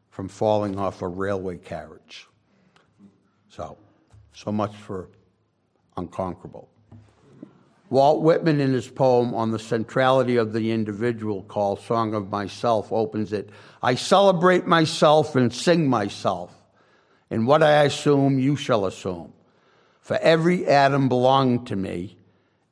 from 0.10 0.28
falling 0.28 0.78
off 0.78 1.02
a 1.02 1.08
railway 1.08 1.58
carriage. 1.58 2.28
So, 3.50 3.78
so 4.34 4.52
much 4.52 4.76
for 4.76 5.10
unconquerable. 5.96 6.70
Walt 7.96 8.24
Whitman, 8.24 8.60
in 8.60 8.74
his 8.74 8.90
poem 8.90 9.34
on 9.34 9.52
the 9.52 9.58
centrality 9.58 10.36
of 10.36 10.52
the 10.52 10.74
individual 10.74 11.44
called 11.44 11.80
Song 11.80 12.14
of 12.14 12.30
Myself, 12.30 12.92
opens 12.92 13.32
it 13.32 13.50
I 13.82 13.96
celebrate 13.96 14.68
myself 14.68 15.38
and 15.38 15.54
sing 15.54 15.90
myself, 15.90 16.54
and 17.30 17.48
what 17.48 17.64
I 17.64 17.84
assume, 17.84 18.38
you 18.38 18.58
shall 18.58 18.86
assume. 18.86 19.32
For 20.02 20.18
every 20.18 20.68
atom 20.68 21.08
belonging 21.08 21.64
to 21.66 21.78
me, 21.78 22.18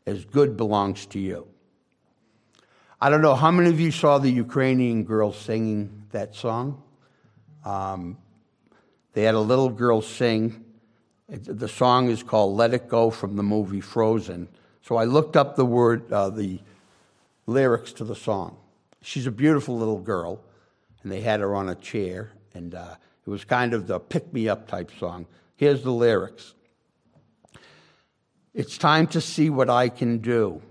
as 0.06 0.26
good 0.26 0.58
belongs 0.58 1.06
to 1.06 1.20
you. 1.20 1.48
I 3.00 3.10
don't 3.10 3.22
know 3.22 3.36
how 3.36 3.50
many 3.50 3.70
of 3.70 3.80
you 3.80 3.92
saw 3.92 4.18
the 4.18 4.30
Ukrainian 4.30 5.06
girl 5.06 5.32
singing 5.32 6.04
that 6.12 6.36
song. 6.36 6.84
Um, 7.64 8.18
they 9.14 9.24
had 9.24 9.36
a 9.36 9.40
little 9.40 9.70
girl 9.70 10.02
sing. 10.02 10.66
The 11.30 11.70
song 11.70 12.10
is 12.10 12.24
called 12.24 12.58
Let 12.58 12.74
It 12.74 12.90
Go 12.90 13.10
from 13.10 13.38
the 13.38 13.44
movie 13.44 13.80
Frozen. 13.80 14.50
So 14.84 14.98
I 14.98 15.06
looked 15.06 15.38
up 15.38 15.56
the 15.56 15.66
word, 15.66 16.12
uh, 16.12 16.30
the 16.30 16.60
lyrics 17.48 17.94
to 17.94 18.04
the 18.04 18.16
song. 18.16 18.58
She's 19.02 19.26
a 19.26 19.32
beautiful 19.32 19.78
little 19.78 20.00
girl, 20.00 20.42
and 21.02 21.12
they 21.12 21.22
had 21.22 21.40
her 21.40 21.56
on 21.56 21.70
a 21.70 21.76
chair, 21.76 22.34
and 22.54 22.76
uh, 22.76 22.96
it 23.26 23.30
was 23.30 23.46
kind 23.46 23.74
of 23.74 23.88
the 23.88 24.00
pick 24.00 24.34
me 24.34 24.50
up 24.50 24.68
type 24.68 24.92
song. 25.00 25.26
Here's 25.56 25.84
the 25.84 25.92
lyrics 25.92 26.54
It's 28.54 28.78
time 28.78 29.08
to 29.08 29.22
see 29.22 29.50
what 29.50 29.70
I 29.70 29.88
can 29.88 30.18
do, 30.18 30.62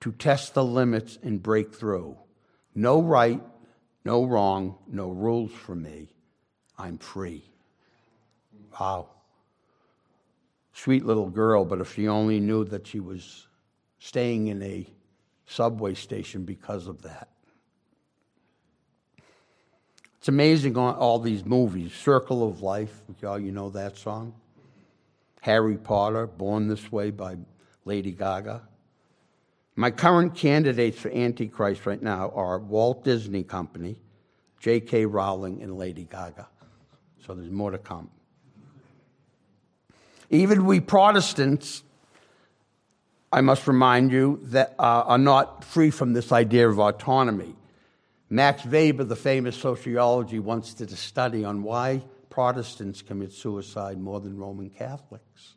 to 0.00 0.12
test 0.12 0.54
the 0.54 0.64
limits 0.64 1.18
and 1.22 1.42
break 1.42 1.74
through. 1.74 2.16
No 2.74 3.02
right, 3.02 3.42
no 4.02 4.24
wrong, 4.24 4.76
no 4.86 5.10
rules 5.10 5.52
for 5.52 5.74
me. 5.74 6.08
I'm 6.78 6.96
free. 6.96 7.44
Wow 8.80 9.13
sweet 10.74 11.06
little 11.06 11.30
girl, 11.30 11.64
but 11.64 11.80
if 11.80 11.94
she 11.94 12.08
only 12.08 12.40
knew 12.40 12.64
that 12.64 12.86
she 12.86 13.00
was 13.00 13.46
staying 13.98 14.48
in 14.48 14.62
a 14.62 14.86
subway 15.46 15.94
station 15.94 16.44
because 16.44 16.86
of 16.88 17.00
that. 17.02 17.28
It's 20.18 20.28
amazing 20.28 20.76
all 20.76 21.18
these 21.18 21.44
movies. 21.44 21.92
Circle 21.92 22.46
of 22.46 22.60
Life, 22.60 23.02
y'all, 23.20 23.38
you 23.38 23.52
know 23.52 23.70
that 23.70 23.96
song? 23.96 24.34
Harry 25.40 25.76
Potter, 25.76 26.26
Born 26.26 26.68
This 26.68 26.90
Way 26.90 27.10
by 27.10 27.36
Lady 27.84 28.12
Gaga. 28.12 28.62
My 29.76 29.90
current 29.90 30.34
candidates 30.34 30.98
for 30.98 31.10
Antichrist 31.10 31.84
right 31.84 32.02
now 32.02 32.30
are 32.34 32.58
Walt 32.58 33.04
Disney 33.04 33.42
Company, 33.42 33.96
J.K. 34.60 35.04
Rowling, 35.04 35.62
and 35.62 35.76
Lady 35.76 36.04
Gaga. 36.04 36.48
So 37.26 37.34
there's 37.34 37.50
more 37.50 37.70
to 37.70 37.78
come. 37.78 38.08
Even 40.30 40.64
we 40.64 40.80
Protestants, 40.80 41.82
I 43.32 43.40
must 43.40 43.66
remind 43.66 44.12
you, 44.12 44.40
that 44.44 44.74
uh, 44.78 45.04
are 45.06 45.18
not 45.18 45.64
free 45.64 45.90
from 45.90 46.12
this 46.12 46.32
idea 46.32 46.68
of 46.68 46.78
autonomy. 46.78 47.54
Max 48.30 48.64
Weber, 48.64 49.04
the 49.04 49.16
famous 49.16 49.56
sociology, 49.56 50.38
once 50.38 50.74
did 50.74 50.90
a 50.92 50.96
study 50.96 51.44
on 51.44 51.62
why 51.62 52.02
Protestants 52.30 53.02
commit 53.02 53.32
suicide 53.32 53.98
more 53.98 54.20
than 54.20 54.36
Roman 54.36 54.70
Catholics. 54.70 55.54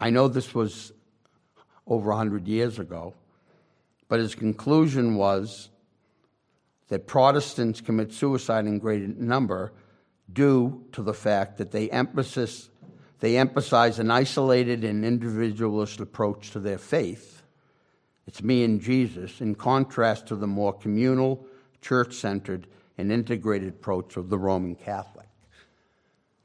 I 0.00 0.10
know 0.10 0.26
this 0.28 0.54
was 0.54 0.92
over 1.86 2.10
100 2.10 2.48
years 2.48 2.78
ago, 2.78 3.14
but 4.08 4.18
his 4.18 4.34
conclusion 4.34 5.14
was 5.14 5.68
that 6.88 7.06
Protestants 7.06 7.80
commit 7.80 8.12
suicide 8.12 8.66
in 8.66 8.78
greater 8.78 9.06
number 9.06 9.72
due 10.32 10.84
to 10.92 11.02
the 11.02 11.14
fact 11.14 11.58
that 11.58 11.70
they 11.70 11.90
emphasis 11.90 12.70
they 13.20 13.36
emphasize 13.36 13.98
an 13.98 14.10
isolated 14.10 14.84
and 14.84 15.04
individualist 15.04 16.00
approach 16.00 16.50
to 16.50 16.60
their 16.60 16.78
faith. 16.78 17.42
It's 18.26 18.42
me 18.42 18.64
and 18.64 18.80
Jesus, 18.80 19.40
in 19.40 19.54
contrast 19.54 20.26
to 20.28 20.36
the 20.36 20.46
more 20.46 20.72
communal, 20.72 21.46
church 21.80 22.14
centered, 22.14 22.66
and 22.96 23.12
integrated 23.12 23.68
approach 23.68 24.16
of 24.16 24.28
the 24.30 24.38
Roman 24.38 24.74
Catholic. 24.74 25.28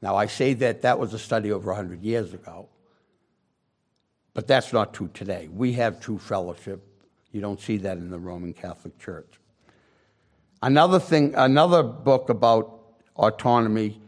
Now, 0.02 0.16
I 0.16 0.28
say 0.28 0.54
that 0.56 0.82
that 0.84 1.00
was 1.00 1.14
a 1.14 1.20
study 1.20 1.52
over 1.52 1.68
100 1.72 2.02
years 2.02 2.34
ago, 2.34 2.70
but 4.34 4.48
that's 4.48 4.72
not 4.72 4.94
true 4.94 5.10
today. 5.14 5.50
We 5.52 5.74
have 5.74 6.00
true 6.00 6.18
fellowship. 6.18 6.82
You 7.32 7.42
don't 7.42 7.60
see 7.60 7.78
that 7.78 7.98
in 7.98 8.10
the 8.10 8.20
Roman 8.20 8.54
Catholic 8.54 8.98
Church. 8.98 9.40
Another 10.62 11.00
thing, 11.00 11.36
another 11.36 11.84
book 11.84 12.30
about 12.30 12.82
autonomy 13.16 14.02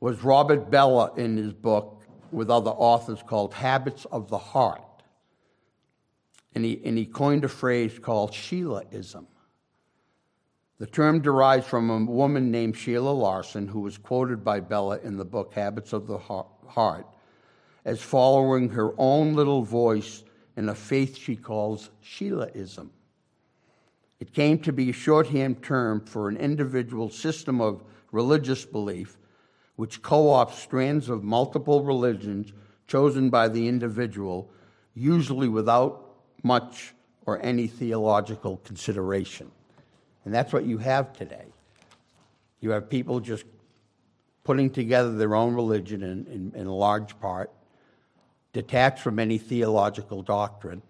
was 0.00 0.24
Robert 0.24 0.70
Bellah 0.70 1.16
in 1.16 1.36
his 1.36 1.52
book 1.52 2.02
with 2.32 2.50
other 2.50 2.70
authors 2.70 3.22
called 3.26 3.54
Habits 3.54 4.06
of 4.06 4.28
the 4.28 4.38
Heart. 4.38 4.82
And 6.54 6.64
he, 6.64 6.80
and 6.84 6.98
he 6.98 7.06
coined 7.06 7.44
a 7.44 7.48
phrase 7.48 7.98
called 7.98 8.32
Sheilaism. 8.32 9.26
The 10.78 10.86
term 10.86 11.20
derives 11.20 11.66
from 11.66 11.90
a 11.90 12.10
woman 12.10 12.50
named 12.50 12.76
Sheila 12.76 13.10
Larson, 13.10 13.68
who 13.68 13.80
was 13.80 13.98
quoted 13.98 14.42
by 14.42 14.60
Bellah 14.60 15.02
in 15.04 15.18
the 15.18 15.24
book 15.24 15.52
Habits 15.52 15.92
of 15.92 16.06
the 16.06 16.18
Heart 16.18 17.06
as 17.84 18.00
following 18.00 18.70
her 18.70 18.92
own 18.98 19.34
little 19.34 19.62
voice 19.62 20.24
in 20.56 20.68
a 20.68 20.74
faith 20.74 21.16
she 21.16 21.36
calls 21.36 21.90
Sheilaism. 22.02 22.90
It 24.18 24.34
came 24.34 24.58
to 24.60 24.72
be 24.72 24.90
a 24.90 24.94
shorthand 24.94 25.62
term 25.62 26.04
for 26.04 26.28
an 26.28 26.36
individual 26.36 27.10
system 27.10 27.60
of 27.60 27.82
religious 28.12 28.64
belief 28.64 29.16
which 29.80 30.02
co 30.02 30.26
opts 30.26 30.56
strands 30.56 31.08
of 31.08 31.24
multiple 31.24 31.82
religions 31.82 32.52
chosen 32.86 33.30
by 33.30 33.48
the 33.48 33.66
individual, 33.66 34.50
usually 34.92 35.48
without 35.48 36.16
much 36.42 36.92
or 37.24 37.42
any 37.42 37.66
theological 37.66 38.58
consideration. 38.58 39.50
And 40.26 40.34
that's 40.34 40.52
what 40.52 40.66
you 40.66 40.76
have 40.76 41.14
today. 41.14 41.46
You 42.60 42.72
have 42.72 42.90
people 42.90 43.20
just 43.20 43.46
putting 44.44 44.68
together 44.68 45.16
their 45.16 45.34
own 45.34 45.54
religion 45.54 46.02
in, 46.02 46.26
in, 46.26 46.52
in 46.54 46.66
large 46.68 47.18
part, 47.18 47.50
detached 48.52 48.98
from 48.98 49.18
any 49.18 49.38
theological 49.38 50.20
doctrine, 50.20 50.82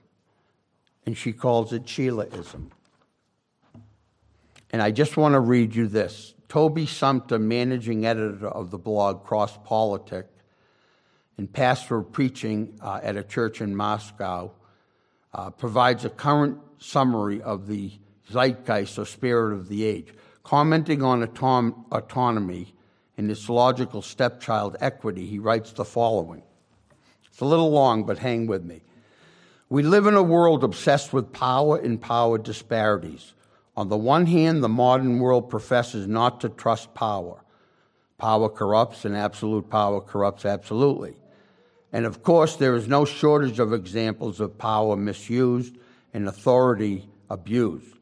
and 1.06 1.16
she 1.16 1.32
calls 1.32 1.72
it 1.72 1.84
Sheilaism. 1.84 2.72
And 4.72 4.82
I 4.82 4.90
just 4.90 5.16
want 5.16 5.34
to 5.34 5.40
read 5.40 5.76
you 5.76 5.86
this. 5.86 6.34
Toby 6.50 6.84
Sumpter, 6.84 7.38
managing 7.38 8.04
editor 8.04 8.48
of 8.48 8.72
the 8.72 8.76
blog 8.76 9.24
Cross 9.24 9.56
Politic 9.62 10.26
and 11.38 11.50
pastor 11.50 11.98
of 11.98 12.10
preaching 12.10 12.76
uh, 12.82 12.98
at 13.04 13.16
a 13.16 13.22
church 13.22 13.60
in 13.60 13.76
Moscow, 13.76 14.50
uh, 15.32 15.50
provides 15.50 16.04
a 16.04 16.10
current 16.10 16.58
summary 16.78 17.40
of 17.40 17.68
the 17.68 17.92
zeitgeist 18.32 18.98
or 18.98 19.06
spirit 19.06 19.54
of 19.54 19.68
the 19.68 19.84
age. 19.84 20.12
Commenting 20.42 21.04
on 21.04 21.24
autom- 21.24 21.84
autonomy 21.92 22.74
and 23.16 23.30
its 23.30 23.48
logical 23.48 24.02
stepchild 24.02 24.76
equity, 24.80 25.26
he 25.26 25.38
writes 25.38 25.72
the 25.72 25.84
following. 25.84 26.42
It's 27.26 27.40
a 27.40 27.44
little 27.44 27.70
long, 27.70 28.02
but 28.02 28.18
hang 28.18 28.48
with 28.48 28.64
me. 28.64 28.82
We 29.68 29.84
live 29.84 30.08
in 30.08 30.14
a 30.14 30.22
world 30.22 30.64
obsessed 30.64 31.12
with 31.12 31.32
power 31.32 31.76
and 31.76 32.00
power 32.00 32.38
disparities. 32.38 33.34
On 33.76 33.88
the 33.88 33.96
one 33.96 34.26
hand, 34.26 34.62
the 34.62 34.68
modern 34.68 35.18
world 35.18 35.48
professes 35.48 36.06
not 36.06 36.40
to 36.40 36.48
trust 36.48 36.94
power. 36.94 37.44
Power 38.18 38.48
corrupts, 38.48 39.04
and 39.04 39.16
absolute 39.16 39.70
power 39.70 40.00
corrupts 40.00 40.44
absolutely. 40.44 41.16
And 41.92 42.06
of 42.06 42.22
course, 42.22 42.56
there 42.56 42.76
is 42.76 42.88
no 42.88 43.04
shortage 43.04 43.58
of 43.58 43.72
examples 43.72 44.40
of 44.40 44.58
power 44.58 44.96
misused 44.96 45.76
and 46.12 46.28
authority 46.28 47.08
abused. 47.28 47.96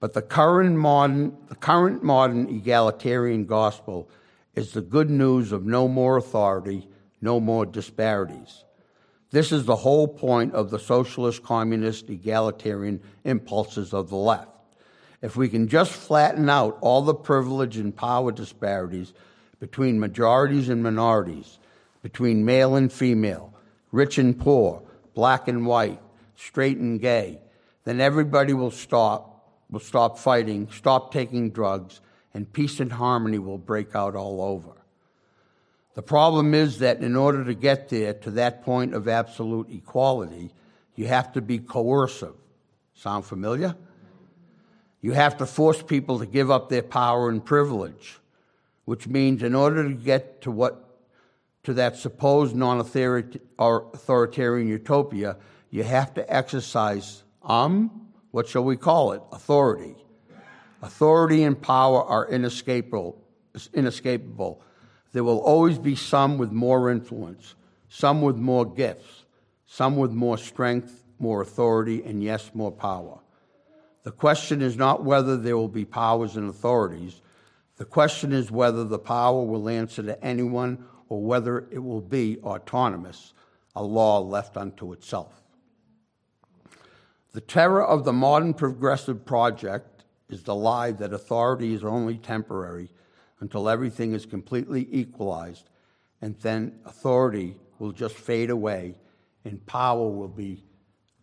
But 0.00 0.12
the 0.12 0.22
current 0.22 0.76
modern, 0.76 1.36
the 1.48 1.56
current 1.56 2.02
modern 2.02 2.48
egalitarian 2.48 3.46
gospel 3.46 4.08
is 4.54 4.72
the 4.72 4.82
good 4.82 5.10
news 5.10 5.52
of 5.52 5.64
no 5.64 5.88
more 5.88 6.16
authority, 6.16 6.88
no 7.20 7.40
more 7.40 7.66
disparities. 7.66 8.64
This 9.30 9.52
is 9.52 9.64
the 9.64 9.76
whole 9.76 10.06
point 10.06 10.54
of 10.54 10.70
the 10.70 10.78
socialist, 10.78 11.42
communist, 11.42 12.08
egalitarian 12.08 13.02
impulses 13.24 13.92
of 13.92 14.08
the 14.08 14.16
left. 14.16 14.55
If 15.22 15.36
we 15.36 15.48
can 15.48 15.68
just 15.68 15.92
flatten 15.92 16.48
out 16.48 16.78
all 16.80 17.02
the 17.02 17.14
privilege 17.14 17.76
and 17.76 17.96
power 17.96 18.32
disparities 18.32 19.12
between 19.58 19.98
majorities 19.98 20.68
and 20.68 20.82
minorities, 20.82 21.58
between 22.02 22.44
male 22.44 22.76
and 22.76 22.92
female, 22.92 23.54
rich 23.92 24.18
and 24.18 24.38
poor, 24.38 24.82
black 25.14 25.48
and 25.48 25.66
white, 25.66 26.00
straight 26.36 26.76
and 26.78 27.00
gay, 27.00 27.40
then 27.84 28.00
everybody 28.00 28.52
will 28.52 28.70
stop, 28.70 29.50
will 29.70 29.80
stop 29.80 30.18
fighting, 30.18 30.68
stop 30.70 31.12
taking 31.12 31.50
drugs, 31.50 32.00
and 32.34 32.52
peace 32.52 32.80
and 32.80 32.92
harmony 32.92 33.38
will 33.38 33.58
break 33.58 33.94
out 33.94 34.14
all 34.14 34.42
over. 34.42 34.72
The 35.94 36.02
problem 36.02 36.52
is 36.52 36.80
that 36.80 37.00
in 37.00 37.16
order 37.16 37.42
to 37.44 37.54
get 37.54 37.88
there 37.88 38.12
to 38.12 38.30
that 38.32 38.62
point 38.62 38.92
of 38.92 39.08
absolute 39.08 39.70
equality, 39.70 40.52
you 40.94 41.06
have 41.06 41.32
to 41.32 41.40
be 41.40 41.58
coercive. 41.58 42.34
Sound 42.92 43.24
familiar? 43.24 43.74
You 45.06 45.12
have 45.12 45.36
to 45.36 45.46
force 45.46 45.80
people 45.80 46.18
to 46.18 46.26
give 46.26 46.50
up 46.50 46.68
their 46.68 46.82
power 46.82 47.28
and 47.28 47.44
privilege, 47.44 48.18
which 48.86 49.06
means 49.06 49.44
in 49.44 49.54
order 49.54 49.84
to 49.84 49.94
get 49.94 50.42
to 50.42 50.50
what 50.50 50.98
to 51.62 51.74
that 51.74 51.94
supposed 51.94 52.56
non-authoritarian 52.56 54.66
utopia, 54.66 55.36
you 55.70 55.84
have 55.84 56.12
to 56.14 56.28
exercise 56.28 57.22
um, 57.44 58.08
what 58.32 58.48
shall 58.48 58.64
we 58.64 58.76
call 58.76 59.12
it? 59.12 59.22
Authority. 59.30 59.94
Authority 60.82 61.44
and 61.44 61.62
power 61.62 62.02
are 62.02 62.28
inescapable. 62.28 63.16
Inescapable. 63.72 64.60
There 65.12 65.22
will 65.22 65.38
always 65.38 65.78
be 65.78 65.94
some 65.94 66.36
with 66.36 66.50
more 66.50 66.90
influence, 66.90 67.54
some 67.88 68.22
with 68.22 68.38
more 68.38 68.66
gifts, 68.66 69.24
some 69.66 69.98
with 69.98 70.10
more 70.10 70.36
strength, 70.36 71.04
more 71.20 71.42
authority, 71.42 72.02
and 72.02 72.24
yes, 72.24 72.50
more 72.54 72.72
power. 72.72 73.20
The 74.06 74.12
question 74.12 74.62
is 74.62 74.76
not 74.76 75.02
whether 75.02 75.36
there 75.36 75.56
will 75.56 75.66
be 75.66 75.84
powers 75.84 76.36
and 76.36 76.48
authorities. 76.48 77.22
The 77.76 77.84
question 77.84 78.32
is 78.32 78.52
whether 78.52 78.84
the 78.84 79.00
power 79.00 79.42
will 79.42 79.68
answer 79.68 80.00
to 80.04 80.24
anyone 80.24 80.84
or 81.08 81.20
whether 81.20 81.66
it 81.72 81.80
will 81.80 82.02
be 82.02 82.38
autonomous, 82.44 83.34
a 83.74 83.82
law 83.82 84.20
left 84.20 84.56
unto 84.56 84.92
itself. 84.92 85.42
The 87.32 87.40
terror 87.40 87.84
of 87.84 88.04
the 88.04 88.12
modern 88.12 88.54
progressive 88.54 89.24
project 89.24 90.04
is 90.28 90.44
the 90.44 90.54
lie 90.54 90.92
that 90.92 91.12
authority 91.12 91.74
is 91.74 91.82
only 91.82 92.16
temporary 92.16 92.92
until 93.40 93.68
everything 93.68 94.12
is 94.12 94.24
completely 94.24 94.86
equalized, 94.92 95.68
and 96.22 96.36
then 96.42 96.78
authority 96.84 97.56
will 97.80 97.90
just 97.90 98.14
fade 98.14 98.50
away 98.50 98.94
and 99.44 99.66
power 99.66 100.08
will 100.08 100.28
be 100.28 100.62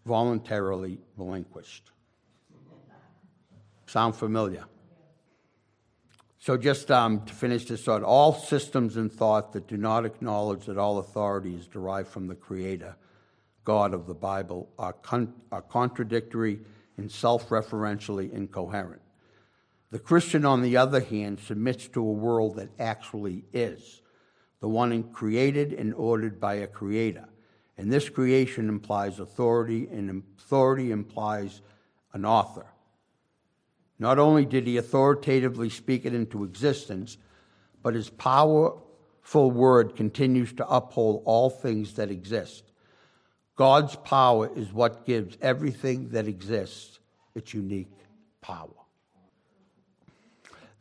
voluntarily 0.06 1.00
relinquished. 1.16 1.93
Sound 3.94 4.16
familiar? 4.16 4.66
So, 6.40 6.58
just 6.58 6.90
um, 6.90 7.24
to 7.28 7.32
finish 7.32 7.66
this 7.66 7.84
thought, 7.84 8.02
all 8.02 8.34
systems 8.34 8.98
and 8.98 9.14
thought 9.14 9.54
that 9.54 9.68
do 9.68 9.78
not 9.78 10.04
acknowledge 10.04 10.66
that 10.66 10.80
all 10.80 10.98
authority 10.98 11.54
is 11.54 11.68
derived 11.68 12.08
from 12.08 12.26
the 12.26 12.34
Creator, 12.34 12.96
God 13.64 13.94
of 13.94 14.08
the 14.08 14.16
Bible, 14.16 14.68
are, 14.80 14.94
con- 14.94 15.36
are 15.52 15.62
contradictory 15.62 16.62
and 16.98 17.12
self 17.12 17.50
referentially 17.50 18.34
incoherent. 18.34 19.04
The 19.92 20.00
Christian, 20.00 20.44
on 20.44 20.64
the 20.64 20.76
other 20.76 21.02
hand, 21.02 21.40
submits 21.40 21.88
to 21.90 22.00
a 22.00 22.14
world 22.14 22.56
that 22.56 22.70
actually 22.80 23.46
is, 23.54 24.02
the 24.60 24.70
one 24.70 25.04
created 25.04 25.72
and 25.72 25.94
ordered 25.94 26.40
by 26.40 26.56
a 26.56 26.66
creator. 26.66 27.30
And 27.78 27.94
this 27.94 28.10
creation 28.10 28.70
implies 28.70 29.20
authority, 29.20 29.88
and 29.92 30.24
authority 30.40 30.90
implies 30.90 31.62
an 32.12 32.26
author. 32.26 32.66
Not 34.04 34.20
only 34.20 34.44
did 34.44 34.68
he 34.68 34.76
authoritatively 34.76 35.70
speak 35.70 36.06
it 36.06 36.14
into 36.14 36.44
existence, 36.44 37.18
but 37.82 37.94
his 37.94 38.10
powerful 38.10 39.50
word 39.50 39.96
continues 39.96 40.52
to 40.56 40.68
uphold 40.68 41.22
all 41.24 41.50
things 41.50 41.94
that 41.94 42.12
exist. 42.12 42.66
God's 43.56 43.96
power 43.96 44.52
is 44.58 44.74
what 44.74 45.06
gives 45.06 45.38
everything 45.42 46.10
that 46.10 46.28
exists 46.28 47.00
its 47.34 47.54
unique 47.54 47.94
power. 48.42 48.76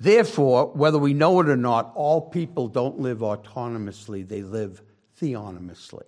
Therefore, 0.00 0.72
whether 0.74 0.98
we 0.98 1.14
know 1.14 1.38
it 1.38 1.48
or 1.48 1.56
not, 1.56 1.92
all 1.94 2.22
people 2.22 2.66
don't 2.66 2.98
live 2.98 3.18
autonomously, 3.18 4.26
they 4.26 4.42
live 4.42 4.82
theonomously. 5.14 6.06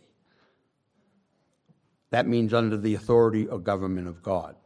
That 2.10 2.26
means 2.26 2.52
under 2.52 2.76
the 2.76 2.96
authority 2.96 3.46
or 3.46 3.60
government 3.60 4.08
of 4.08 4.20
God. 4.20 4.56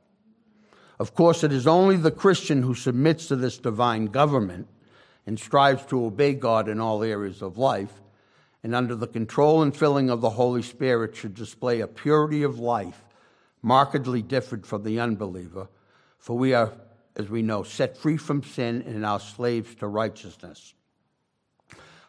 Of 0.99 1.15
course, 1.15 1.45
it 1.45 1.53
is 1.53 1.67
only 1.67 1.97
the 1.97 2.11
Christian 2.11 2.63
who 2.63 2.75
submits 2.75 3.29
to 3.29 3.37
this 3.37 3.59
divine 3.59 4.07
government 4.07 4.69
and 5.27 5.39
strives 5.39 5.85
to 5.87 6.05
obey 6.05 6.35
God 6.35 6.69
in 6.69 6.81
all 6.81 7.03
areas 7.03 7.43
of 7.43 7.59
life, 7.59 8.01
and 8.63 8.75
under 8.75 8.95
the 8.95 9.07
control 9.07 9.63
and 9.63 9.77
filling 9.77 10.11
of 10.11 10.21
the 10.21 10.31
Holy 10.31 10.63
Spirit 10.63 11.15
should 11.15 11.35
display 11.35 11.81
a 11.81 11.87
purity 11.87 12.43
of 12.43 12.59
life 12.59 13.05
markedly 13.63 14.23
different 14.23 14.65
from 14.67 14.85
the 14.85 14.99
unbeliever, 15.01 15.69
for 16.19 16.37
we 16.39 16.55
are 16.55 16.73
as 17.19 17.29
we 17.29 17.43
know, 17.43 17.65
set 17.65 17.97
free 17.97 18.17
from 18.17 18.43
sin 18.43 18.83
and 18.87 19.03
now 19.03 19.19
slaves 19.19 19.75
to 19.75 19.89
righteousness. 19.89 20.75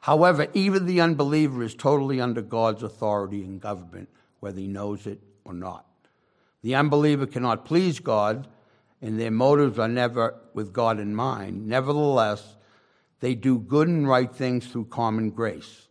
However, 0.01 0.47
even 0.53 0.85
the 0.85 1.01
unbeliever 1.01 1.63
is 1.63 1.75
totally 1.75 2.21
under 2.21 2.41
God's 2.41 2.83
authority 2.83 3.43
and 3.43 3.59
government, 3.59 4.07
whether 4.39 4.59
he 4.59 4.67
knows 4.67 5.07
it 5.07 5.19
or 5.43 5.53
not. 5.53 5.85
The 6.61 6.75
unbeliever 6.75 7.25
cannot 7.25 7.65
please 7.65 7.99
God, 7.99 8.47
and 9.01 9.19
their 9.19 9.31
motives 9.31 9.79
are 9.79 9.87
never 9.87 10.35
with 10.53 10.73
God 10.73 10.99
in 10.99 11.15
mind. 11.15 11.67
Nevertheless, 11.67 12.55
they 13.19 13.35
do 13.35 13.59
good 13.59 13.87
and 13.87 14.07
right 14.07 14.33
things 14.33 14.67
through 14.67 14.85
common 14.85 15.29
grace. 15.29 15.87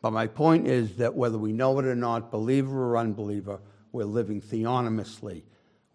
But 0.00 0.12
my 0.12 0.26
point 0.26 0.66
is 0.66 0.96
that 0.96 1.14
whether 1.14 1.38
we 1.38 1.52
know 1.52 1.78
it 1.78 1.84
or 1.84 1.94
not, 1.94 2.32
believer 2.32 2.90
or 2.90 2.98
unbeliever, 2.98 3.60
we're 3.92 4.04
living 4.04 4.40
theonomously. 4.40 5.44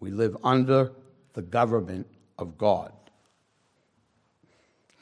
We 0.00 0.10
live 0.10 0.36
under 0.42 0.92
the 1.34 1.42
government 1.42 2.06
of 2.38 2.56
God. 2.56 2.92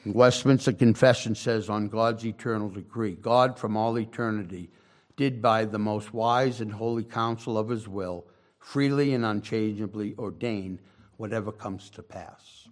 Westminster 0.04 0.72
Confession 0.72 1.34
says 1.34 1.68
on 1.68 1.88
God's 1.88 2.24
eternal 2.24 2.68
decree 2.68 3.14
God 3.14 3.58
from 3.58 3.76
all 3.76 3.98
eternity 3.98 4.70
did 5.16 5.42
by 5.42 5.64
the 5.64 5.78
most 5.78 6.14
wise 6.14 6.60
and 6.60 6.72
holy 6.72 7.02
counsel 7.02 7.58
of 7.58 7.68
his 7.68 7.88
will 7.88 8.24
freely 8.58 9.14
and 9.14 9.24
unchangeably 9.24 10.14
ordain 10.18 10.78
whatever 11.16 11.52
comes 11.52 11.90
to 11.90 12.02
pass. 12.02 12.68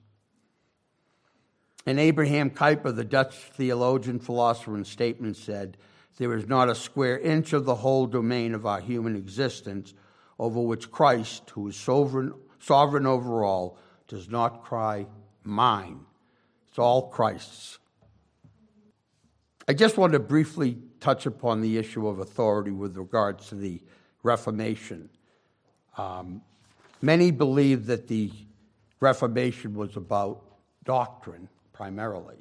And 1.86 2.00
Abraham 2.00 2.50
Kuyper, 2.50 2.94
the 2.94 3.04
Dutch 3.04 3.34
theologian, 3.34 4.18
philosopher, 4.18 4.74
and 4.74 4.86
statesman, 4.86 5.34
said, 5.34 5.76
There 6.16 6.34
is 6.34 6.48
not 6.48 6.70
a 6.70 6.74
square 6.74 7.18
inch 7.18 7.52
of 7.52 7.64
the 7.64 7.74
whole 7.74 8.06
domain 8.06 8.54
of 8.54 8.64
our 8.64 8.80
human 8.80 9.16
existence 9.16 9.92
over 10.38 10.60
which 10.60 10.90
Christ, 10.90 11.50
who 11.50 11.68
is 11.68 11.76
sovereign, 11.76 12.32
sovereign 12.58 13.06
over 13.06 13.44
all, 13.44 13.78
does 14.08 14.28
not 14.28 14.62
cry, 14.62 15.06
Mine. 15.42 16.00
It's 16.68 16.78
all 16.78 17.08
Christ's. 17.10 17.78
I 19.68 19.74
just 19.74 19.98
want 19.98 20.14
to 20.14 20.18
briefly 20.18 20.78
touch 21.00 21.26
upon 21.26 21.60
the 21.60 21.76
issue 21.76 22.08
of 22.08 22.18
authority 22.18 22.70
with 22.70 22.96
regards 22.96 23.48
to 23.48 23.54
the 23.54 23.82
Reformation. 24.22 25.10
Um, 25.98 26.40
many 27.04 27.30
believe 27.30 27.86
that 27.86 28.08
the 28.08 28.30
Reformation 29.00 29.74
was 29.74 29.96
about 29.96 30.42
doctrine 30.84 31.48
primarily. 31.72 32.36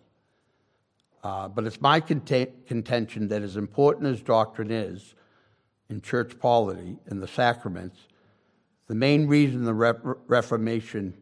Uh, 1.23 1.47
but 1.47 1.65
it's 1.65 1.81
my 1.81 1.99
contention 1.99 3.27
that 3.27 3.41
as 3.41 3.57
important 3.57 4.07
as 4.07 4.21
doctrine 4.21 4.71
is 4.71 5.15
in 5.89 6.01
church 6.01 6.37
polity 6.39 6.97
and 7.07 7.21
the 7.21 7.27
sacraments, 7.27 8.07
the 8.87 8.95
main 8.95 9.27
reason 9.27 9.63
the 9.63 9.73
Re- 9.73 9.93
Reformation 10.27 11.13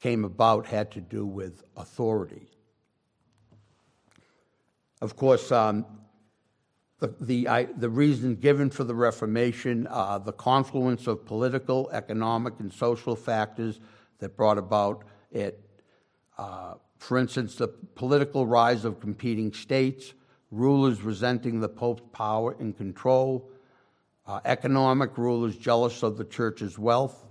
came 0.00 0.24
about 0.24 0.66
had 0.66 0.90
to 0.92 1.00
do 1.00 1.24
with 1.26 1.62
authority. 1.76 2.48
Of 5.00 5.16
course, 5.16 5.52
um, 5.52 5.84
the, 7.06 7.44
the, 7.44 7.68
the 7.76 7.88
reason 7.88 8.36
given 8.36 8.70
for 8.70 8.84
the 8.84 8.94
Reformation, 8.94 9.86
uh, 9.90 10.18
the 10.18 10.32
confluence 10.32 11.06
of 11.06 11.24
political, 11.24 11.90
economic, 11.92 12.54
and 12.60 12.72
social 12.72 13.16
factors 13.16 13.80
that 14.18 14.36
brought 14.36 14.58
about 14.58 15.04
it. 15.32 15.60
Uh, 16.38 16.74
for 16.98 17.18
instance, 17.18 17.56
the 17.56 17.68
political 17.68 18.46
rise 18.46 18.84
of 18.84 19.00
competing 19.00 19.52
states, 19.52 20.14
rulers 20.50 21.02
resenting 21.02 21.60
the 21.60 21.68
Pope's 21.68 22.02
power 22.12 22.56
and 22.58 22.76
control, 22.76 23.50
uh, 24.26 24.40
economic 24.44 25.18
rulers 25.18 25.56
jealous 25.56 26.02
of 26.02 26.16
the 26.16 26.24
church's 26.24 26.78
wealth, 26.78 27.26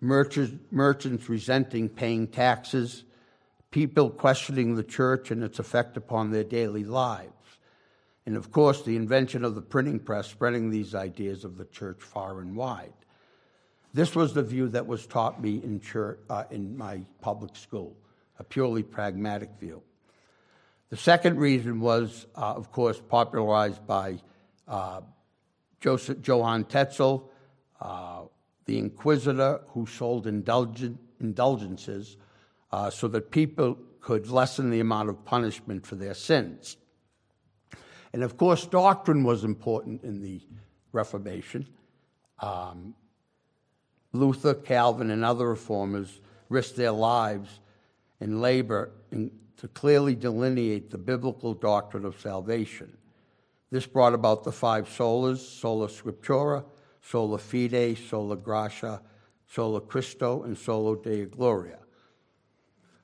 merchants, 0.00 0.54
merchants 0.70 1.28
resenting 1.28 1.88
paying 1.88 2.28
taxes, 2.28 3.04
people 3.70 4.10
questioning 4.10 4.76
the 4.76 4.84
church 4.84 5.30
and 5.30 5.42
its 5.42 5.58
effect 5.58 5.96
upon 5.96 6.30
their 6.30 6.44
daily 6.44 6.84
lives. 6.84 7.32
And 8.26 8.36
of 8.36 8.52
course, 8.52 8.82
the 8.82 8.96
invention 8.96 9.44
of 9.44 9.54
the 9.54 9.62
printing 9.62 9.98
press 9.98 10.28
spreading 10.28 10.70
these 10.70 10.94
ideas 10.94 11.44
of 11.44 11.56
the 11.56 11.64
church 11.66 11.98
far 12.00 12.40
and 12.40 12.54
wide. 12.54 12.92
This 13.94 14.14
was 14.14 14.32
the 14.32 14.42
view 14.42 14.68
that 14.68 14.86
was 14.86 15.06
taught 15.06 15.42
me 15.42 15.60
in, 15.62 15.80
church, 15.80 16.18
uh, 16.30 16.44
in 16.50 16.76
my 16.76 17.00
public 17.20 17.56
school, 17.56 17.96
a 18.38 18.44
purely 18.44 18.82
pragmatic 18.82 19.50
view. 19.60 19.82
The 20.88 20.96
second 20.96 21.38
reason 21.38 21.80
was, 21.80 22.26
uh, 22.36 22.54
of 22.54 22.70
course, 22.70 23.00
popularized 23.06 23.86
by 23.86 24.18
uh, 24.68 25.00
Joseph, 25.80 26.18
Johann 26.26 26.64
Tetzel, 26.64 27.30
uh, 27.80 28.22
the 28.66 28.78
inquisitor 28.78 29.60
who 29.68 29.86
sold 29.86 30.26
indulgent, 30.26 30.98
indulgences 31.20 32.16
uh, 32.70 32.88
so 32.88 33.08
that 33.08 33.30
people 33.30 33.76
could 34.00 34.28
lessen 34.28 34.70
the 34.70 34.80
amount 34.80 35.08
of 35.08 35.24
punishment 35.24 35.84
for 35.86 35.96
their 35.96 36.14
sins. 36.14 36.76
And 38.12 38.22
of 38.22 38.36
course, 38.36 38.66
doctrine 38.66 39.24
was 39.24 39.44
important 39.44 40.02
in 40.04 40.20
the 40.20 40.40
Reformation. 40.92 41.66
Um, 42.38 42.94
Luther, 44.12 44.54
Calvin, 44.54 45.10
and 45.10 45.24
other 45.24 45.48
reformers 45.48 46.20
risked 46.50 46.76
their 46.76 46.92
lives 46.92 47.60
in 48.20 48.40
labor 48.40 48.90
in, 49.10 49.30
to 49.56 49.68
clearly 49.68 50.14
delineate 50.14 50.90
the 50.90 50.98
biblical 50.98 51.54
doctrine 51.54 52.04
of 52.04 52.20
salvation. 52.20 52.96
This 53.70 53.86
brought 53.86 54.12
about 54.12 54.44
the 54.44 54.52
five 54.52 54.86
solas 54.86 55.38
sola 55.38 55.88
scriptura, 55.88 56.64
sola 57.00 57.38
fide, 57.38 57.96
sola 57.96 58.36
gratia, 58.36 59.00
sola 59.46 59.80
Christo, 59.80 60.42
and 60.42 60.58
sola 60.58 60.96
Deo 61.02 61.26
Gloria. 61.26 61.78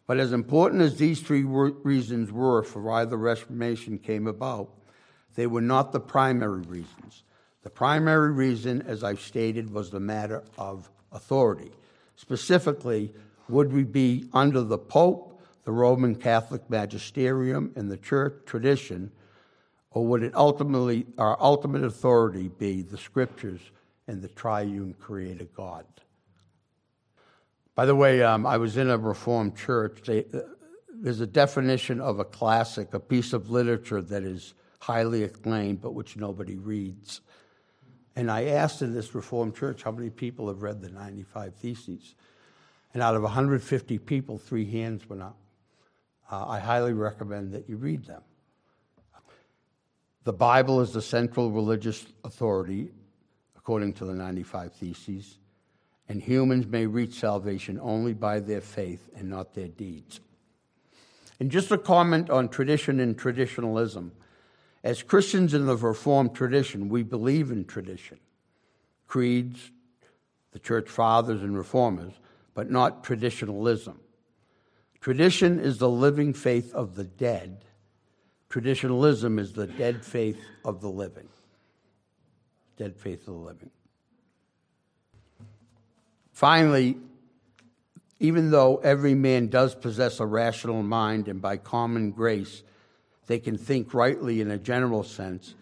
But 0.06 0.18
as 0.18 0.32
important 0.32 0.82
as 0.82 0.96
these 0.96 1.20
three 1.20 1.44
reasons 1.44 2.30
were 2.32 2.62
for 2.62 2.82
why 2.82 3.04
the 3.04 3.16
Reformation 3.16 3.98
came 3.98 4.26
about, 4.26 4.70
they 5.38 5.46
were 5.46 5.60
not 5.60 5.92
the 5.92 6.00
primary 6.00 6.62
reasons. 6.62 7.22
The 7.62 7.70
primary 7.70 8.32
reason, 8.32 8.82
as 8.88 9.04
I've 9.04 9.20
stated, 9.20 9.72
was 9.72 9.88
the 9.88 10.00
matter 10.00 10.42
of 10.58 10.90
authority. 11.12 11.70
Specifically, 12.16 13.12
would 13.48 13.72
we 13.72 13.84
be 13.84 14.24
under 14.32 14.62
the 14.62 14.78
Pope, 14.78 15.40
the 15.62 15.70
Roman 15.70 16.16
Catholic 16.16 16.68
magisterium, 16.68 17.70
and 17.76 17.88
the 17.88 17.96
church 17.96 18.34
tradition, 18.46 19.12
or 19.92 20.04
would 20.06 20.24
it 20.24 20.34
ultimately, 20.34 21.06
our 21.18 21.40
ultimate 21.40 21.84
authority 21.84 22.48
be 22.48 22.82
the 22.82 22.98
scriptures 22.98 23.60
and 24.08 24.20
the 24.20 24.28
triune 24.30 24.92
creator 24.98 25.46
God. 25.56 25.84
By 27.76 27.86
the 27.86 27.94
way, 27.94 28.24
um, 28.24 28.44
I 28.44 28.56
was 28.56 28.76
in 28.76 28.90
a 28.90 28.98
Reformed 28.98 29.56
church. 29.56 30.00
They, 30.04 30.24
uh, 30.34 30.40
there's 30.92 31.20
a 31.20 31.28
definition 31.28 32.00
of 32.00 32.18
a 32.18 32.24
classic, 32.24 32.92
a 32.92 32.98
piece 32.98 33.32
of 33.32 33.50
literature 33.50 34.02
that 34.02 34.24
is 34.24 34.54
highly 34.78 35.24
acclaimed 35.24 35.80
but 35.80 35.94
which 35.94 36.16
nobody 36.16 36.56
reads. 36.56 37.20
And 38.16 38.30
I 38.30 38.46
asked 38.46 38.82
in 38.82 38.94
this 38.94 39.14
Reformed 39.14 39.54
church 39.54 39.82
how 39.82 39.92
many 39.92 40.10
people 40.10 40.48
have 40.48 40.62
read 40.62 40.80
the 40.80 40.90
95 40.90 41.54
Theses. 41.54 42.14
And 42.92 43.02
out 43.02 43.14
of 43.14 43.22
150 43.22 43.98
people, 43.98 44.38
three 44.38 44.68
hands 44.70 45.08
went 45.08 45.22
up. 45.22 45.36
Uh, 46.30 46.46
I 46.46 46.58
highly 46.58 46.92
recommend 46.92 47.52
that 47.52 47.68
you 47.68 47.76
read 47.76 48.04
them. 48.04 48.22
The 50.24 50.32
Bible 50.32 50.80
is 50.80 50.92
the 50.92 51.00
central 51.00 51.50
religious 51.50 52.06
authority 52.24 52.90
according 53.56 53.92
to 53.92 54.04
the 54.06 54.14
95 54.14 54.72
Theses, 54.72 55.38
and 56.08 56.22
humans 56.22 56.66
may 56.66 56.86
reach 56.86 57.20
salvation 57.20 57.78
only 57.82 58.14
by 58.14 58.40
their 58.40 58.62
faith 58.62 59.10
and 59.14 59.28
not 59.28 59.54
their 59.54 59.68
deeds. 59.68 60.20
And 61.38 61.50
just 61.50 61.70
a 61.70 61.78
comment 61.78 62.30
on 62.30 62.48
tradition 62.48 62.98
and 62.98 63.16
traditionalism. 63.16 64.12
As 64.88 65.02
Christians 65.02 65.52
in 65.52 65.66
the 65.66 65.76
Reformed 65.76 66.34
tradition, 66.34 66.88
we 66.88 67.02
believe 67.02 67.50
in 67.50 67.66
tradition, 67.66 68.18
creeds, 69.06 69.70
the 70.52 70.58
church 70.58 70.88
fathers 70.88 71.42
and 71.42 71.54
reformers, 71.54 72.14
but 72.54 72.70
not 72.70 73.04
traditionalism. 73.04 74.00
Tradition 75.02 75.60
is 75.60 75.76
the 75.76 75.90
living 75.90 76.32
faith 76.32 76.74
of 76.74 76.94
the 76.94 77.04
dead. 77.04 77.66
Traditionalism 78.48 79.38
is 79.38 79.52
the 79.52 79.66
dead 79.66 80.02
faith 80.02 80.40
of 80.64 80.80
the 80.80 80.88
living 80.88 81.28
dead 82.78 82.96
faith 82.96 83.28
of 83.28 83.34
the 83.34 83.40
living. 83.40 83.70
Finally, 86.32 86.96
Even 88.20 88.50
though 88.50 88.78
every 88.78 89.14
man 89.14 89.48
does 89.48 89.74
possess 89.74 90.18
a 90.18 90.26
rational 90.26 90.82
mind, 90.82 91.28
and 91.28 91.42
by 91.42 91.56
common 91.56 92.10
grace 92.10 92.62
they 93.28 93.38
can 93.38 93.56
think 93.56 93.94
rightly 93.94 94.40
in 94.40 94.50
a 94.50 94.58
general 94.58 95.04
sense, 95.04 95.54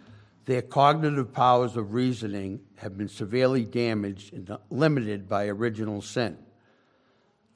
their 0.47 0.63
cognitive 0.63 1.33
powers 1.33 1.77
of 1.77 1.93
reasoning 1.93 2.61
have 2.77 2.97
been 2.97 3.09
severely 3.09 3.65
damaged 3.65 4.33
and 4.33 4.57
limited 4.71 5.29
by 5.29 5.49
original 5.49 6.01
sin. 6.01 6.39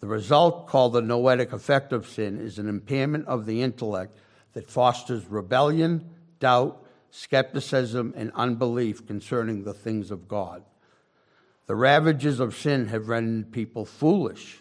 The 0.00 0.08
result, 0.08 0.66
called 0.66 0.94
the 0.94 1.00
noetic 1.00 1.52
effect 1.52 1.92
of 1.92 2.08
sin, 2.08 2.40
is 2.40 2.58
an 2.58 2.68
impairment 2.68 3.28
of 3.28 3.46
the 3.46 3.62
intellect 3.62 4.18
that 4.54 4.68
fosters 4.68 5.26
rebellion, 5.26 6.10
doubt, 6.40 6.84
skepticism, 7.10 8.12
and 8.16 8.32
unbelief 8.34 9.06
concerning 9.06 9.62
the 9.62 9.74
things 9.74 10.10
of 10.10 10.26
God. 10.26 10.64
The 11.66 11.76
ravages 11.76 12.40
of 12.40 12.56
sin 12.56 12.88
have 12.88 13.08
rendered 13.08 13.52
people 13.52 13.84
foolish. 13.84 14.60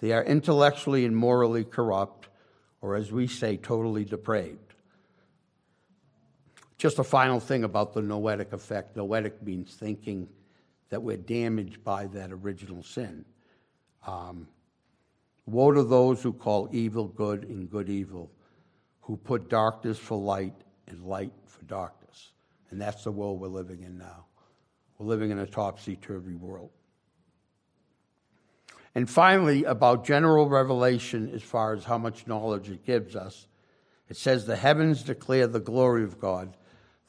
They 0.00 0.10
are 0.10 0.24
intellectually 0.24 1.04
and 1.04 1.16
morally 1.16 1.62
corrupt, 1.62 2.26
or 2.80 2.96
as 2.96 3.12
we 3.12 3.28
say, 3.28 3.56
totally 3.56 4.04
depraved. 4.04 4.63
Just 6.78 6.98
a 6.98 7.04
final 7.04 7.40
thing 7.40 7.64
about 7.64 7.92
the 7.92 8.02
noetic 8.02 8.52
effect. 8.52 8.96
Noetic 8.96 9.42
means 9.42 9.74
thinking 9.74 10.28
that 10.90 11.02
we're 11.02 11.16
damaged 11.16 11.82
by 11.82 12.06
that 12.06 12.30
original 12.32 12.82
sin. 12.82 13.24
Um, 14.06 14.48
woe 15.46 15.72
to 15.72 15.82
those 15.82 16.22
who 16.22 16.32
call 16.32 16.68
evil 16.72 17.08
good 17.08 17.44
and 17.44 17.70
good 17.70 17.88
evil, 17.88 18.30
who 19.00 19.16
put 19.16 19.48
darkness 19.48 19.98
for 19.98 20.18
light 20.18 20.54
and 20.88 21.02
light 21.04 21.32
for 21.46 21.64
darkness. 21.64 22.32
And 22.70 22.80
that's 22.80 23.04
the 23.04 23.12
world 23.12 23.40
we're 23.40 23.48
living 23.48 23.82
in 23.82 23.98
now. 23.98 24.26
We're 24.98 25.06
living 25.06 25.30
in 25.30 25.38
a 25.38 25.46
topsy 25.46 25.96
turvy 25.96 26.34
world. 26.34 26.70
And 28.94 29.10
finally, 29.10 29.64
about 29.64 30.04
general 30.04 30.48
revelation 30.48 31.30
as 31.34 31.42
far 31.42 31.74
as 31.74 31.84
how 31.84 31.98
much 31.98 32.26
knowledge 32.26 32.70
it 32.70 32.84
gives 32.84 33.16
us, 33.16 33.48
it 34.08 34.16
says, 34.16 34.46
The 34.46 34.56
heavens 34.56 35.02
declare 35.02 35.46
the 35.46 35.60
glory 35.60 36.04
of 36.04 36.20
God, 36.20 36.56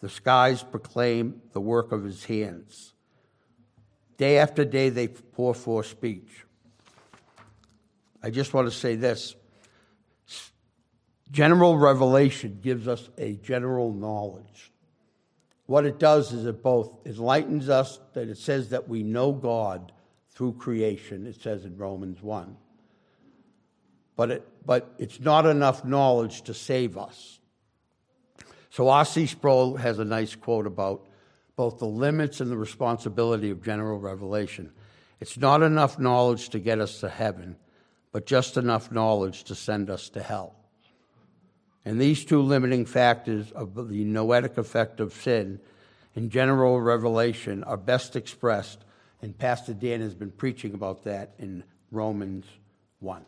the 0.06 0.12
skies 0.12 0.62
proclaim 0.62 1.41
the 1.53 1.60
work 1.60 1.91
of 1.91 2.03
his 2.03 2.26
hands. 2.26 2.93
Day 4.18 4.38
after 4.38 4.64
day, 4.64 4.89
they 4.89 5.08
pour 5.08 5.56
forth 5.56 5.88
speech. 5.88 6.45
I 8.22 8.30
just 8.30 8.53
want 8.53 8.68
to 8.68 8.72
say 8.72 8.93
this 8.93 9.36
general 11.32 11.80
revelation 11.80 12.60
gives 12.62 12.88
us 12.88 13.10
a 13.18 13.34
general 13.38 13.91
knowledge. 13.93 14.72
What 15.66 15.88
it 15.88 15.97
does 15.97 16.32
is 16.34 16.45
it 16.45 16.62
both 16.62 16.99
enlightens 17.08 17.68
us 17.68 17.99
that 18.14 18.30
it 18.30 18.38
says 18.38 18.70
that 18.70 18.88
we 18.88 19.01
know 19.01 19.32
God 19.32 19.91
through 20.30 20.53
creation, 20.53 21.26
it 21.26 21.41
says 21.41 21.66
in 21.66 21.78
Romans 21.78 22.22
1. 22.22 22.56
But, 24.16 24.30
it, 24.30 24.47
but 24.68 24.93
it's 24.99 25.20
not 25.20 25.47
enough 25.47 25.84
knowledge 25.84 26.43
to 26.43 26.53
save 26.53 26.95
us. 26.95 27.39
So 28.76 28.89
R.C. 28.89 29.28
Sproul 29.28 29.78
has 29.78 29.99
a 29.99 30.03
nice 30.03 30.36
quote 30.36 30.67
about 30.67 31.07
both 31.55 31.80
the 31.80 31.88
limits 31.88 32.41
and 32.41 32.51
the 32.51 32.57
responsibility 32.57 33.49
of 33.49 33.63
general 33.63 33.97
revelation. 33.97 34.73
It's 35.21 35.38
not 35.38 35.61
enough 35.61 35.97
knowledge 35.97 36.49
to 36.49 36.59
get 36.59 36.82
us 36.82 36.99
to 36.99 37.07
heaven, 37.07 37.55
but 38.11 38.26
just 38.26 38.57
enough 38.57 38.91
knowledge 38.91 39.45
to 39.45 39.55
send 39.55 39.89
us 39.89 40.09
to 40.09 40.21
hell. 40.21 40.57
And 41.86 42.01
these 42.01 42.26
two 42.26 42.41
limiting 42.41 42.86
factors 42.86 43.49
of 43.53 43.76
the 43.88 44.03
noetic 44.03 44.57
effect 44.57 44.99
of 44.99 45.13
sin 45.13 45.61
and 46.13 46.30
general 46.30 46.82
revelation 46.82 47.63
are 47.63 47.78
best 47.78 48.17
expressed, 48.17 48.84
and 49.21 49.38
Pastor 49.38 49.73
Dan 49.73 50.01
has 50.01 50.15
been 50.15 50.32
preaching 50.32 50.73
about 50.73 51.05
that 51.05 51.34
in 51.39 51.63
Romans 51.91 52.45
1. 52.99 53.26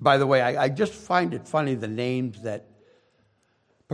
By 0.00 0.18
the 0.18 0.26
way, 0.26 0.42
I, 0.42 0.64
I 0.64 0.68
just 0.68 0.94
find 0.94 1.32
it 1.32 1.46
funny 1.46 1.76
the 1.76 1.86
names 1.86 2.42
that 2.42 2.73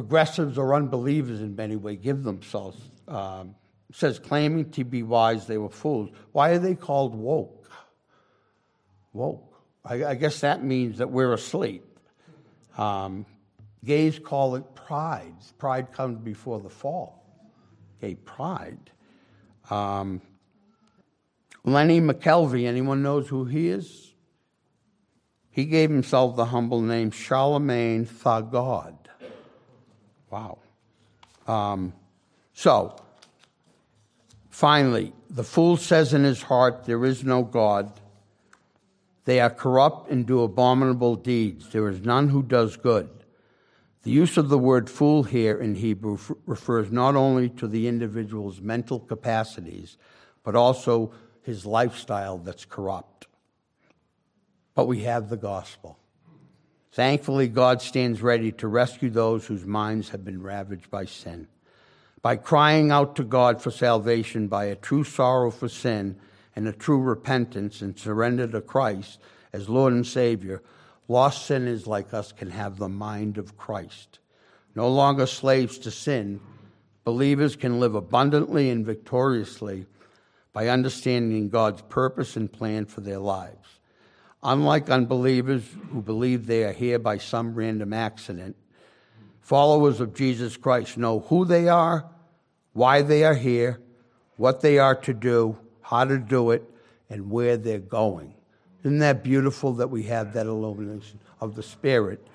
progressives 0.01 0.57
or 0.57 0.75
unbelievers 0.75 1.43
in 1.43 1.55
many 1.55 1.77
ways 1.77 1.99
give 2.03 2.23
themselves. 2.23 2.81
Um, 3.07 3.55
says 3.93 4.19
claiming 4.19 4.71
to 4.71 4.85
be 4.85 5.03
wise, 5.03 5.47
they 5.47 5.59
were 5.59 5.69
fools. 5.69 6.09
Why 6.33 6.51
are 6.51 6.59
they 6.59 6.75
called 6.75 7.15
woke? 7.15 7.71
Woke. 9.13 9.63
I, 9.85 10.05
I 10.05 10.15
guess 10.15 10.41
that 10.41 10.65
means 10.65 10.99
that 10.99 11.11
we're 11.11 11.35
asleep. 11.35 11.85
Um, 12.79 13.27
gays 13.85 14.19
call 14.19 14.55
it 14.55 14.75
pride. 14.75 15.35
Pride 15.59 15.93
comes 15.93 16.19
before 16.19 16.61
the 16.61 16.71
fall. 16.71 17.23
Gay 18.01 18.15
pride. 18.15 18.91
Um, 19.69 20.23
Lenny 21.63 22.01
McKelvey, 22.01 22.67
anyone 22.67 23.03
knows 23.03 23.29
who 23.29 23.45
he 23.45 23.69
is? 23.69 24.15
He 25.51 25.67
gave 25.67 25.91
himself 25.91 26.37
the 26.37 26.47
humble 26.47 26.81
name 26.81 27.11
Charlamagne 27.11 28.09
tha 28.09 28.49
God. 28.51 29.00
Wow. 30.31 30.59
Um, 31.47 31.93
so, 32.55 32.97
finally, 34.49 35.13
the 35.29 35.45
fool 35.45 35.77
says 35.77 36.15
in 36.15 36.25
his 36.25 36.43
heart, 36.43 36.85
There 36.85 37.05
is 37.05 37.25
no 37.25 37.43
God. 37.43 37.93
They 39.25 39.41
are 39.41 39.51
corrupt 39.51 40.11
and 40.11 40.27
do 40.27 40.43
abominable 40.43 41.17
deeds. 41.17 41.71
There 41.71 41.89
is 41.89 42.01
none 42.01 42.31
who 42.31 42.43
does 42.43 42.77
good. 42.77 43.09
The 44.03 44.11
use 44.11 44.39
of 44.39 44.49
the 44.49 44.59
word 44.59 44.89
fool 44.89 45.25
here 45.25 45.61
in 45.61 45.75
Hebrew 45.75 46.15
f- 46.15 46.33
refers 46.47 46.91
not 46.91 47.17
only 47.17 47.51
to 47.51 47.69
the 47.69 47.87
individual's 47.87 48.61
mental 48.61 48.99
capacities, 48.99 49.99
but 50.43 50.57
also 50.57 51.13
his 51.43 51.67
lifestyle 51.67 52.39
that's 52.39 52.65
corrupt. 52.65 53.27
But 54.75 54.87
we 54.87 55.03
have 55.03 55.29
the 55.29 55.37
gospel. 55.37 56.00
Thankfully, 56.93 57.49
God 57.49 57.81
stands 57.81 58.21
ready 58.21 58.51
to 58.53 58.69
rescue 58.69 59.11
those 59.11 59.47
whose 59.47 59.65
minds 59.65 60.09
have 60.09 60.25
been 60.25 60.43
ravaged 60.43 60.91
by 60.91 61.05
sin. 61.05 61.47
By 62.23 62.37
crying 62.37 62.91
out 62.91 63.17
to 63.17 63.25
God 63.25 63.63
for 63.63 63.71
salvation 63.71 64.49
by 64.49 64.65
a 64.65 64.77
true 64.77 65.05
sorrow 65.05 65.51
for 65.51 65.69
sin, 65.69 66.17
and 66.57 66.67
a 66.69 66.73
true 66.73 67.01
repentance 67.01 67.81
and 67.81 67.99
surrender 67.99 68.47
to 68.47 68.61
Christ 68.61 69.21
as 69.53 69.69
Lord 69.69 69.93
and 69.93 70.07
Savior, 70.07 70.63
lost 71.09 71.47
sinners 71.47 71.87
like 71.87 72.13
us 72.13 72.33
can 72.33 72.51
have 72.51 72.77
the 72.77 72.89
mind 72.89 73.39
of 73.39 73.57
Christ. 73.57 74.19
No 74.75 74.89
longer 74.89 75.27
slaves 75.27 75.79
to 75.79 75.91
sin, 75.91 76.41
believers 77.05 77.57
can 77.57 77.81
live 77.81 77.95
abundantly 77.95 78.71
and 78.71 78.85
victoriously 78.85 79.87
by 80.53 80.69
understanding 80.69 81.49
God's 81.49 81.83
purpose 81.83 82.37
and 82.37 82.53
plan 82.53 82.87
for 82.87 83.01
their 83.01 83.19
lives. 83.19 83.80
Unlike 84.43 84.89
unbelievers 84.89 85.65
who 85.91 86.01
believe 86.01 86.47
they 86.47 86.65
are 86.65 86.73
here 86.73 86.99
by 86.99 87.19
some 87.19 87.55
random 87.55 87.93
accident, 87.93 88.57
followers 89.41 90.01
of 90.01 90.15
Jesus 90.15 90.57
Christ 90.57 90.97
know 90.97 91.21
who 91.21 91.45
they 91.45 91.69
are, 91.69 92.09
why 92.73 93.03
they 93.03 93.25
are 93.25 93.35
here, 93.35 93.81
what 94.37 94.63
they 94.63 94.79
are 94.79 94.95
to 94.95 95.13
do, 95.13 95.59
how 95.83 96.05
to 96.05 96.17
do 96.17 96.53
it, 96.53 96.63
and 97.11 97.31
where 97.31 97.59
they're 97.59 97.79
going. 97.79 98.33
Isn't 98.83 99.01
that 99.01 99.23
beautiful 99.23 99.75
that 99.75 99.89
we 99.89 100.05
have 100.05 100.33
that 100.33 100.47
illumination 100.47 101.21
of 101.41 101.55
the 101.55 101.63
Spirit, 101.63 102.27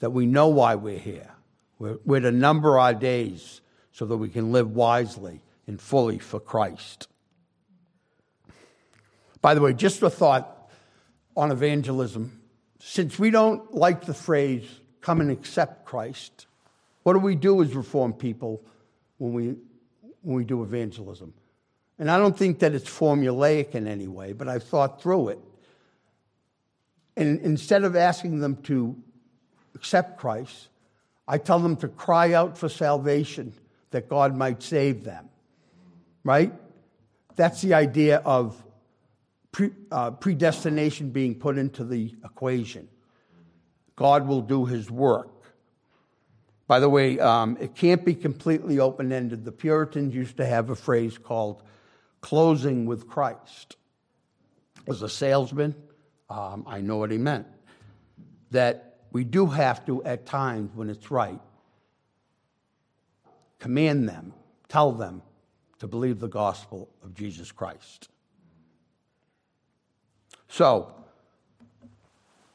that 0.00 0.10
we 0.10 0.26
know 0.26 0.48
why 0.48 0.74
we're 0.74 0.98
here? 0.98 1.30
We're, 1.78 1.98
we're 2.04 2.20
to 2.20 2.32
number 2.32 2.78
our 2.78 2.92
days 2.92 3.62
so 3.92 4.04
that 4.04 4.16
we 4.18 4.28
can 4.28 4.52
live 4.52 4.72
wisely 4.72 5.40
and 5.66 5.80
fully 5.80 6.18
for 6.18 6.38
Christ. 6.38 7.08
By 9.40 9.54
the 9.54 9.62
way, 9.62 9.72
just 9.72 10.02
a 10.02 10.10
thought 10.10 10.55
on 11.36 11.52
evangelism. 11.52 12.40
Since 12.80 13.18
we 13.18 13.30
don't 13.30 13.74
like 13.74 14.06
the 14.06 14.14
phrase, 14.14 14.64
come 15.00 15.20
and 15.20 15.30
accept 15.30 15.84
Christ, 15.84 16.46
what 17.02 17.12
do 17.12 17.18
we 17.18 17.34
do 17.34 17.62
as 17.62 17.74
reformed 17.74 18.18
people 18.18 18.62
when 19.18 19.32
we, 19.32 19.54
when 20.22 20.36
we 20.36 20.44
do 20.44 20.62
evangelism? 20.62 21.32
And 21.98 22.10
I 22.10 22.18
don't 22.18 22.36
think 22.36 22.58
that 22.60 22.74
it's 22.74 22.88
formulaic 22.88 23.74
in 23.74 23.86
any 23.86 24.08
way, 24.08 24.32
but 24.32 24.48
I've 24.48 24.64
thought 24.64 25.00
through 25.00 25.28
it. 25.30 25.38
And 27.16 27.40
instead 27.40 27.84
of 27.84 27.96
asking 27.96 28.40
them 28.40 28.56
to 28.64 28.96
accept 29.74 30.18
Christ, 30.18 30.68
I 31.26 31.38
tell 31.38 31.58
them 31.58 31.76
to 31.76 31.88
cry 31.88 32.34
out 32.34 32.58
for 32.58 32.68
salvation 32.68 33.52
that 33.90 34.08
God 34.08 34.36
might 34.36 34.62
save 34.62 35.04
them. 35.04 35.28
Right? 36.24 36.52
That's 37.36 37.62
the 37.62 37.74
idea 37.74 38.18
of 38.18 38.62
pre, 39.56 39.70
uh, 39.90 40.10
predestination 40.10 41.08
being 41.08 41.34
put 41.34 41.56
into 41.56 41.82
the 41.82 42.14
equation. 42.22 42.86
God 43.96 44.26
will 44.26 44.42
do 44.42 44.66
his 44.66 44.90
work. 44.90 45.30
By 46.66 46.78
the 46.78 46.90
way, 46.90 47.18
um, 47.18 47.56
it 47.58 47.74
can't 47.74 48.04
be 48.04 48.14
completely 48.14 48.80
open 48.80 49.10
ended. 49.12 49.46
The 49.46 49.52
Puritans 49.52 50.14
used 50.14 50.36
to 50.36 50.44
have 50.44 50.68
a 50.68 50.76
phrase 50.76 51.16
called 51.16 51.62
closing 52.20 52.84
with 52.84 53.08
Christ. 53.08 53.76
As 54.86 55.00
a 55.00 55.08
salesman, 55.08 55.74
um, 56.28 56.64
I 56.66 56.82
know 56.82 56.98
what 56.98 57.10
he 57.10 57.16
meant. 57.16 57.46
That 58.50 58.98
we 59.10 59.24
do 59.24 59.46
have 59.46 59.86
to, 59.86 60.04
at 60.04 60.26
times 60.26 60.70
when 60.74 60.90
it's 60.90 61.10
right, 61.10 61.40
command 63.58 64.06
them, 64.06 64.34
tell 64.68 64.92
them 64.92 65.22
to 65.78 65.86
believe 65.86 66.20
the 66.20 66.28
gospel 66.28 66.90
of 67.02 67.14
Jesus 67.14 67.50
Christ. 67.52 68.10
So, 70.48 70.94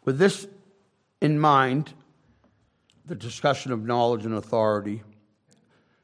with 0.06 0.18
this 0.18 0.48
in 1.20 1.40
mind, 1.40 1.94
the 3.06 3.16
discussion 3.16 3.72
of 3.72 3.84
knowledge 3.84 4.26
and 4.26 4.34
authority, 4.34 5.04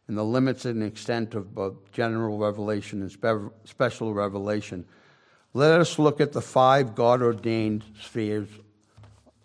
and 0.07 0.17
the 0.17 0.23
limits 0.23 0.65
and 0.65 0.83
extent 0.83 1.35
of 1.35 1.53
both 1.53 1.91
general 1.91 2.37
revelation 2.37 3.01
and 3.01 3.11
spe- 3.11 3.53
special 3.65 4.13
revelation, 4.13 4.85
let 5.53 5.79
us 5.79 5.99
look 5.99 6.21
at 6.21 6.33
the 6.33 6.41
five 6.41 6.95
God 6.95 7.21
ordained 7.21 7.83
spheres 8.01 8.49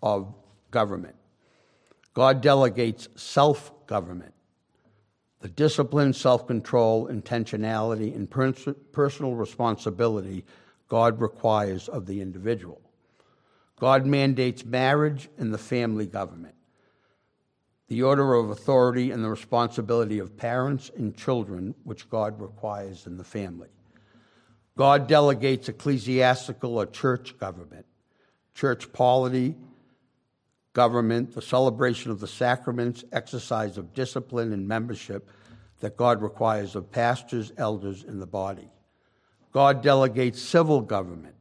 of 0.03 0.33
government. 0.71 1.17
God 2.15 2.43
delegates 2.43 3.09
self 3.17 3.73
government, 3.87 4.35
the 5.41 5.49
discipline, 5.49 6.13
self 6.13 6.47
control, 6.47 7.09
intentionality, 7.09 8.15
and 8.15 8.31
pers- 8.31 8.69
personal 8.93 9.35
responsibility 9.35 10.45
God 10.93 11.23
requires 11.23 11.89
of 11.89 12.05
the 12.05 12.21
individual. 12.21 12.79
God 13.81 14.05
mandates 14.05 14.63
marriage 14.63 15.31
and 15.39 15.51
the 15.51 15.57
family 15.57 16.05
government, 16.05 16.55
the 17.89 18.03
order 18.03 18.35
of 18.35 18.51
authority 18.51 19.11
and 19.11 19.25
the 19.25 19.31
responsibility 19.31 20.19
of 20.19 20.37
parents 20.37 20.91
and 20.95 21.17
children, 21.17 21.75
which 21.85 22.11
God 22.11 22.39
requires 22.39 23.07
in 23.07 23.17
the 23.17 23.25
family. 23.25 23.71
God 24.77 25.07
delegates 25.07 25.71
ecclesiastical 25.71 26.77
or 26.77 26.85
church 26.85 27.39
government, 27.39 27.87
church 28.55 28.93
polity, 28.93 29.55
government, 30.75 31.35
the 31.35 31.41
celebration 31.41 32.11
of 32.11 32.21
the 32.21 32.29
sacraments, 32.29 33.03
exercise 33.13 33.79
of 33.79 33.95
discipline 33.95 34.53
and 34.53 34.69
membership 34.69 35.31
that 35.81 35.97
God 35.97 36.21
requires 36.21 36.77
of 36.77 36.93
pastors, 36.93 37.51
elders, 37.57 38.05
in 38.05 38.21
the 38.21 38.27
body. 38.27 38.72
God 39.53 39.83
delegates 39.83 40.41
civil 40.41 40.81
government, 40.81 41.35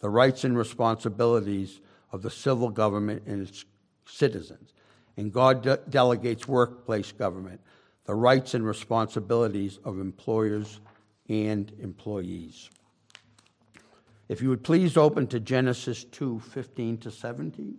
the 0.00 0.08
rights 0.08 0.44
and 0.44 0.56
responsibilities 0.56 1.80
of 2.12 2.22
the 2.22 2.30
civil 2.30 2.70
government 2.70 3.24
and 3.26 3.46
its 3.46 3.64
citizens. 4.06 4.72
And 5.16 5.32
God 5.32 5.62
de- 5.62 5.80
delegates 5.88 6.46
workplace 6.46 7.10
government, 7.12 7.60
the 8.04 8.14
rights 8.14 8.54
and 8.54 8.64
responsibilities 8.64 9.78
of 9.84 9.98
employers 9.98 10.80
and 11.28 11.72
employees. 11.80 12.70
If 14.28 14.40
you 14.42 14.48
would 14.48 14.62
please 14.62 14.96
open 14.96 15.26
to 15.28 15.40
Genesis 15.40 16.04
2 16.04 16.40
15 16.40 16.98
to 16.98 17.10
17. 17.10 17.76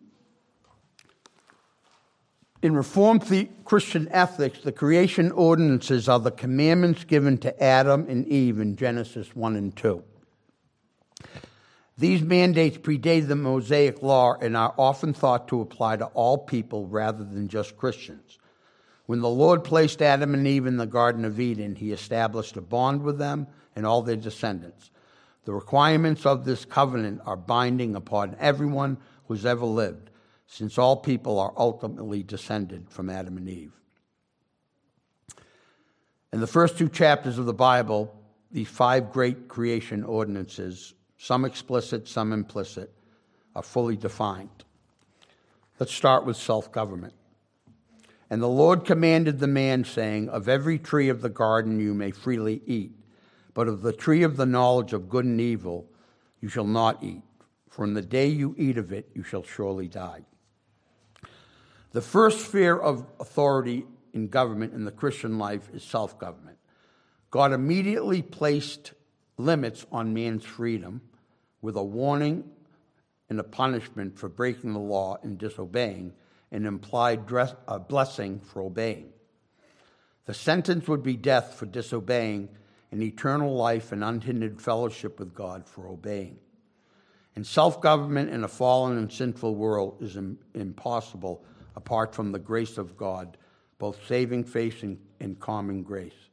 In 2.61 2.73
Reformed 2.75 3.21
the- 3.23 3.49
Christian 3.65 4.07
ethics, 4.11 4.61
the 4.61 4.71
creation 4.71 5.31
ordinances 5.31 6.09
are 6.09 6.19
the 6.19 6.31
commandments 6.31 7.03
given 7.03 7.37
to 7.39 7.63
Adam 7.63 8.07
and 8.09 8.27
Eve 8.27 8.59
in 8.59 8.75
Genesis 8.75 9.35
1 9.35 9.55
and 9.55 9.75
2. 9.75 10.03
These 11.99 12.21
mandates 12.21 12.77
predate 12.77 13.27
the 13.27 13.35
Mosaic 13.35 14.01
Law 14.01 14.35
and 14.39 14.57
are 14.57 14.73
often 14.77 15.13
thought 15.13 15.47
to 15.49 15.61
apply 15.61 15.97
to 15.97 16.05
all 16.07 16.37
people 16.37 16.87
rather 16.87 17.23
than 17.23 17.47
just 17.47 17.77
Christians. 17.77 18.39
When 19.05 19.21
the 19.21 19.29
Lord 19.29 19.63
placed 19.63 20.01
Adam 20.01 20.33
and 20.33 20.45
Eve 20.45 20.65
in 20.65 20.77
the 20.77 20.85
Garden 20.85 21.25
of 21.25 21.39
Eden, 21.39 21.75
he 21.75 21.91
established 21.91 22.57
a 22.57 22.61
bond 22.61 23.03
with 23.03 23.17
them 23.17 23.47
and 23.75 23.85
all 23.85 24.01
their 24.01 24.15
descendants. 24.15 24.91
The 25.45 25.53
requirements 25.53 26.25
of 26.25 26.43
this 26.43 26.65
covenant 26.65 27.21
are 27.25 27.37
binding 27.37 27.95
upon 27.95 28.35
everyone 28.39 28.97
who's 29.27 29.45
ever 29.45 29.65
lived, 29.65 30.09
since 30.47 30.77
all 30.77 30.95
people 30.95 31.39
are 31.39 31.53
ultimately 31.57 32.23
descended 32.23 32.89
from 32.89 33.09
Adam 33.09 33.37
and 33.37 33.49
Eve. 33.49 33.73
In 36.33 36.39
the 36.39 36.47
first 36.47 36.77
two 36.77 36.89
chapters 36.89 37.37
of 37.37 37.45
the 37.45 37.53
Bible, 37.53 38.13
these 38.51 38.67
five 38.67 39.11
great 39.11 39.47
creation 39.47 40.03
ordinances, 40.03 40.93
some 41.17 41.45
explicit, 41.45 42.07
some 42.07 42.31
implicit, 42.31 42.91
are 43.55 43.63
fully 43.63 43.97
defined. 43.97 44.63
Let's 45.79 45.93
start 45.93 46.25
with 46.25 46.37
self 46.37 46.71
government. 46.71 47.13
And 48.29 48.41
the 48.41 48.47
Lord 48.47 48.83
commanded 48.83 49.39
the 49.39 49.47
man, 49.47 49.83
saying, 49.83 50.29
Of 50.29 50.49
every 50.49 50.79
tree 50.79 51.09
of 51.09 51.21
the 51.21 51.29
garden 51.29 51.79
you 51.79 51.93
may 51.93 52.11
freely 52.11 52.61
eat, 52.65 52.91
but 53.53 53.67
of 53.67 53.81
the 53.81 53.93
tree 53.93 54.23
of 54.23 54.37
the 54.37 54.45
knowledge 54.45 54.93
of 54.93 55.09
good 55.09 55.25
and 55.25 55.39
evil 55.39 55.89
you 56.41 56.49
shall 56.49 56.67
not 56.67 57.03
eat, 57.03 57.23
for 57.69 57.83
in 57.85 57.93
the 57.93 58.01
day 58.01 58.27
you 58.27 58.53
eat 58.57 58.77
of 58.77 58.91
it 58.91 59.09
you 59.13 59.23
shall 59.23 59.43
surely 59.43 59.87
die. 59.87 60.25
The 61.97 62.03
first 62.03 62.45
sphere 62.45 62.77
of 62.77 63.07
authority 63.19 63.83
in 64.13 64.27
government 64.27 64.75
in 64.75 64.85
the 64.85 64.91
Christian 64.91 65.39
life 65.39 65.67
is 65.73 65.81
self 65.81 66.19
government. 66.19 66.59
God 67.31 67.53
immediately 67.53 68.21
placed 68.21 68.93
limits 69.37 69.83
on 69.91 70.13
man's 70.13 70.45
freedom 70.45 71.01
with 71.59 71.75
a 71.75 71.83
warning 71.83 72.43
and 73.31 73.39
a 73.39 73.43
punishment 73.43 74.19
for 74.19 74.29
breaking 74.29 74.73
the 74.73 74.79
law 74.79 75.17
and 75.23 75.39
disobeying, 75.39 76.13
and 76.51 76.67
implied 76.67 77.25
dress, 77.25 77.55
a 77.67 77.79
blessing 77.79 78.41
for 78.41 78.61
obeying. 78.61 79.09
The 80.25 80.35
sentence 80.35 80.87
would 80.87 81.01
be 81.01 81.17
death 81.17 81.55
for 81.55 81.65
disobeying, 81.65 82.49
and 82.91 83.01
eternal 83.01 83.55
life 83.55 83.91
and 83.91 84.03
unhindered 84.03 84.61
fellowship 84.61 85.17
with 85.17 85.33
God 85.33 85.67
for 85.67 85.87
obeying. 85.87 86.37
And 87.35 87.43
self 87.43 87.81
government 87.81 88.29
in 88.29 88.43
a 88.43 88.47
fallen 88.47 88.99
and 88.99 89.11
sinful 89.11 89.55
world 89.55 89.97
is 89.99 90.15
Im- 90.15 90.37
impossible 90.53 91.43
apart 91.77 92.15
from 92.15 92.31
the 92.31 92.39
grace 92.39 92.79
of 92.79 92.97
God, 92.97 93.37
both 93.77 94.05
saving 94.07 94.43
faith 94.43 94.81
and, 94.81 94.97
and 95.19 95.39
common 95.39 95.83
grace. 95.83 96.29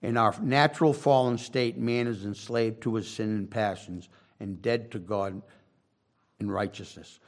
In 0.00 0.16
our 0.16 0.34
natural 0.40 0.94
fallen 0.94 1.36
state, 1.36 1.76
man 1.76 2.06
is 2.06 2.24
enslaved 2.24 2.82
to 2.82 2.94
his 2.94 3.08
sin 3.08 3.28
and 3.28 3.50
passions 3.50 4.08
and 4.40 4.62
dead 4.62 4.90
to 4.92 4.98
God 4.98 5.42
in 6.40 6.50
righteousness. 6.50 7.20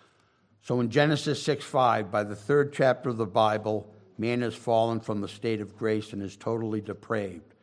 So 0.63 0.81
in 0.81 0.89
Genesis 0.91 1.43
6 1.43 1.63
5, 1.63 2.11
by 2.11 2.25
the 2.25 2.35
third 2.35 2.73
chapter 2.73 3.11
of 3.11 3.19
the 3.19 3.27
Bible, 3.27 3.93
man 4.17 4.41
has 4.41 4.55
fallen 4.55 4.99
from 4.99 5.21
the 5.21 5.29
state 5.29 5.61
of 5.61 5.77
grace 5.77 6.15
and 6.15 6.23
is 6.23 6.37
totally 6.37 6.81
depraved. 6.81 7.55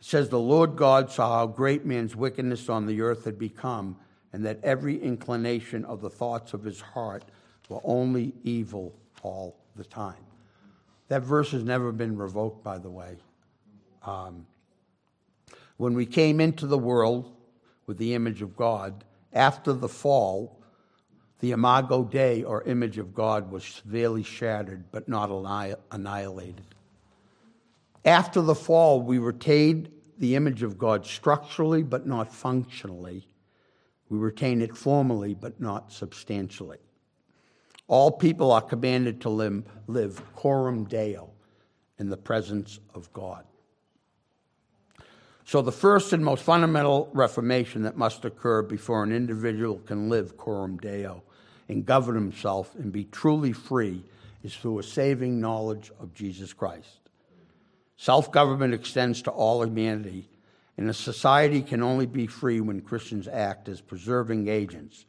It 0.00 0.04
says, 0.04 0.30
The 0.30 0.38
Lord 0.38 0.76
God 0.76 1.12
saw 1.12 1.40
how 1.40 1.46
great 1.46 1.84
man's 1.84 2.16
wickedness 2.16 2.70
on 2.70 2.86
the 2.86 3.02
earth 3.02 3.26
had 3.26 3.38
become, 3.38 3.98
and 4.32 4.46
that 4.46 4.60
every 4.62 4.98
inclination 5.00 5.84
of 5.84 6.00
the 6.00 6.10
thoughts 6.10 6.54
of 6.54 6.64
his 6.64 6.80
heart 6.80 7.24
were 7.68 7.80
only 7.84 8.32
evil 8.44 8.94
all 9.22 9.56
the 9.76 9.84
time. 9.84 10.24
That 11.08 11.22
verse 11.22 11.50
has 11.52 11.64
never 11.64 11.92
been 11.92 12.16
revoked, 12.16 12.62
by 12.62 12.78
the 12.78 12.90
way. 12.90 13.16
Um, 14.02 14.46
when 15.76 15.94
we 15.94 16.06
came 16.06 16.40
into 16.40 16.66
the 16.66 16.78
world 16.78 17.34
with 17.86 17.98
the 17.98 18.14
image 18.14 18.42
of 18.42 18.56
God, 18.56 19.04
after 19.32 19.72
the 19.72 19.88
fall, 19.88 20.58
the 21.40 21.52
imago 21.52 22.04
Dei, 22.04 22.42
or 22.42 22.62
image 22.64 22.98
of 22.98 23.14
God, 23.14 23.50
was 23.50 23.64
severely 23.64 24.22
shattered 24.22 24.84
but 24.90 25.08
not 25.08 25.30
annihilated. 25.90 26.74
After 28.04 28.40
the 28.40 28.54
fall, 28.54 29.02
we 29.02 29.18
retained 29.18 29.90
the 30.18 30.34
image 30.34 30.62
of 30.62 30.78
God 30.78 31.06
structurally 31.06 31.82
but 31.82 32.06
not 32.06 32.32
functionally. 32.32 33.26
We 34.08 34.18
retain 34.18 34.62
it 34.62 34.76
formally 34.76 35.34
but 35.34 35.60
not 35.60 35.92
substantially. 35.92 36.78
All 37.88 38.10
people 38.10 38.52
are 38.52 38.60
commanded 38.60 39.22
to 39.22 39.30
live, 39.30 39.64
live 39.86 40.22
coram 40.36 40.84
deo 40.84 41.30
in 41.98 42.10
the 42.10 42.16
presence 42.16 42.78
of 42.94 43.12
God. 43.12 43.44
So, 45.46 45.62
the 45.62 45.72
first 45.72 46.12
and 46.12 46.22
most 46.22 46.42
fundamental 46.42 47.08
reformation 47.14 47.82
that 47.82 47.96
must 47.96 48.26
occur 48.26 48.60
before 48.60 49.02
an 49.02 49.12
individual 49.12 49.78
can 49.78 50.10
live 50.10 50.36
coram 50.36 50.76
deo 50.76 51.22
and 51.70 51.86
govern 51.86 52.14
himself 52.14 52.74
and 52.74 52.92
be 52.92 53.04
truly 53.04 53.52
free 53.52 54.04
is 54.42 54.54
through 54.54 54.78
a 54.78 54.82
saving 54.82 55.40
knowledge 55.40 55.90
of 55.98 56.12
Jesus 56.12 56.52
Christ. 56.52 56.98
Self 57.96 58.30
government 58.30 58.74
extends 58.74 59.22
to 59.22 59.30
all 59.30 59.64
humanity, 59.64 60.28
and 60.76 60.90
a 60.90 60.94
society 60.94 61.62
can 61.62 61.82
only 61.82 62.06
be 62.06 62.26
free 62.26 62.60
when 62.60 62.82
Christians 62.82 63.26
act 63.26 63.68
as 63.68 63.80
preserving 63.80 64.48
agents. 64.48 65.06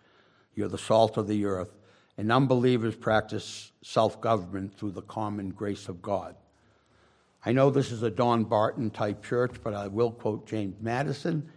You're 0.56 0.70
the 0.70 0.78
salt 0.78 1.18
of 1.18 1.28
the 1.28 1.46
earth, 1.46 1.72
and 2.20 2.34
unbelievers 2.34 2.98
practice 2.98 3.72
self 3.82 4.20
government 4.20 4.78
through 4.78 4.92
the 4.92 5.02
common 5.02 5.52
grace 5.52 5.88
of 5.88 6.02
God. 6.02 6.36
I 7.46 7.54
know 7.54 7.70
this 7.70 7.94
is 7.94 8.04
a 8.04 8.12
Don 8.12 8.44
Barton 8.44 8.90
type 8.90 9.24
church, 9.24 9.56
but 9.64 9.74
I 9.74 9.88
will 9.88 10.12
quote 10.12 10.46
James 10.46 10.76
Madison. 10.82 11.50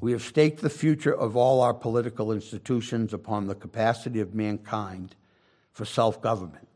We 0.00 0.12
have 0.12 0.22
staked 0.22 0.62
the 0.62 0.70
future 0.70 1.14
of 1.14 1.36
all 1.36 1.60
our 1.60 1.74
political 1.74 2.32
institutions 2.32 3.12
upon 3.12 3.46
the 3.46 3.54
capacity 3.54 4.20
of 4.20 4.34
mankind 4.34 5.14
for 5.72 5.84
self 5.84 6.22
government, 6.22 6.68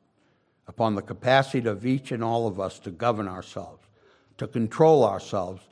upon 0.68 0.94
the 0.94 1.00
capacity 1.00 1.66
of 1.66 1.86
each 1.86 2.12
and 2.12 2.22
all 2.22 2.46
of 2.46 2.60
us 2.60 2.78
to 2.80 2.90
govern 2.90 3.28
ourselves, 3.28 3.82
to 4.36 4.46
control 4.46 5.06
ourselves, 5.06 5.62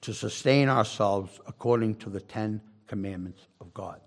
to 0.00 0.14
sustain 0.14 0.70
ourselves 0.70 1.38
according 1.46 1.96
to 1.96 2.08
the 2.08 2.20
Ten 2.22 2.62
Commandments 2.86 3.46
of 3.60 3.74
God. 3.74 4.00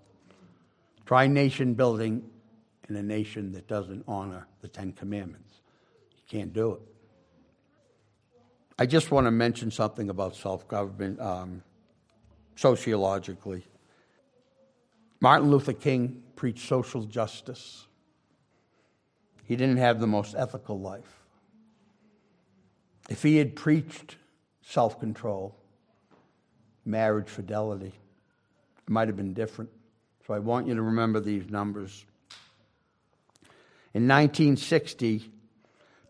Tri 1.06 1.28
Nation 1.28 1.74
building 1.74 2.28
in 2.92 2.98
a 2.98 3.02
nation 3.02 3.52
that 3.52 3.66
doesn't 3.66 4.04
honor 4.06 4.46
the 4.60 4.68
Ten 4.68 4.92
Commandments. 4.92 5.60
You 6.10 6.38
can't 6.38 6.52
do 6.52 6.72
it. 6.72 6.80
I 8.78 8.86
just 8.86 9.10
want 9.10 9.26
to 9.26 9.30
mention 9.30 9.70
something 9.70 10.10
about 10.10 10.36
self 10.36 10.68
government 10.68 11.20
um, 11.20 11.62
sociologically. 12.56 13.64
Martin 15.20 15.50
Luther 15.50 15.72
King 15.72 16.22
preached 16.36 16.66
social 16.66 17.04
justice. 17.04 17.86
He 19.44 19.56
didn't 19.56 19.78
have 19.78 20.00
the 20.00 20.06
most 20.06 20.34
ethical 20.36 20.78
life. 20.78 21.20
If 23.08 23.22
he 23.22 23.36
had 23.36 23.56
preached 23.56 24.16
self 24.62 25.00
control, 25.00 25.56
marriage 26.84 27.28
fidelity, 27.28 27.92
it 28.86 28.90
might 28.90 29.08
have 29.08 29.16
been 29.16 29.32
different. 29.32 29.70
So 30.26 30.34
I 30.34 30.40
want 30.40 30.66
you 30.66 30.74
to 30.74 30.82
remember 30.82 31.20
these 31.20 31.48
numbers. 31.48 32.04
In 33.94 34.08
1960, 34.08 35.30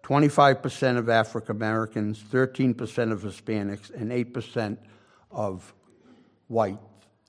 25% 0.02 0.98
of 0.98 1.08
African 1.08 1.56
Americans, 1.56 2.22
13% 2.32 3.12
of 3.12 3.22
Hispanics, 3.22 3.90
and 3.94 4.10
8% 4.10 4.76
of 5.30 5.74
whites 6.48 6.78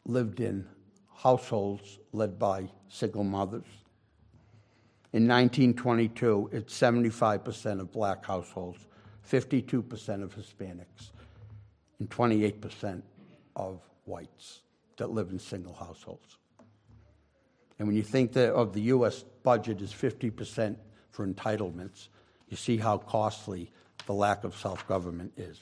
lived 0.05 0.39
in 0.39 0.67
households 1.15 1.99
led 2.11 2.37
by 2.37 2.69
single 2.89 3.23
mothers. 3.23 3.65
In 5.13 5.27
1922, 5.27 6.49
it's 6.51 6.77
75% 6.77 7.79
of 7.79 7.91
black 7.91 8.25
households, 8.25 8.85
52% 9.29 10.23
of 10.23 10.35
Hispanics, 10.35 11.11
and 11.99 12.09
28% 12.09 13.01
of 13.55 13.79
whites 14.05 14.61
that 14.97 15.11
live 15.11 15.29
in 15.29 15.39
single 15.39 15.73
households. 15.73 16.37
And 17.84 17.89
when 17.89 17.97
you 17.97 18.03
think 18.03 18.31
that 18.31 18.53
of 18.53 18.71
the 18.71 18.79
U.S. 18.79 19.25
budget 19.43 19.81
is 19.81 19.91
50% 19.91 20.77
for 21.11 21.27
entitlements, 21.27 22.07
you 22.47 22.55
see 22.55 22.77
how 22.77 22.97
costly 22.97 23.73
the 24.05 24.13
lack 24.13 24.45
of 24.45 24.55
self 24.55 24.88
government 24.88 25.34
is. 25.36 25.59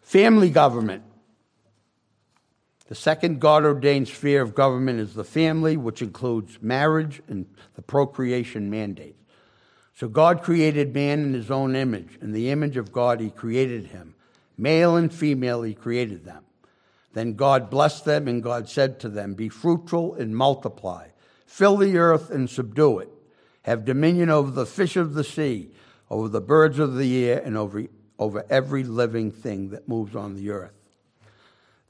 Family 0.00 0.50
government. 0.50 1.04
The 2.88 2.96
second 2.96 3.40
God 3.40 3.64
ordained 3.64 4.08
sphere 4.08 4.42
of 4.42 4.52
government 4.52 4.98
is 4.98 5.14
the 5.14 5.22
family, 5.22 5.76
which 5.76 6.02
includes 6.02 6.60
marriage 6.60 7.22
and 7.28 7.46
the 7.76 7.82
procreation 7.82 8.68
mandate. 8.68 9.14
So 9.94 10.08
God 10.08 10.42
created 10.42 10.92
man 10.92 11.20
in 11.20 11.34
his 11.34 11.52
own 11.52 11.76
image. 11.76 12.18
In 12.20 12.32
the 12.32 12.50
image 12.50 12.76
of 12.76 12.90
God, 12.90 13.20
he 13.20 13.30
created 13.30 13.86
him. 13.86 14.16
Male 14.58 14.96
and 14.96 15.14
female, 15.14 15.62
he 15.62 15.72
created 15.72 16.24
them. 16.24 16.42
Then 17.12 17.34
God 17.34 17.70
blessed 17.70 18.04
them, 18.04 18.28
and 18.28 18.42
God 18.42 18.68
said 18.68 19.00
to 19.00 19.08
them, 19.08 19.34
Be 19.34 19.48
fruitful 19.48 20.14
and 20.14 20.36
multiply, 20.36 21.08
fill 21.46 21.76
the 21.76 21.98
earth 21.98 22.30
and 22.30 22.48
subdue 22.48 23.00
it, 23.00 23.08
have 23.62 23.84
dominion 23.84 24.30
over 24.30 24.50
the 24.50 24.66
fish 24.66 24.96
of 24.96 25.14
the 25.14 25.24
sea, 25.24 25.70
over 26.08 26.28
the 26.28 26.40
birds 26.40 26.78
of 26.78 26.96
the 26.96 27.24
air, 27.24 27.42
and 27.44 27.56
over, 27.56 27.84
over 28.18 28.46
every 28.48 28.84
living 28.84 29.30
thing 29.30 29.70
that 29.70 29.88
moves 29.88 30.14
on 30.14 30.34
the 30.34 30.50
earth. 30.50 30.72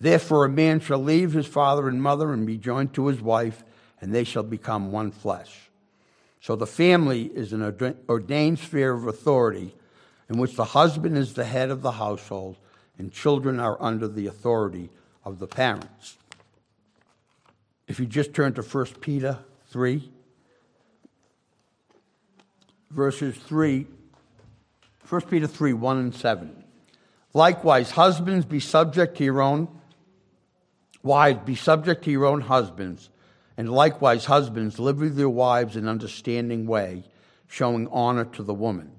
Therefore, 0.00 0.46
a 0.46 0.50
man 0.50 0.80
shall 0.80 1.02
leave 1.02 1.32
his 1.32 1.46
father 1.46 1.86
and 1.86 2.02
mother 2.02 2.32
and 2.32 2.46
be 2.46 2.56
joined 2.56 2.94
to 2.94 3.08
his 3.08 3.20
wife, 3.20 3.62
and 4.00 4.14
they 4.14 4.24
shall 4.24 4.42
become 4.42 4.90
one 4.90 5.10
flesh. 5.10 5.70
So 6.40 6.56
the 6.56 6.66
family 6.66 7.24
is 7.24 7.52
an 7.52 7.62
ordained 8.08 8.58
sphere 8.58 8.94
of 8.94 9.06
authority 9.06 9.74
in 10.30 10.38
which 10.38 10.56
the 10.56 10.64
husband 10.64 11.18
is 11.18 11.34
the 11.34 11.44
head 11.44 11.68
of 11.68 11.82
the 11.82 11.92
household 11.92 12.56
and 12.96 13.12
children 13.12 13.60
are 13.60 13.76
under 13.80 14.08
the 14.08 14.26
authority 14.26 14.90
of 15.24 15.38
the 15.38 15.46
parents. 15.46 16.16
If 17.88 17.98
you 17.98 18.06
just 18.06 18.34
turn 18.34 18.54
to 18.54 18.62
1 18.62 18.86
Peter 19.00 19.38
3, 19.68 20.10
verses 22.90 23.36
3, 23.36 23.86
1 25.08 25.20
Peter 25.22 25.46
3, 25.46 25.72
1 25.72 25.98
and 25.98 26.14
7. 26.14 26.64
Likewise, 27.32 27.90
husbands, 27.92 28.44
be 28.44 28.60
subject 28.60 29.16
to 29.18 29.24
your 29.24 29.40
own 29.40 29.68
Wives, 31.02 31.40
be 31.46 31.54
subject 31.54 32.04
to 32.04 32.10
your 32.10 32.26
own 32.26 32.42
husbands, 32.42 33.08
and 33.56 33.70
likewise, 33.70 34.26
husbands, 34.26 34.78
live 34.78 35.00
with 35.00 35.18
your 35.18 35.30
wives 35.30 35.76
in 35.76 35.84
an 35.84 35.88
understanding 35.88 36.66
way, 36.66 37.04
showing 37.48 37.88
honor 37.88 38.26
to 38.26 38.42
the 38.42 38.52
woman. 38.52 38.92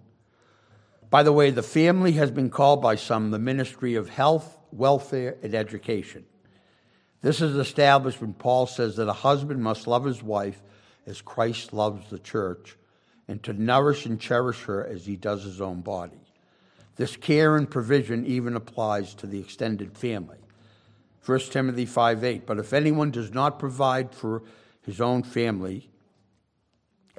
By 1.12 1.24
the 1.24 1.32
way, 1.32 1.52
the 1.52 1.62
family 1.62 2.14
has 2.14 2.32
been 2.32 2.50
called 2.50 2.82
by 2.82 2.96
some 2.96 3.30
the 3.30 3.40
ministry 3.40 3.96
of 3.96 4.10
health, 4.10 4.58
welfare, 4.74 5.38
and 5.44 5.54
education. 5.56 6.26
This 7.22 7.42
is 7.42 7.56
established 7.56 8.20
when 8.20 8.34
Paul 8.34 8.66
says 8.66 8.96
that 8.96 9.08
a 9.08 9.14
husband 9.14 9.62
must 9.62 9.88
love 9.88 10.06
his 10.06 10.24
wife 10.24 10.62
as 11.06 11.22
Christ 11.22 11.74
loves 11.74 12.10
the 12.10 12.20
church, 12.20 12.78
and 13.28 13.42
to 13.44 13.54
nourish 13.54 14.06
and 14.06 14.20
cherish 14.20 14.64
her 14.64 14.86
as 14.86 15.06
he 15.06 15.16
does 15.16 15.44
his 15.44 15.62
own 15.62 15.82
body. 15.82 16.20
This 16.96 17.16
care 17.16 17.56
and 17.56 17.70
provision 17.70 18.26
even 18.26 18.56
applies 18.56 19.14
to 19.16 19.28
the 19.28 19.40
extended 19.40 19.98
family. 19.98 20.38
1 21.26 21.40
Timothy 21.52 21.86
5 21.86 22.24
8. 22.24 22.46
But 22.46 22.60
if 22.60 22.74
anyone 22.74 23.12
does 23.12 23.34
not 23.34 23.60
provide 23.60 24.14
for 24.14 24.44
his 24.84 25.00
own 25.00 25.24
family, 25.24 25.90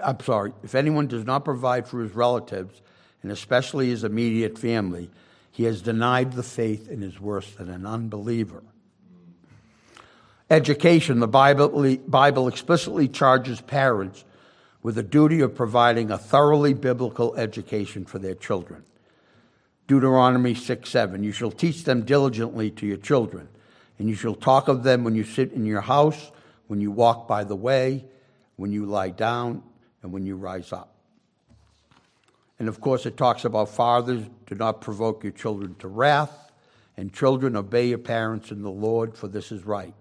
I'm 0.03 0.21
sorry, 0.21 0.53
if 0.63 0.75
anyone 0.75 1.07
does 1.07 1.25
not 1.25 1.45
provide 1.45 1.87
for 1.87 2.03
his 2.03 2.13
relatives, 2.13 2.83
and 3.23 3.31
especially 3.31 3.89
his 3.89 4.05
immediate 4.05 4.59
family, 4.59 5.11
he 5.53 5.65
has 5.65 5.83
denied 5.83 6.33
the 6.33 6.43
faith 6.43 6.89
and 6.89 7.05
is 7.05 7.21
worse 7.21 7.49
than 7.53 7.71
an 7.71 7.87
unbeliever. 7.87 8.65
Education. 10.51 11.21
The 11.21 11.29
Bible, 11.29 11.97
Bible 12.09 12.49
explicitly 12.49 13.07
charges 13.07 13.61
parents 13.61 14.25
with 14.83 14.97
the 14.97 15.03
duty 15.05 15.41
of 15.41 15.55
providing 15.55 16.11
a 16.11 16.19
thoroughly 16.19 16.75
biblical 16.75 17.37
education 17.37 18.05
for 18.05 18.19
their 18.19 18.35
children. 18.35 18.83
Deuteronomy 19.87 20.55
6 20.55 20.91
7. 20.91 21.23
You 21.23 21.33
shall 21.33 21.53
teach 21.53 21.85
them 21.85 22.05
diligently 22.05 22.71
to 22.73 22.87
your 22.87 22.97
children 22.97 23.49
and 24.03 24.09
you 24.09 24.17
shall 24.17 24.35
talk 24.35 24.67
of 24.67 24.83
them 24.83 25.05
when 25.05 25.15
you 25.15 25.23
sit 25.23 25.53
in 25.53 25.65
your 25.65 25.81
house, 25.81 26.33
when 26.67 26.81
you 26.81 26.91
walk 26.91 27.29
by 27.29 27.45
the 27.45 27.55
way, 27.55 28.05
when 28.57 28.73
you 28.73 28.85
lie 28.85 29.11
down, 29.11 29.63
and 30.03 30.13
when 30.13 30.27
you 30.27 30.35
rise 30.35 30.73
up. 30.73 30.92
And 32.63 32.69
of 32.69 32.81
course, 32.81 33.07
it 33.07 33.17
talks 33.17 33.45
about 33.45 33.71
fathers, 33.71 34.23
do 34.47 34.55
not 34.55 34.81
provoke 34.81 35.25
your 35.25 35.33
children 35.33 35.75
to 35.81 35.89
wrath, 35.89 36.53
and 36.97 37.13
children, 37.13 37.57
obey 37.57 37.89
your 37.89 37.99
parents 37.99 38.53
in 38.53 38.63
the 38.63 38.71
Lord, 38.71 39.17
for 39.17 39.27
this 39.27 39.51
is 39.51 39.65
right. 39.65 39.95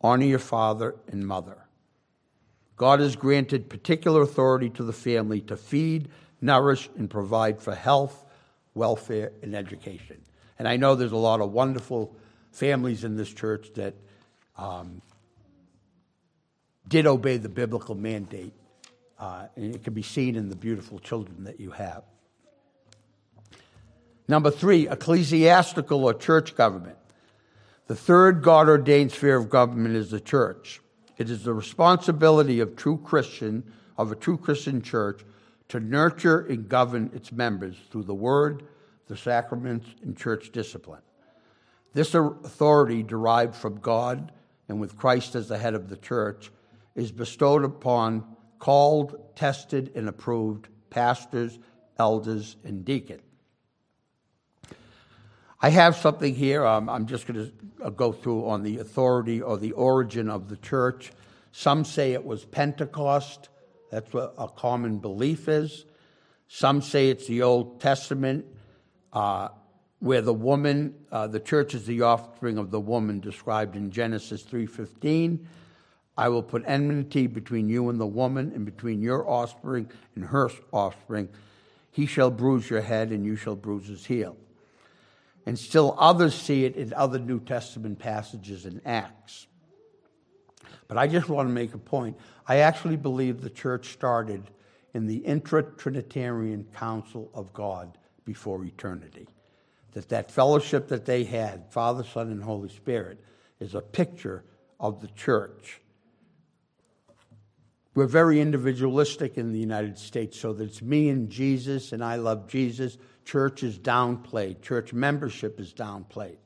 Honor 0.00 0.24
your 0.24 0.38
father 0.38 0.94
and 1.08 1.26
mother. 1.26 1.58
God 2.76 3.00
has 3.00 3.14
granted 3.14 3.68
particular 3.68 4.22
authority 4.22 4.70
to 4.70 4.82
the 4.82 4.94
family 4.94 5.42
to 5.42 5.56
feed, 5.58 6.08
nourish, 6.40 6.88
and 6.96 7.10
provide 7.10 7.60
for 7.60 7.74
health, 7.74 8.24
welfare, 8.72 9.32
and 9.42 9.54
education. 9.54 10.22
And 10.58 10.66
I 10.66 10.78
know 10.78 10.94
there's 10.94 11.12
a 11.12 11.16
lot 11.16 11.42
of 11.42 11.52
wonderful 11.52 12.16
families 12.52 13.04
in 13.04 13.16
this 13.16 13.30
church 13.30 13.70
that 13.74 13.92
um, 14.56 15.02
did 16.88 17.06
obey 17.06 17.36
the 17.36 17.50
biblical 17.50 17.94
mandate. 17.94 18.54
Uh, 19.22 19.46
and 19.54 19.72
it 19.72 19.84
can 19.84 19.94
be 19.94 20.02
seen 20.02 20.34
in 20.34 20.48
the 20.48 20.56
beautiful 20.56 20.98
children 20.98 21.44
that 21.44 21.60
you 21.60 21.70
have. 21.70 22.02
Number 24.26 24.50
three, 24.50 24.88
ecclesiastical 24.88 26.04
or 26.04 26.12
church 26.12 26.56
government. 26.56 26.96
The 27.86 27.94
third 27.94 28.42
God 28.42 28.68
ordained 28.68 29.12
sphere 29.12 29.36
of 29.36 29.48
government 29.48 29.94
is 29.94 30.10
the 30.10 30.18
church. 30.18 30.80
It 31.18 31.30
is 31.30 31.44
the 31.44 31.54
responsibility 31.54 32.58
of 32.58 32.74
true 32.74 32.96
Christian, 32.96 33.62
of 33.96 34.10
a 34.10 34.16
true 34.16 34.36
Christian 34.36 34.82
church, 34.82 35.24
to 35.68 35.78
nurture 35.78 36.40
and 36.40 36.68
govern 36.68 37.08
its 37.14 37.30
members 37.30 37.76
through 37.92 38.02
the 38.02 38.14
word, 38.14 38.64
the 39.06 39.16
sacraments, 39.16 39.86
and 40.02 40.16
church 40.16 40.50
discipline. 40.50 41.02
This 41.94 42.16
authority, 42.16 43.04
derived 43.04 43.54
from 43.54 43.78
God 43.78 44.32
and 44.68 44.80
with 44.80 44.98
Christ 44.98 45.36
as 45.36 45.46
the 45.46 45.58
head 45.58 45.74
of 45.74 45.88
the 45.88 45.96
church, 45.96 46.50
is 46.96 47.12
bestowed 47.12 47.62
upon 47.62 48.24
called, 48.62 49.16
tested, 49.34 49.90
and 49.96 50.08
approved 50.08 50.68
pastors, 50.88 51.58
elders, 51.98 52.54
and 52.62 52.84
deacons. 52.84 53.20
I 55.60 55.70
have 55.70 55.96
something 55.96 56.32
here. 56.32 56.64
Um, 56.64 56.88
I'm 56.88 57.06
just 57.06 57.26
going 57.26 57.44
to 57.44 57.84
uh, 57.84 57.90
go 57.90 58.12
through 58.12 58.46
on 58.48 58.62
the 58.62 58.78
authority 58.78 59.42
or 59.42 59.58
the 59.58 59.72
origin 59.72 60.30
of 60.30 60.48
the 60.48 60.56
church. 60.56 61.10
Some 61.50 61.84
say 61.84 62.12
it 62.12 62.24
was 62.24 62.44
Pentecost. 62.44 63.48
That's 63.90 64.12
what 64.12 64.32
a 64.38 64.46
common 64.46 64.98
belief 64.98 65.48
is. 65.48 65.84
Some 66.46 66.82
say 66.82 67.10
it's 67.10 67.26
the 67.26 67.42
Old 67.42 67.80
Testament. 67.80 68.46
Uh, 69.12 69.48
where 69.98 70.22
the 70.22 70.32
woman, 70.32 70.94
uh, 71.10 71.26
the 71.26 71.40
church 71.40 71.74
is 71.74 71.86
the 71.86 72.02
offspring 72.02 72.58
of 72.58 72.70
the 72.70 72.80
woman 72.80 73.18
described 73.18 73.74
in 73.74 73.90
Genesis 73.90 74.44
3:15. 74.44 75.48
I 76.16 76.28
will 76.28 76.42
put 76.42 76.62
enmity 76.66 77.26
between 77.26 77.68
you 77.68 77.88
and 77.88 77.98
the 77.98 78.06
woman, 78.06 78.52
and 78.54 78.64
between 78.64 79.02
your 79.02 79.28
offspring 79.28 79.90
and 80.14 80.26
her 80.26 80.50
offspring. 80.72 81.28
He 81.90 82.06
shall 82.06 82.30
bruise 82.30 82.68
your 82.68 82.82
head, 82.82 83.10
and 83.10 83.24
you 83.24 83.36
shall 83.36 83.56
bruise 83.56 83.86
his 83.86 84.04
heel. 84.06 84.36
And 85.46 85.58
still 85.58 85.96
others 85.98 86.34
see 86.34 86.64
it 86.64 86.76
in 86.76 86.92
other 86.94 87.18
New 87.18 87.40
Testament 87.40 87.98
passages 87.98 88.66
in 88.66 88.80
Acts. 88.84 89.46
But 90.88 90.98
I 90.98 91.06
just 91.06 91.28
want 91.28 91.48
to 91.48 91.52
make 91.52 91.74
a 91.74 91.78
point. 91.78 92.18
I 92.46 92.58
actually 92.58 92.96
believe 92.96 93.40
the 93.40 93.50
church 93.50 93.92
started 93.92 94.44
in 94.94 95.06
the 95.06 95.16
intra 95.16 95.62
Trinitarian 95.62 96.64
council 96.74 97.30
of 97.34 97.52
God 97.52 97.96
before 98.24 98.64
eternity 98.64 99.26
that 99.92 100.08
that 100.08 100.30
fellowship 100.30 100.88
that 100.88 101.04
they 101.04 101.24
had, 101.24 101.70
Father, 101.70 102.04
Son, 102.04 102.30
and 102.30 102.42
Holy 102.42 102.70
Spirit, 102.70 103.22
is 103.60 103.74
a 103.74 103.80
picture 103.80 104.42
of 104.80 105.00
the 105.00 105.08
church. 105.08 105.81
We're 107.94 108.06
very 108.06 108.40
individualistic 108.40 109.36
in 109.36 109.52
the 109.52 109.58
United 109.58 109.98
States, 109.98 110.38
so 110.38 110.54
that 110.54 110.64
it's 110.64 110.80
me 110.80 111.10
and 111.10 111.28
Jesus, 111.28 111.92
and 111.92 112.02
I 112.02 112.16
love 112.16 112.48
Jesus. 112.48 112.96
Church 113.26 113.62
is 113.62 113.78
downplayed, 113.78 114.62
church 114.62 114.92
membership 114.92 115.60
is 115.60 115.74
downplayed. 115.74 116.38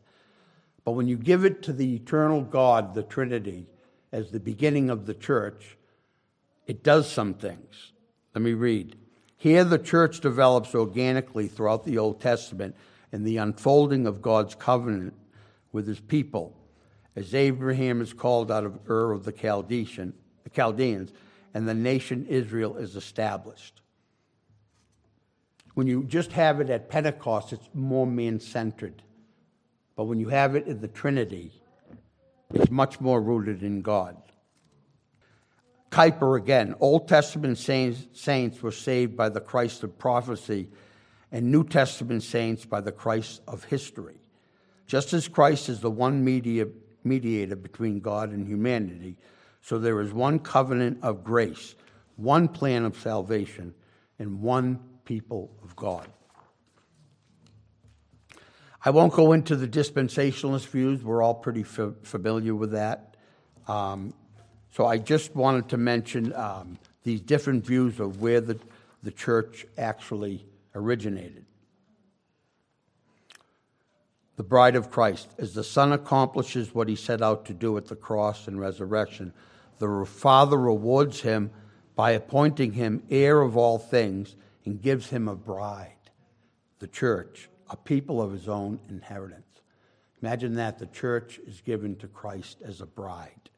But 0.85 0.93
when 0.93 1.07
you 1.07 1.17
give 1.17 1.45
it 1.45 1.63
to 1.63 1.73
the 1.73 1.95
eternal 1.95 2.43
God, 2.43 2.95
the 2.95 3.03
Trinity, 3.03 3.67
as 4.13 4.31
the 4.31 4.41
beginning 4.41 4.91
of 4.91 5.07
the 5.07 5.15
church, 5.15 5.77
it 6.67 6.83
does 6.83 7.11
some 7.11 7.35
things. 7.35 7.93
Let 8.35 8.43
me 8.43 8.53
read. 8.53 8.97
Here, 9.37 9.65
the 9.65 9.79
church 9.79 10.21
develops 10.21 10.75
organically 10.75 11.47
throughout 11.47 11.85
the 11.85 11.99
Old 11.99 12.21
Testament 12.21 12.75
in 13.13 13.23
the 13.23 13.37
unfolding 13.37 14.07
of 14.07 14.23
God's 14.23 14.55
covenant 14.55 15.15
with 15.73 15.87
his 15.87 16.01
people, 16.01 16.57
as 17.15 17.35
Abraham 17.35 18.01
is 18.01 18.13
called 18.13 18.51
out 18.51 18.65
of 18.65 18.79
Ur 18.89 19.13
of 19.13 19.25
the 19.25 19.33
Chaldean, 19.33 20.13
the 20.43 20.51
Chaldeans, 20.51 21.13
and 21.57 21.67
the 21.67 21.73
nation 21.73 22.27
Israel 22.29 22.77
is 22.77 22.97
established. 22.97 23.81
When 25.73 25.87
you 25.87 26.05
just 26.05 26.33
have 26.33 26.61
it 26.61 26.69
at 26.69 26.91
Pentecost, 26.91 27.51
it's 27.51 27.71
more 27.73 28.07
man 28.07 28.41
centered. 28.41 29.03
But 29.97 30.05
when 30.05 30.21
you 30.21 30.29
have 30.29 30.55
it 30.55 30.67
in 30.67 30.83
the 30.83 30.89
Trinity, 30.89 31.53
it's 32.53 32.71
much 32.71 33.01
more 33.01 33.23
rooted 33.23 33.63
in 33.63 33.81
God. 33.81 34.19
Kuyper 35.91 36.39
again 36.39 36.75
Old 36.79 37.09
Testament 37.09 37.57
saints, 37.57 38.07
saints 38.13 38.63
were 38.63 38.71
saved 38.71 39.17
by 39.17 39.31
the 39.31 39.41
Christ 39.41 39.83
of 39.83 39.99
prophecy, 39.99 40.69
and 41.33 41.51
New 41.51 41.65
Testament 41.65 42.23
saints 42.23 42.67
by 42.67 42.83
the 42.83 42.93
Christ 42.93 43.41
of 43.49 43.65
history. 43.65 44.21
Just 44.87 45.15
as 45.15 45.27
Christ 45.27 45.71
is 45.71 45.81
the 45.81 45.91
one 45.91 46.23
media, 46.23 46.67
mediator 47.03 47.57
between 47.57 48.01
God 48.01 48.33
and 48.33 48.47
humanity, 48.47 49.17
so 49.67 49.81
there 49.81 50.01
is 50.01 50.13
one 50.13 50.39
covenant 50.39 50.99
of 51.03 51.25
grace, 51.25 51.75
one 52.15 52.47
plan 52.47 52.85
of 52.85 52.97
salvation, 52.97 53.75
and 54.17 54.41
one 54.41 54.79
people 55.05 55.51
of 55.65 55.75
God. 55.75 56.07
I 58.85 58.91
won't 58.91 59.13
go 59.13 59.33
into 59.33 59.57
the 59.57 59.67
dispensationalist 59.67 60.69
views. 60.69 61.03
We're 61.03 61.21
all 61.21 61.35
pretty 61.35 61.63
f- 61.63 61.95
familiar 62.05 62.55
with 62.55 62.71
that. 62.71 63.17
Um, 63.67 64.15
so 64.71 64.87
I 64.87 64.99
just 64.99 65.35
wanted 65.35 65.69
to 65.71 65.77
mention 65.79 66.33
um, 66.35 66.79
these 67.03 67.21
different 67.21 67.67
views 67.67 67.99
of 67.99 68.21
where 68.21 68.41
the, 68.41 68.61
the 69.03 69.11
church 69.11 69.67
actually 69.77 70.47
originated. 70.77 71.45
The 74.37 74.45
bride 74.45 74.77
of 74.77 74.93
Christ. 74.93 75.29
As 75.39 75.55
the 75.55 75.65
Son 75.65 75.93
accomplishes 75.93 76.73
what 76.73 76.89
he 76.89 76.95
set 76.95 77.21
out 77.21 77.47
to 77.47 77.53
do 77.53 77.77
at 77.77 77.87
the 77.87 77.97
cross 77.97 78.47
and 78.47 78.61
resurrection, 78.61 79.33
the 79.79 80.05
Father 80.07 80.57
rewards 80.57 81.21
him 81.21 81.51
by 81.95 82.13
appointing 82.13 82.73
him 82.73 83.03
heir 83.11 83.41
of 83.41 83.57
all 83.57 83.79
things 83.79 84.37
and 84.65 84.83
gives 84.83 85.09
him 85.11 85.29
a 85.29 85.37
bride, 85.37 85.93
the 86.79 86.87
church 86.87 87.49
a 87.69 87.77
people 87.77 88.23
of 88.23 88.33
his 88.33 88.49
own 88.49 88.79
inheritance. 88.89 89.43
Imagine 90.23 90.55
that 90.55 90.79
the 90.79 90.87
church 90.87 91.41
is 91.47 91.61
given 91.61 91.97
to 91.97 92.07
Christ 92.07 92.59
as 92.65 92.81
a 92.81 92.87
bride. 92.87 93.51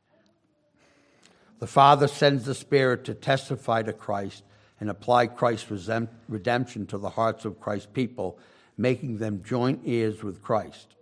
The 1.58 1.66
Father 1.66 2.08
sends 2.08 2.44
the 2.44 2.54
Spirit 2.54 3.04
to 3.04 3.14
testify 3.14 3.82
to 3.82 3.92
Christ 3.92 4.44
and 4.80 4.88
apply 4.88 5.26
Christ's 5.26 5.90
redemption 6.28 6.86
to 6.86 6.98
the 6.98 7.10
hearts 7.10 7.44
of 7.44 7.60
Christ's 7.60 7.88
people, 7.92 8.38
making 8.76 9.18
them 9.18 9.42
joint 9.44 9.82
heirs 9.84 10.22
with 10.22 10.40
Christ. 10.40 10.94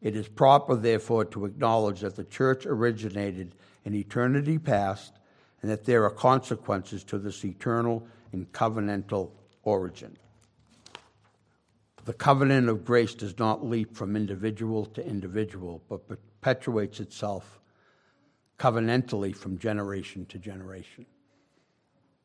It 0.00 0.14
is 0.14 0.28
proper, 0.28 0.76
therefore, 0.76 1.24
to 1.26 1.46
acknowledge 1.46 2.00
that 2.00 2.16
the 2.16 2.24
church 2.24 2.64
originated 2.64 3.54
in 3.86 3.94
eternity 3.94 4.58
past 4.58 5.14
and 5.62 5.70
that 5.70 5.84
there 5.84 6.04
are 6.04 6.10
consequences 6.10 7.02
to 7.04 7.18
this 7.18 7.42
eternal 7.44 8.06
and 8.32 8.52
covenantal 8.52 9.30
origin. 9.62 10.14
The 12.04 12.12
covenant 12.12 12.68
of 12.68 12.84
grace 12.84 13.14
does 13.14 13.38
not 13.38 13.64
leap 13.64 13.96
from 13.96 14.14
individual 14.14 14.86
to 14.86 15.06
individual, 15.06 15.82
but 15.88 16.06
perpetuates 16.06 17.00
itself 17.00 17.58
covenantally 18.58 19.34
from 19.34 19.58
generation 19.58 20.26
to 20.26 20.38
generation. 20.38 21.06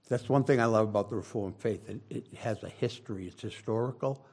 That's 0.09 0.28
one 0.28 0.43
thing 0.43 0.59
I 0.59 0.66
love 0.66 0.89
about 0.89 1.09
the 1.09 1.16
Reformed 1.16 1.57
faith. 1.57 1.88
It, 1.89 2.01
it 2.09 2.38
has 2.38 2.64
a 2.64 2.70
history, 2.70 3.28
it's 3.28 3.41
historical, 3.41 4.26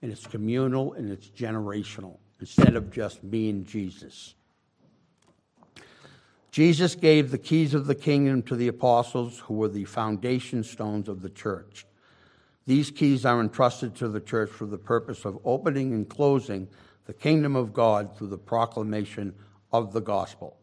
and 0.00 0.10
it's 0.10 0.26
communal, 0.26 0.94
and 0.94 1.10
it's 1.10 1.28
generational, 1.28 2.18
instead 2.40 2.76
of 2.76 2.90
just 2.90 3.22
me 3.22 3.50
and 3.50 3.64
Jesus. 3.66 4.34
Jesus 6.52 6.94
gave 6.94 7.30
the 7.30 7.38
keys 7.38 7.72
of 7.72 7.86
the 7.86 7.94
kingdom 7.94 8.42
to 8.42 8.54
the 8.54 8.68
apostles, 8.68 9.38
who 9.38 9.54
were 9.54 9.68
the 9.68 9.86
foundation 9.86 10.62
stones 10.62 11.08
of 11.08 11.22
the 11.22 11.30
church. 11.30 11.86
These 12.66 12.90
keys 12.90 13.24
are 13.24 13.40
entrusted 13.40 13.96
to 13.96 14.08
the 14.08 14.20
church 14.20 14.50
for 14.50 14.66
the 14.66 14.76
purpose 14.76 15.24
of 15.24 15.38
opening 15.46 15.94
and 15.94 16.06
closing 16.06 16.68
the 17.06 17.14
kingdom 17.14 17.56
of 17.56 17.72
God 17.72 18.16
through 18.16 18.28
the 18.28 18.36
proclamation 18.36 19.34
of 19.72 19.94
the 19.94 20.02
gospel. 20.02 20.58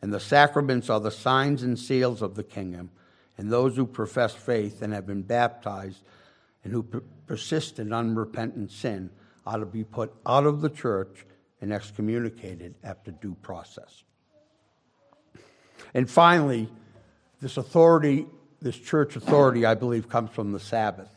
And 0.00 0.12
the 0.12 0.20
sacraments 0.20 0.88
are 0.88 1.00
the 1.00 1.10
signs 1.10 1.64
and 1.64 1.76
seals 1.76 2.22
of 2.22 2.36
the 2.36 2.44
kingdom, 2.44 2.90
and 3.36 3.50
those 3.50 3.74
who 3.74 3.86
profess 3.86 4.32
faith 4.32 4.82
and 4.82 4.92
have 4.92 5.06
been 5.06 5.22
baptized 5.22 6.04
and 6.62 6.72
who 6.72 6.84
persist 7.26 7.80
in 7.80 7.92
unrepentant 7.92 8.70
sin 8.70 9.10
are 9.44 9.58
to 9.58 9.66
be 9.66 9.82
put 9.82 10.14
out 10.24 10.46
of 10.46 10.60
the 10.60 10.70
church 10.70 11.26
and 11.60 11.72
excommunicated 11.72 12.76
after 12.84 13.10
due 13.10 13.34
process. 13.42 14.04
And 15.94 16.10
finally, 16.10 16.68
this 17.40 17.56
authority 17.56 18.26
this 18.62 18.78
church 18.78 19.16
authority, 19.16 19.66
I 19.66 19.74
believe, 19.74 20.08
comes 20.08 20.30
from 20.30 20.52
the 20.52 20.60
Sabbath. 20.60 21.10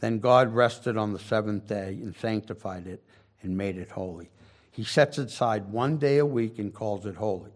Then 0.00 0.18
God 0.18 0.52
rested 0.52 0.96
on 0.96 1.12
the 1.12 1.18
seventh 1.18 1.68
day 1.68 1.98
and 2.02 2.14
sanctified 2.16 2.88
it 2.88 3.04
and 3.42 3.56
made 3.56 3.78
it 3.78 3.90
holy. 3.90 4.30
He 4.72 4.82
sets 4.84 5.18
aside 5.18 5.70
one 5.70 5.98
day 5.98 6.18
a 6.18 6.26
week 6.26 6.58
and 6.58 6.74
calls 6.74 7.06
it 7.06 7.14
holy. 7.14 7.52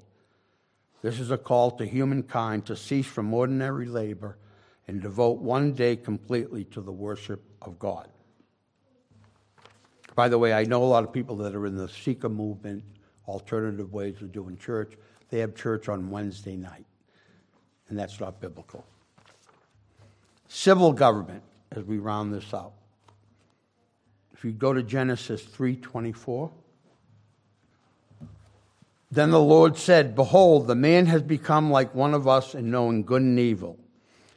This 1.02 1.18
is 1.18 1.30
a 1.30 1.38
call 1.38 1.72
to 1.72 1.86
humankind 1.86 2.66
to 2.66 2.76
cease 2.76 3.06
from 3.06 3.34
ordinary 3.34 3.86
labor 3.86 4.38
and 4.86 5.02
devote 5.02 5.38
one 5.38 5.72
day 5.72 5.96
completely 5.96 6.64
to 6.66 6.80
the 6.80 6.92
worship 6.92 7.42
of 7.62 7.78
God. 7.78 8.08
By 10.14 10.28
the 10.28 10.38
way, 10.38 10.52
I 10.52 10.64
know 10.64 10.82
a 10.82 10.86
lot 10.86 11.04
of 11.04 11.12
people 11.12 11.36
that 11.38 11.54
are 11.54 11.66
in 11.66 11.76
the 11.76 11.88
Seeker 11.88 12.28
movement, 12.28 12.84
alternative 13.26 13.92
ways 13.92 14.22
of 14.22 14.32
doing 14.32 14.56
church. 14.56 14.94
They 15.30 15.40
have 15.40 15.54
church 15.54 15.88
on 15.88 16.10
Wednesday 16.10 16.56
night, 16.56 16.86
and 17.88 17.98
that's 17.98 18.20
not 18.20 18.40
biblical. 18.40 18.84
Civil 20.48 20.92
government, 20.92 21.42
as 21.72 21.84
we 21.84 21.98
round 21.98 22.32
this 22.32 22.54
out. 22.54 22.72
If 24.32 24.44
you 24.44 24.52
go 24.52 24.72
to 24.72 24.82
Genesis 24.82 25.42
3:24, 25.42 26.50
then 29.10 29.30
the 29.30 29.40
Lord 29.40 29.76
said, 29.76 30.14
Behold, 30.14 30.66
the 30.66 30.74
man 30.74 31.06
has 31.06 31.22
become 31.22 31.70
like 31.70 31.94
one 31.94 32.12
of 32.12 32.28
us 32.28 32.54
in 32.54 32.70
knowing 32.70 33.02
good 33.02 33.22
and 33.22 33.38
evil. 33.38 33.78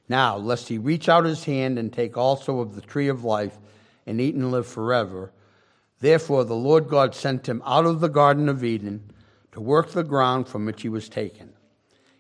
Now, 0.08 0.38
lest 0.38 0.70
he 0.70 0.78
reach 0.78 1.10
out 1.10 1.26
his 1.26 1.44
hand 1.44 1.78
and 1.78 1.92
take 1.92 2.18
also 2.18 2.60
of 2.60 2.76
the 2.76 2.82
tree 2.82 3.08
of 3.08 3.24
life 3.24 3.58
and 4.08 4.22
eat 4.22 4.36
and 4.36 4.52
live 4.52 4.66
forever. 4.66 5.32
Therefore, 6.00 6.46
the 6.46 6.56
Lord 6.56 6.88
God 6.88 7.14
sent 7.14 7.50
him 7.50 7.62
out 7.66 7.86
of 7.86 8.00
the 8.00 8.10
Garden 8.10 8.48
of 8.48 8.64
Eden 8.64 9.09
to 9.52 9.62
work 9.62 9.92
the 9.92 10.04
ground 10.04 10.48
from 10.48 10.66
which 10.66 10.82
he 10.82 10.90
was 10.90 11.10
taken. 11.10 11.54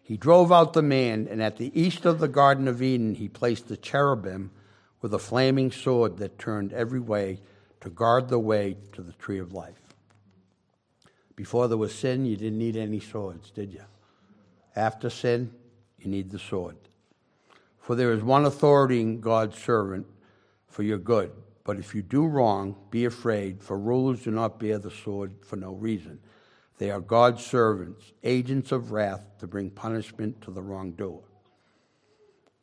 He 0.01 0.17
drove 0.17 0.51
out 0.51 0.73
the 0.73 0.81
man, 0.81 1.27
and 1.29 1.41
at 1.41 1.57
the 1.57 1.71
east 1.79 2.05
of 2.05 2.19
the 2.19 2.27
Garden 2.27 2.67
of 2.67 2.81
Eden, 2.81 3.15
he 3.15 3.29
placed 3.29 3.67
the 3.67 3.77
cherubim 3.77 4.51
with 5.01 5.13
a 5.13 5.19
flaming 5.19 5.71
sword 5.71 6.17
that 6.17 6.39
turned 6.39 6.73
every 6.73 6.99
way 6.99 7.39
to 7.81 7.89
guard 7.89 8.29
the 8.29 8.39
way 8.39 8.75
to 8.93 9.01
the 9.01 9.13
tree 9.13 9.39
of 9.39 9.53
life. 9.53 9.79
Before 11.35 11.67
there 11.67 11.77
was 11.77 11.93
sin, 11.93 12.25
you 12.25 12.35
didn't 12.35 12.57
need 12.57 12.75
any 12.75 12.99
swords, 12.99 13.51
did 13.51 13.71
you? 13.71 13.83
After 14.75 15.09
sin, 15.09 15.53
you 15.99 16.09
need 16.09 16.31
the 16.31 16.39
sword. 16.39 16.75
For 17.79 17.95
there 17.95 18.11
is 18.11 18.23
one 18.23 18.45
authority 18.45 19.01
in 19.01 19.21
God's 19.21 19.57
servant 19.57 20.05
for 20.67 20.83
your 20.83 20.97
good. 20.97 21.31
But 21.63 21.77
if 21.77 21.93
you 21.93 22.01
do 22.01 22.25
wrong, 22.25 22.75
be 22.89 23.05
afraid, 23.05 23.61
for 23.61 23.77
rulers 23.77 24.23
do 24.23 24.31
not 24.31 24.59
bear 24.59 24.79
the 24.79 24.91
sword 24.91 25.33
for 25.41 25.55
no 25.55 25.73
reason. 25.73 26.19
They 26.79 26.91
are 26.91 27.01
God's 27.01 27.45
servants, 27.45 28.13
agents 28.23 28.71
of 28.71 28.91
wrath 28.91 29.25
to 29.39 29.47
bring 29.47 29.69
punishment 29.69 30.41
to 30.43 30.51
the 30.51 30.61
wrongdoer. 30.61 31.21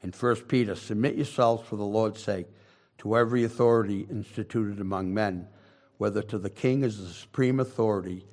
In 0.03 0.11
1 0.11 0.37
Peter, 0.49 0.75
submit 0.75 1.17
yourselves 1.17 1.69
for 1.69 1.77
the 1.77 1.85
Lord's 1.85 2.23
sake 2.23 2.47
to 2.99 3.17
every 3.17 3.45
authority 3.45 4.07
instituted 4.11 4.81
among 4.81 5.12
men, 5.12 5.47
whether 5.99 6.23
to 6.23 6.39
the 6.39 6.49
king 6.49 6.83
as 6.83 6.99
the 6.99 7.12
supreme 7.12 7.61
authority 7.61 8.25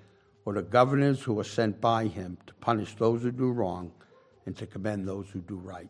or 0.46 0.54
to 0.54 0.62
governors 0.62 1.22
who 1.22 1.38
are 1.38 1.44
sent 1.44 1.82
by 1.82 2.08
him 2.08 2.38
to 2.48 2.54
punish 2.56 2.96
those 2.96 3.22
who 3.22 3.32
do 3.32 3.52
wrong 3.52 3.92
and 4.46 4.56
to 4.58 4.66
commend 4.66 5.06
those 5.06 5.30
who 5.32 5.42
do 5.42 5.56
right. 5.56 5.90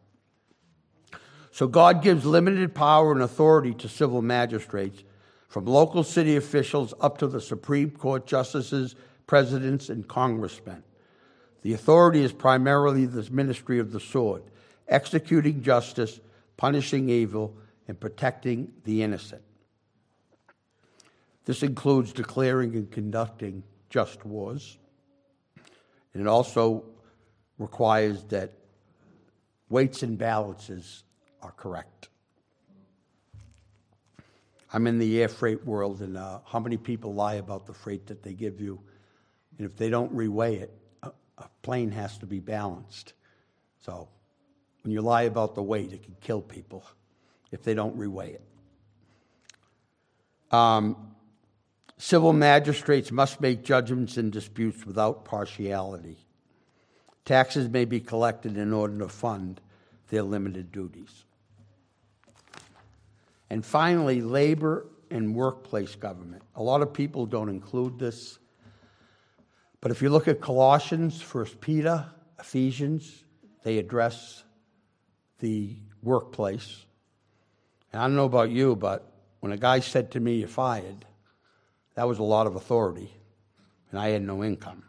So 1.51 1.67
God 1.67 2.01
gives 2.01 2.25
limited 2.25 2.73
power 2.73 3.11
and 3.11 3.21
authority 3.21 3.75
to 3.75 3.87
civil 3.87 4.23
magistrates, 4.23 5.03
from 5.49 5.65
local 5.65 6.03
city 6.03 6.35
officials 6.35 6.95
up 6.99 7.19
to 7.19 7.27
the 7.27 7.39
Supreme 7.39 7.91
Court 7.91 8.25
justices 8.25 8.95
presidents, 9.27 9.89
and 9.89 10.07
congressmen. 10.07 10.83
The 11.61 11.73
authority 11.73 12.23
is 12.23 12.33
primarily 12.33 13.05
the 13.05 13.29
ministry 13.31 13.79
of 13.79 13.91
the 13.91 13.99
sword, 13.99 14.43
executing 14.87 15.61
justice, 15.61 16.19
punishing 16.57 17.09
evil, 17.09 17.55
and 17.87 17.99
protecting 17.99 18.73
the 18.83 19.03
innocent. 19.03 19.41
This 21.45 21.63
includes 21.63 22.13
declaring 22.13 22.75
and 22.75 22.89
conducting 22.89 23.63
just 23.89 24.25
wars. 24.25 24.77
And 26.13 26.21
it 26.21 26.27
also 26.27 26.85
requires 27.57 28.23
that 28.25 28.51
weights 29.69 30.03
and 30.03 30.17
balances 30.17 31.03
are 31.41 31.51
correct. 31.51 32.09
I'm 34.71 34.87
in 34.87 34.97
the 34.97 35.21
air 35.21 35.27
freight 35.27 35.65
world, 35.65 36.01
and 36.01 36.17
uh, 36.17 36.39
how 36.45 36.59
many 36.59 36.77
people 36.77 37.13
lie 37.13 37.35
about 37.35 37.67
the 37.67 37.73
freight 37.73 38.07
that 38.07 38.23
they 38.23 38.33
give 38.33 38.59
you? 38.59 38.79
And 39.57 39.65
if 39.65 39.77
they 39.77 39.89
don't 39.89 40.13
reweigh 40.15 40.61
it, 40.61 40.73
a, 41.01 41.11
a 41.37 41.49
plane 41.61 41.91
has 41.91 42.17
to 42.19 42.25
be 42.25 42.39
balanced. 42.39 43.13
So 43.81 44.07
when 44.83 44.93
you 44.93 45.01
lie 45.01 45.23
about 45.23 45.55
the 45.55 45.63
weight, 45.63 45.93
it 45.93 46.03
can 46.03 46.15
kill 46.21 46.41
people 46.41 46.85
if 47.51 47.63
they 47.63 47.73
don't 47.73 47.97
reweigh 47.97 48.35
it. 48.35 48.41
Um, 50.51 51.15
civil 51.97 52.33
magistrates 52.33 53.11
must 53.11 53.41
make 53.41 53.63
judgments 53.63 54.17
in 54.17 54.29
disputes 54.29 54.85
without 54.85 55.25
partiality. 55.25 56.17
Taxes 57.25 57.69
may 57.69 57.85
be 57.85 57.99
collected 57.99 58.57
in 58.57 58.73
order 58.73 58.99
to 58.99 59.07
fund 59.07 59.61
their 60.09 60.23
limited 60.23 60.71
duties. 60.71 61.23
And 63.49 63.65
finally, 63.65 64.21
labor 64.21 64.85
and 65.09 65.35
workplace 65.35 65.95
government. 65.95 66.43
A 66.55 66.63
lot 66.63 66.81
of 66.81 66.91
people 66.91 67.25
don't 67.25 67.49
include 67.49 67.99
this. 67.99 68.39
But 69.83 69.91
if 69.91 70.01
you 70.01 70.09
look 70.09 70.29
at 70.29 70.39
Colossians, 70.39 71.21
First 71.21 71.59
Peter, 71.59 72.05
Ephesians, 72.39 73.25
they 73.63 73.79
address 73.79 74.45
the 75.39 75.75
workplace. 76.01 76.85
And 77.91 78.01
I 78.01 78.05
don't 78.07 78.15
know 78.15 78.23
about 78.23 78.49
you, 78.49 78.77
but 78.77 79.11
when 79.41 79.51
a 79.51 79.57
guy 79.57 79.81
said 79.81 80.11
to 80.11 80.21
me, 80.21 80.35
You're 80.35 80.47
fired, 80.47 81.05
that 81.95 82.07
was 82.07 82.19
a 82.19 82.23
lot 82.23 82.47
of 82.47 82.55
authority, 82.55 83.13
and 83.91 83.99
I 83.99 84.11
had 84.11 84.21
no 84.21 84.41
income. 84.41 84.85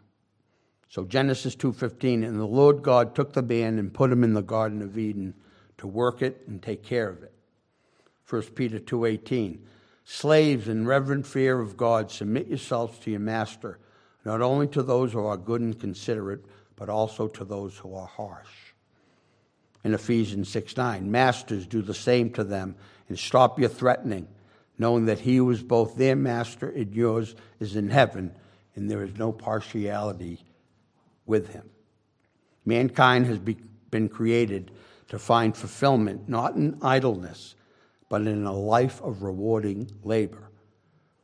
So 0.87 1.03
Genesis 1.03 1.57
2:15 1.57 2.23
and 2.23 2.39
the 2.39 2.45
Lord 2.45 2.81
God 2.81 3.15
took 3.15 3.33
the 3.33 3.43
man 3.43 3.77
and 3.77 3.93
put 3.93 4.13
him 4.13 4.23
in 4.23 4.33
the 4.33 4.41
garden 4.41 4.81
of 4.81 4.97
Eden 4.97 5.33
to 5.77 5.87
work 5.87 6.21
it 6.21 6.41
and 6.47 6.63
take 6.63 6.83
care 6.83 7.09
of 7.09 7.21
it. 7.21 7.33
1 8.29 8.55
Peter 8.55 8.79
2:18 8.79 9.59
Slaves 10.05 10.69
in 10.69 10.87
reverent 10.87 11.27
fear 11.27 11.59
of 11.59 11.75
God 11.75 12.11
submit 12.11 12.47
yourselves 12.47 12.97
to 12.99 13.11
your 13.11 13.19
master 13.19 13.77
not 14.25 14.41
only 14.41 14.67
to 14.67 14.83
those 14.83 15.13
who 15.13 15.25
are 15.25 15.37
good 15.37 15.61
and 15.61 15.79
considerate 15.79 16.43
but 16.75 16.89
also 16.89 17.27
to 17.29 17.45
those 17.45 17.77
who 17.77 17.95
are 17.95 18.07
harsh. 18.07 18.73
In 19.83 19.93
Ephesians 19.93 20.49
6 20.49 20.75
9, 20.75 21.09
Masters 21.09 21.65
do 21.67 21.81
the 21.81 21.93
same 21.93 22.31
to 22.31 22.43
them 22.43 22.75
and 23.07 23.17
stop 23.17 23.59
your 23.59 23.69
threatening 23.69 24.27
knowing 24.77 25.05
that 25.05 25.19
he 25.19 25.37
who 25.37 25.49
is 25.51 25.63
both 25.63 25.95
their 25.95 26.15
master 26.15 26.69
and 26.69 26.93
yours 26.93 27.35
is 27.59 27.75
in 27.75 27.89
heaven 27.89 28.33
and 28.75 28.91
there 28.91 29.03
is 29.03 29.15
no 29.17 29.31
partiality 29.31 30.43
with 31.25 31.53
him. 31.53 31.69
Mankind 32.65 33.25
has 33.27 33.39
be, 33.39 33.57
been 33.89 34.09
created 34.09 34.71
to 35.07 35.19
find 35.19 35.55
fulfillment 35.55 36.27
not 36.27 36.55
in 36.55 36.77
idleness 36.81 37.55
but 38.09 38.21
in 38.21 38.45
a 38.45 38.53
life 38.53 39.01
of 39.01 39.23
rewarding 39.23 39.89
labor. 40.03 40.44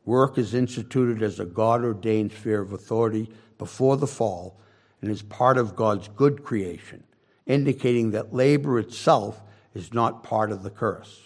Work 0.04 0.38
is 0.38 0.54
instituted 0.54 1.22
as 1.22 1.38
a 1.38 1.44
God 1.44 1.84
ordained 1.84 2.32
sphere 2.32 2.60
of 2.60 2.72
authority 2.72 3.30
before 3.58 3.96
the 3.96 4.06
fall 4.06 4.58
and 5.00 5.10
is 5.10 5.22
part 5.22 5.58
of 5.58 5.76
God's 5.76 6.08
good 6.08 6.42
creation, 6.42 7.04
indicating 7.46 8.10
that 8.10 8.34
labor 8.34 8.78
itself 8.78 9.42
is 9.74 9.92
not 9.92 10.22
part 10.22 10.50
of 10.50 10.62
the 10.62 10.70
curse. 10.70 11.20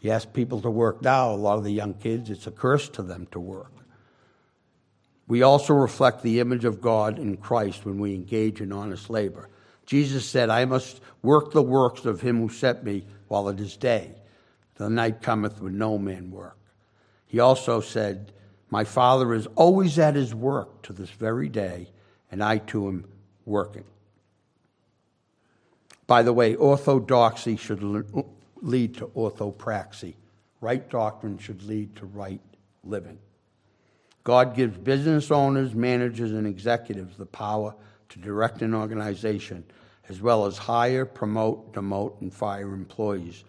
You 0.00 0.10
ask 0.10 0.32
people 0.32 0.60
to 0.60 0.70
work 0.70 1.02
now, 1.02 1.32
a 1.32 1.36
lot 1.36 1.58
of 1.58 1.64
the 1.64 1.72
young 1.72 1.94
kids, 1.94 2.30
it's 2.30 2.46
a 2.46 2.50
curse 2.50 2.88
to 2.90 3.02
them 3.02 3.26
to 3.32 3.40
work. 3.40 3.72
We 5.28 5.42
also 5.42 5.74
reflect 5.74 6.22
the 6.22 6.40
image 6.40 6.64
of 6.64 6.80
God 6.80 7.18
in 7.18 7.36
Christ 7.36 7.84
when 7.84 7.98
we 7.98 8.14
engage 8.14 8.60
in 8.60 8.72
honest 8.72 9.10
labor. 9.10 9.48
Jesus 9.84 10.28
said, 10.28 10.50
I 10.50 10.64
must 10.64 11.00
work 11.22 11.52
the 11.52 11.62
works 11.62 12.04
of 12.04 12.20
him 12.20 12.38
who 12.40 12.48
sent 12.48 12.84
me 12.84 13.04
while 13.28 13.48
it 13.48 13.58
is 13.58 13.76
day. 13.76 14.14
The 14.76 14.88
night 14.88 15.22
cometh 15.22 15.60
when 15.60 15.78
no 15.78 15.98
man 15.98 16.30
work. 16.30 16.58
He 17.26 17.40
also 17.40 17.80
said, 17.80 18.32
My 18.70 18.84
Father 18.84 19.34
is 19.34 19.46
always 19.54 19.98
at 19.98 20.14
his 20.14 20.34
work 20.34 20.82
to 20.82 20.92
this 20.92 21.10
very 21.10 21.48
day, 21.48 21.90
and 22.30 22.42
I 22.42 22.58
too 22.58 22.88
am 22.88 23.04
working. 23.44 23.84
By 26.06 26.22
the 26.22 26.32
way, 26.32 26.54
orthodoxy 26.54 27.56
should 27.56 27.82
lead 28.62 28.94
to 28.96 29.06
orthopraxy. 29.06 30.14
Right 30.60 30.88
doctrine 30.88 31.38
should 31.38 31.62
lead 31.64 31.96
to 31.96 32.06
right 32.06 32.40
living. 32.84 33.18
God 34.24 34.56
gives 34.56 34.76
business 34.78 35.30
owners, 35.30 35.74
managers, 35.74 36.32
and 36.32 36.46
executives 36.46 37.16
the 37.16 37.26
power 37.26 37.74
to 38.08 38.18
direct 38.18 38.62
an 38.62 38.74
organization, 38.74 39.64
as 40.08 40.20
well 40.20 40.46
as 40.46 40.56
hire, 40.58 41.04
promote, 41.04 41.72
demote, 41.72 42.20
and 42.20 42.32
fire 42.32 42.72
employees 42.72 43.44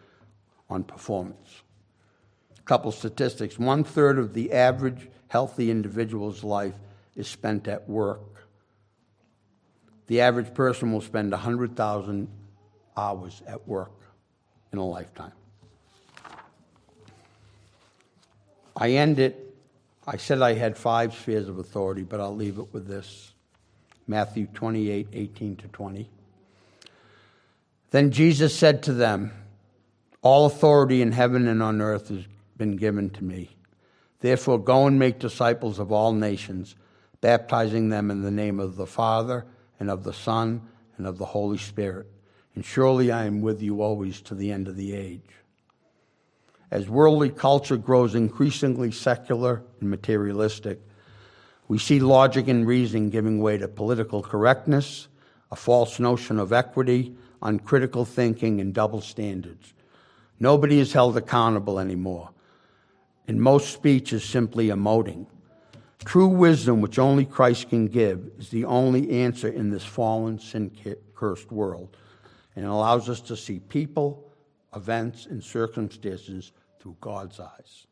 on 0.70 0.84
performance. 0.84 1.62
Couple 2.68 2.92
statistics 2.92 3.58
one 3.58 3.86
third 3.86 4.20
of 4.20 4.34
the 4.34 4.52
average 4.52 5.08
healthy 5.30 5.72
individual's 5.72 6.44
life 6.44 6.76
is 7.16 7.28
spent 7.28 7.68
at 7.68 7.90
work. 7.90 8.46
The 10.08 10.20
average 10.20 10.54
person 10.54 10.92
will 10.92 11.02
spend 11.02 11.32
100,000 11.32 12.28
hours 12.96 13.42
at 13.48 13.66
work 13.68 13.94
in 14.74 14.80
a 14.80 14.86
lifetime. 14.86 15.32
I 18.76 18.92
end 18.92 19.20
it. 19.20 19.56
I 20.06 20.18
said 20.18 20.42
I 20.42 20.54
had 20.54 20.78
five 20.78 21.14
spheres 21.14 21.48
of 21.48 21.60
authority, 21.60 22.04
but 22.04 22.20
I'll 22.20 22.36
leave 22.36 22.60
it 22.60 22.74
with 22.74 22.86
this 22.86 23.34
Matthew 24.08 24.46
28 24.54 25.08
18 25.14 25.56
to 25.56 25.68
20. 25.70 26.10
Then 27.92 28.12
Jesus 28.12 28.54
said 28.54 28.84
to 28.84 28.94
them, 28.94 29.32
all 30.22 30.46
authority 30.46 31.02
in 31.02 31.14
heaven 31.14 31.48
and 31.48 31.64
on 31.64 31.82
earth 31.82 32.10
has 32.10 32.26
been 32.58 32.76
given 32.76 33.10
to 33.12 33.24
me. 33.24 33.56
Therefore, 34.20 34.60
go 34.60 34.88
and 34.88 34.98
make 34.98 35.20
disciples 35.20 35.80
of 35.80 35.92
all 35.92 36.12
nations, 36.14 36.76
baptizing 37.22 37.90
them 37.90 38.10
in 38.10 38.22
the 38.24 38.32
name 38.32 38.60
of 38.60 38.76
the 38.76 38.88
Father, 38.88 39.46
and 39.80 39.90
of 39.90 40.04
the 40.04 40.14
Son, 40.14 40.62
and 40.98 41.06
of 41.06 41.18
the 41.18 41.26
Holy 41.26 41.58
Spirit. 41.58 42.08
And 42.56 42.66
surely 42.66 43.12
I 43.12 43.26
am 43.26 43.42
with 43.42 43.62
you 43.62 43.82
always 43.82 44.22
to 44.22 44.36
the 44.36 44.52
end 44.52 44.68
of 44.68 44.76
the 44.76 44.94
age. 44.94 45.30
As 46.72 46.90
worldly 46.90 47.30
culture 47.30 47.78
grows 47.78 48.16
increasingly 48.16 48.92
secular 48.92 49.64
and 49.80 49.90
materialistic, 49.90 50.82
we 51.68 51.78
see 51.78 52.00
logic 52.00 52.48
and 52.48 52.66
reason 52.66 53.10
giving 53.10 53.40
way 53.40 53.58
to 53.58 53.68
political 53.68 54.22
correctness, 54.22 55.08
a 55.52 55.56
false 55.56 56.00
notion 56.00 56.40
of 56.40 56.52
equity, 56.52 57.16
uncritical 57.42 58.06
thinking, 58.06 58.60
and 58.60 58.74
double 58.74 59.02
standards. 59.02 59.74
Nobody 60.40 60.80
is 60.80 60.94
held 60.94 61.18
accountable 61.18 61.80
anymore. 61.80 62.30
And 63.28 63.42
most 63.42 63.74
speech 63.74 64.14
is 64.14 64.24
simply 64.24 64.68
emoting. 64.68 65.28
True 66.06 66.28
wisdom, 66.28 66.80
which 66.80 66.98
only 66.98 67.26
Christ 67.26 67.70
can 67.70 67.88
give, 67.88 68.32
is 68.38 68.50
the 68.50 68.64
only 68.66 69.10
answer 69.10 69.50
in 69.50 69.70
this 69.70 69.84
fallen, 69.84 70.40
sin 70.40 70.72
cursed 71.14 71.52
world. 71.52 71.98
And 72.56 72.64
it 72.64 72.70
allows 72.70 73.10
us 73.10 73.20
to 73.22 73.36
see 73.36 73.60
people, 73.60 74.32
events, 74.74 75.26
and 75.26 75.44
circumstances 75.44 76.54
through 76.80 76.96
God's 77.02 77.40
eyes. 77.40 77.88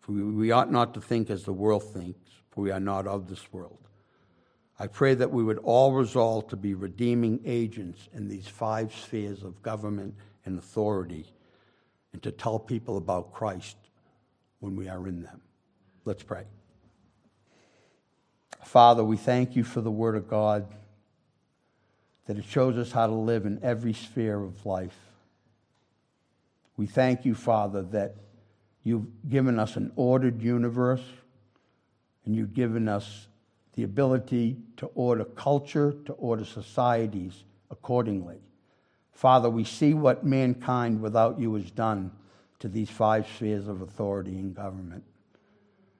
For 0.00 0.12
we 0.12 0.50
ought 0.50 0.70
not 0.70 0.94
to 0.94 1.00
think 1.00 1.30
as 1.30 1.44
the 1.44 1.52
world 1.52 1.84
thinks, 1.84 2.30
for 2.50 2.60
we 2.60 2.70
are 2.70 2.80
not 2.80 3.06
of 3.06 3.28
this 3.28 3.52
world. 3.52 3.78
I 4.78 4.86
pray 4.86 5.14
that 5.14 5.30
we 5.30 5.42
would 5.42 5.58
all 5.58 5.92
resolve 5.92 6.48
to 6.48 6.56
be 6.56 6.74
redeeming 6.74 7.40
agents 7.44 8.08
in 8.12 8.28
these 8.28 8.46
five 8.46 8.94
spheres 8.94 9.42
of 9.42 9.60
government 9.62 10.14
and 10.44 10.58
authority 10.58 11.26
and 12.12 12.22
to 12.22 12.30
tell 12.30 12.58
people 12.58 12.96
about 12.96 13.32
Christ 13.32 13.76
when 14.60 14.76
we 14.76 14.88
are 14.88 15.06
in 15.06 15.22
them. 15.22 15.40
Let's 16.04 16.22
pray. 16.22 16.44
Father, 18.64 19.04
we 19.04 19.16
thank 19.16 19.56
you 19.56 19.64
for 19.64 19.80
the 19.80 19.90
Word 19.90 20.16
of 20.16 20.28
God, 20.28 20.66
that 22.26 22.36
it 22.36 22.44
shows 22.44 22.76
us 22.76 22.92
how 22.92 23.06
to 23.06 23.14
live 23.14 23.46
in 23.46 23.60
every 23.62 23.92
sphere 23.92 24.42
of 24.42 24.66
life. 24.66 24.96
We 26.76 26.86
thank 26.86 27.24
you, 27.24 27.34
Father, 27.34 27.82
that 27.82 28.16
you've 28.82 29.06
given 29.28 29.58
us 29.58 29.76
an 29.76 29.92
ordered 29.96 30.42
universe 30.42 31.02
and 32.24 32.36
you've 32.36 32.54
given 32.54 32.88
us 32.88 33.26
the 33.74 33.84
ability 33.84 34.58
to 34.76 34.86
order 34.94 35.24
culture, 35.24 35.94
to 36.04 36.12
order 36.14 36.44
societies 36.44 37.44
accordingly. 37.70 38.38
Father, 39.12 39.48
we 39.48 39.64
see 39.64 39.94
what 39.94 40.24
mankind 40.24 41.00
without 41.00 41.40
you 41.40 41.54
has 41.54 41.70
done 41.70 42.12
to 42.60 42.68
these 42.68 42.90
five 42.90 43.26
spheres 43.26 43.68
of 43.68 43.82
authority 43.82 44.38
in 44.38 44.52
government. 44.52 45.04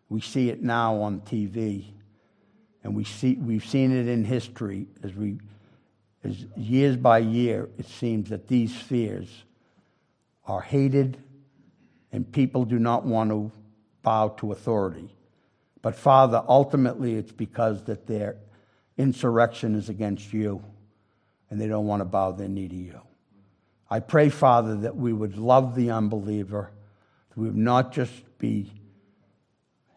We 0.09 0.21
see 0.21 0.51
it 0.51 0.63
now 0.63 0.97
on 0.97 1.21
TV. 1.21 1.85
And 2.83 2.95
we 2.95 3.05
see, 3.05 3.35
we've 3.35 3.65
seen 3.65 3.97
it 3.97 4.09
in 4.09 4.25
history 4.25 4.87
as 5.03 5.15
we, 5.15 5.39
as 6.25 6.47
years 6.57 6.97
by 6.97 7.19
year, 7.19 7.69
it 7.79 7.87
seems 7.87 8.31
that 8.31 8.49
these 8.49 8.75
spheres 8.75 9.45
are 10.47 10.63
hated 10.63 11.19
and 12.13 12.31
people 12.33 12.65
do 12.65 12.79
not 12.79 13.05
want 13.05 13.31
to 13.31 13.53
bow 14.03 14.29
to 14.29 14.53
authority. 14.53 15.15
But 15.83 15.95
Father, 15.95 16.43
ultimately 16.49 17.15
it's 17.15 17.33
because 17.33 17.85
that 17.85 18.07
their 18.07 18.37
insurrection 18.97 19.75
is 19.75 19.89
against 19.89 20.33
you 20.33 20.63
and 21.51 21.61
they 21.61 21.67
don't 21.67 21.87
want 21.87 22.01
to 22.01 22.05
bow 22.05 22.33
their 22.33 22.49
knee 22.49 22.69
to 22.69 22.75
you. 22.75 23.01
I 23.91 24.01
pray, 24.01 24.29
Father, 24.29 24.77
that 24.77 24.97
we 24.97 25.13
would 25.13 25.37
love 25.37 25.75
the 25.75 25.91
unbeliever, 25.91 26.71
that 27.31 27.39
we 27.39 27.47
would 27.47 27.57
not 27.57 27.93
just 27.93 28.13
be 28.39 28.71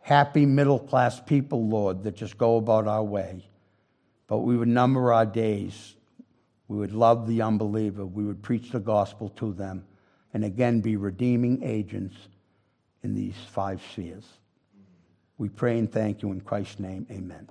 happy 0.01 0.45
middle 0.45 0.79
class 0.79 1.19
people, 1.19 1.67
Lord, 1.67 2.03
that 2.03 2.15
just 2.15 2.37
go 2.37 2.57
about 2.57 2.87
our 2.87 3.03
way, 3.03 3.45
but 4.27 4.39
we 4.39 4.57
would 4.57 4.67
number 4.67 5.11
our 5.13 5.25
days. 5.25 5.95
We 6.67 6.77
would 6.77 6.93
love 6.93 7.27
the 7.27 7.41
unbeliever. 7.41 8.05
We 8.05 8.23
would 8.23 8.41
preach 8.41 8.71
the 8.71 8.79
gospel 8.79 9.29
to 9.37 9.51
them, 9.53 9.85
and 10.33 10.45
again 10.45 10.79
be 10.79 10.95
redeeming 10.95 11.63
agents 11.63 12.15
in 13.03 13.13
these 13.13 13.35
five 13.49 13.81
spheres. 13.91 14.25
We 15.37 15.49
pray 15.49 15.79
and 15.79 15.91
thank 15.91 16.21
you 16.21 16.31
in 16.31 16.41
Christ's 16.41 16.79
name. 16.79 17.07
Amen. 17.11 17.49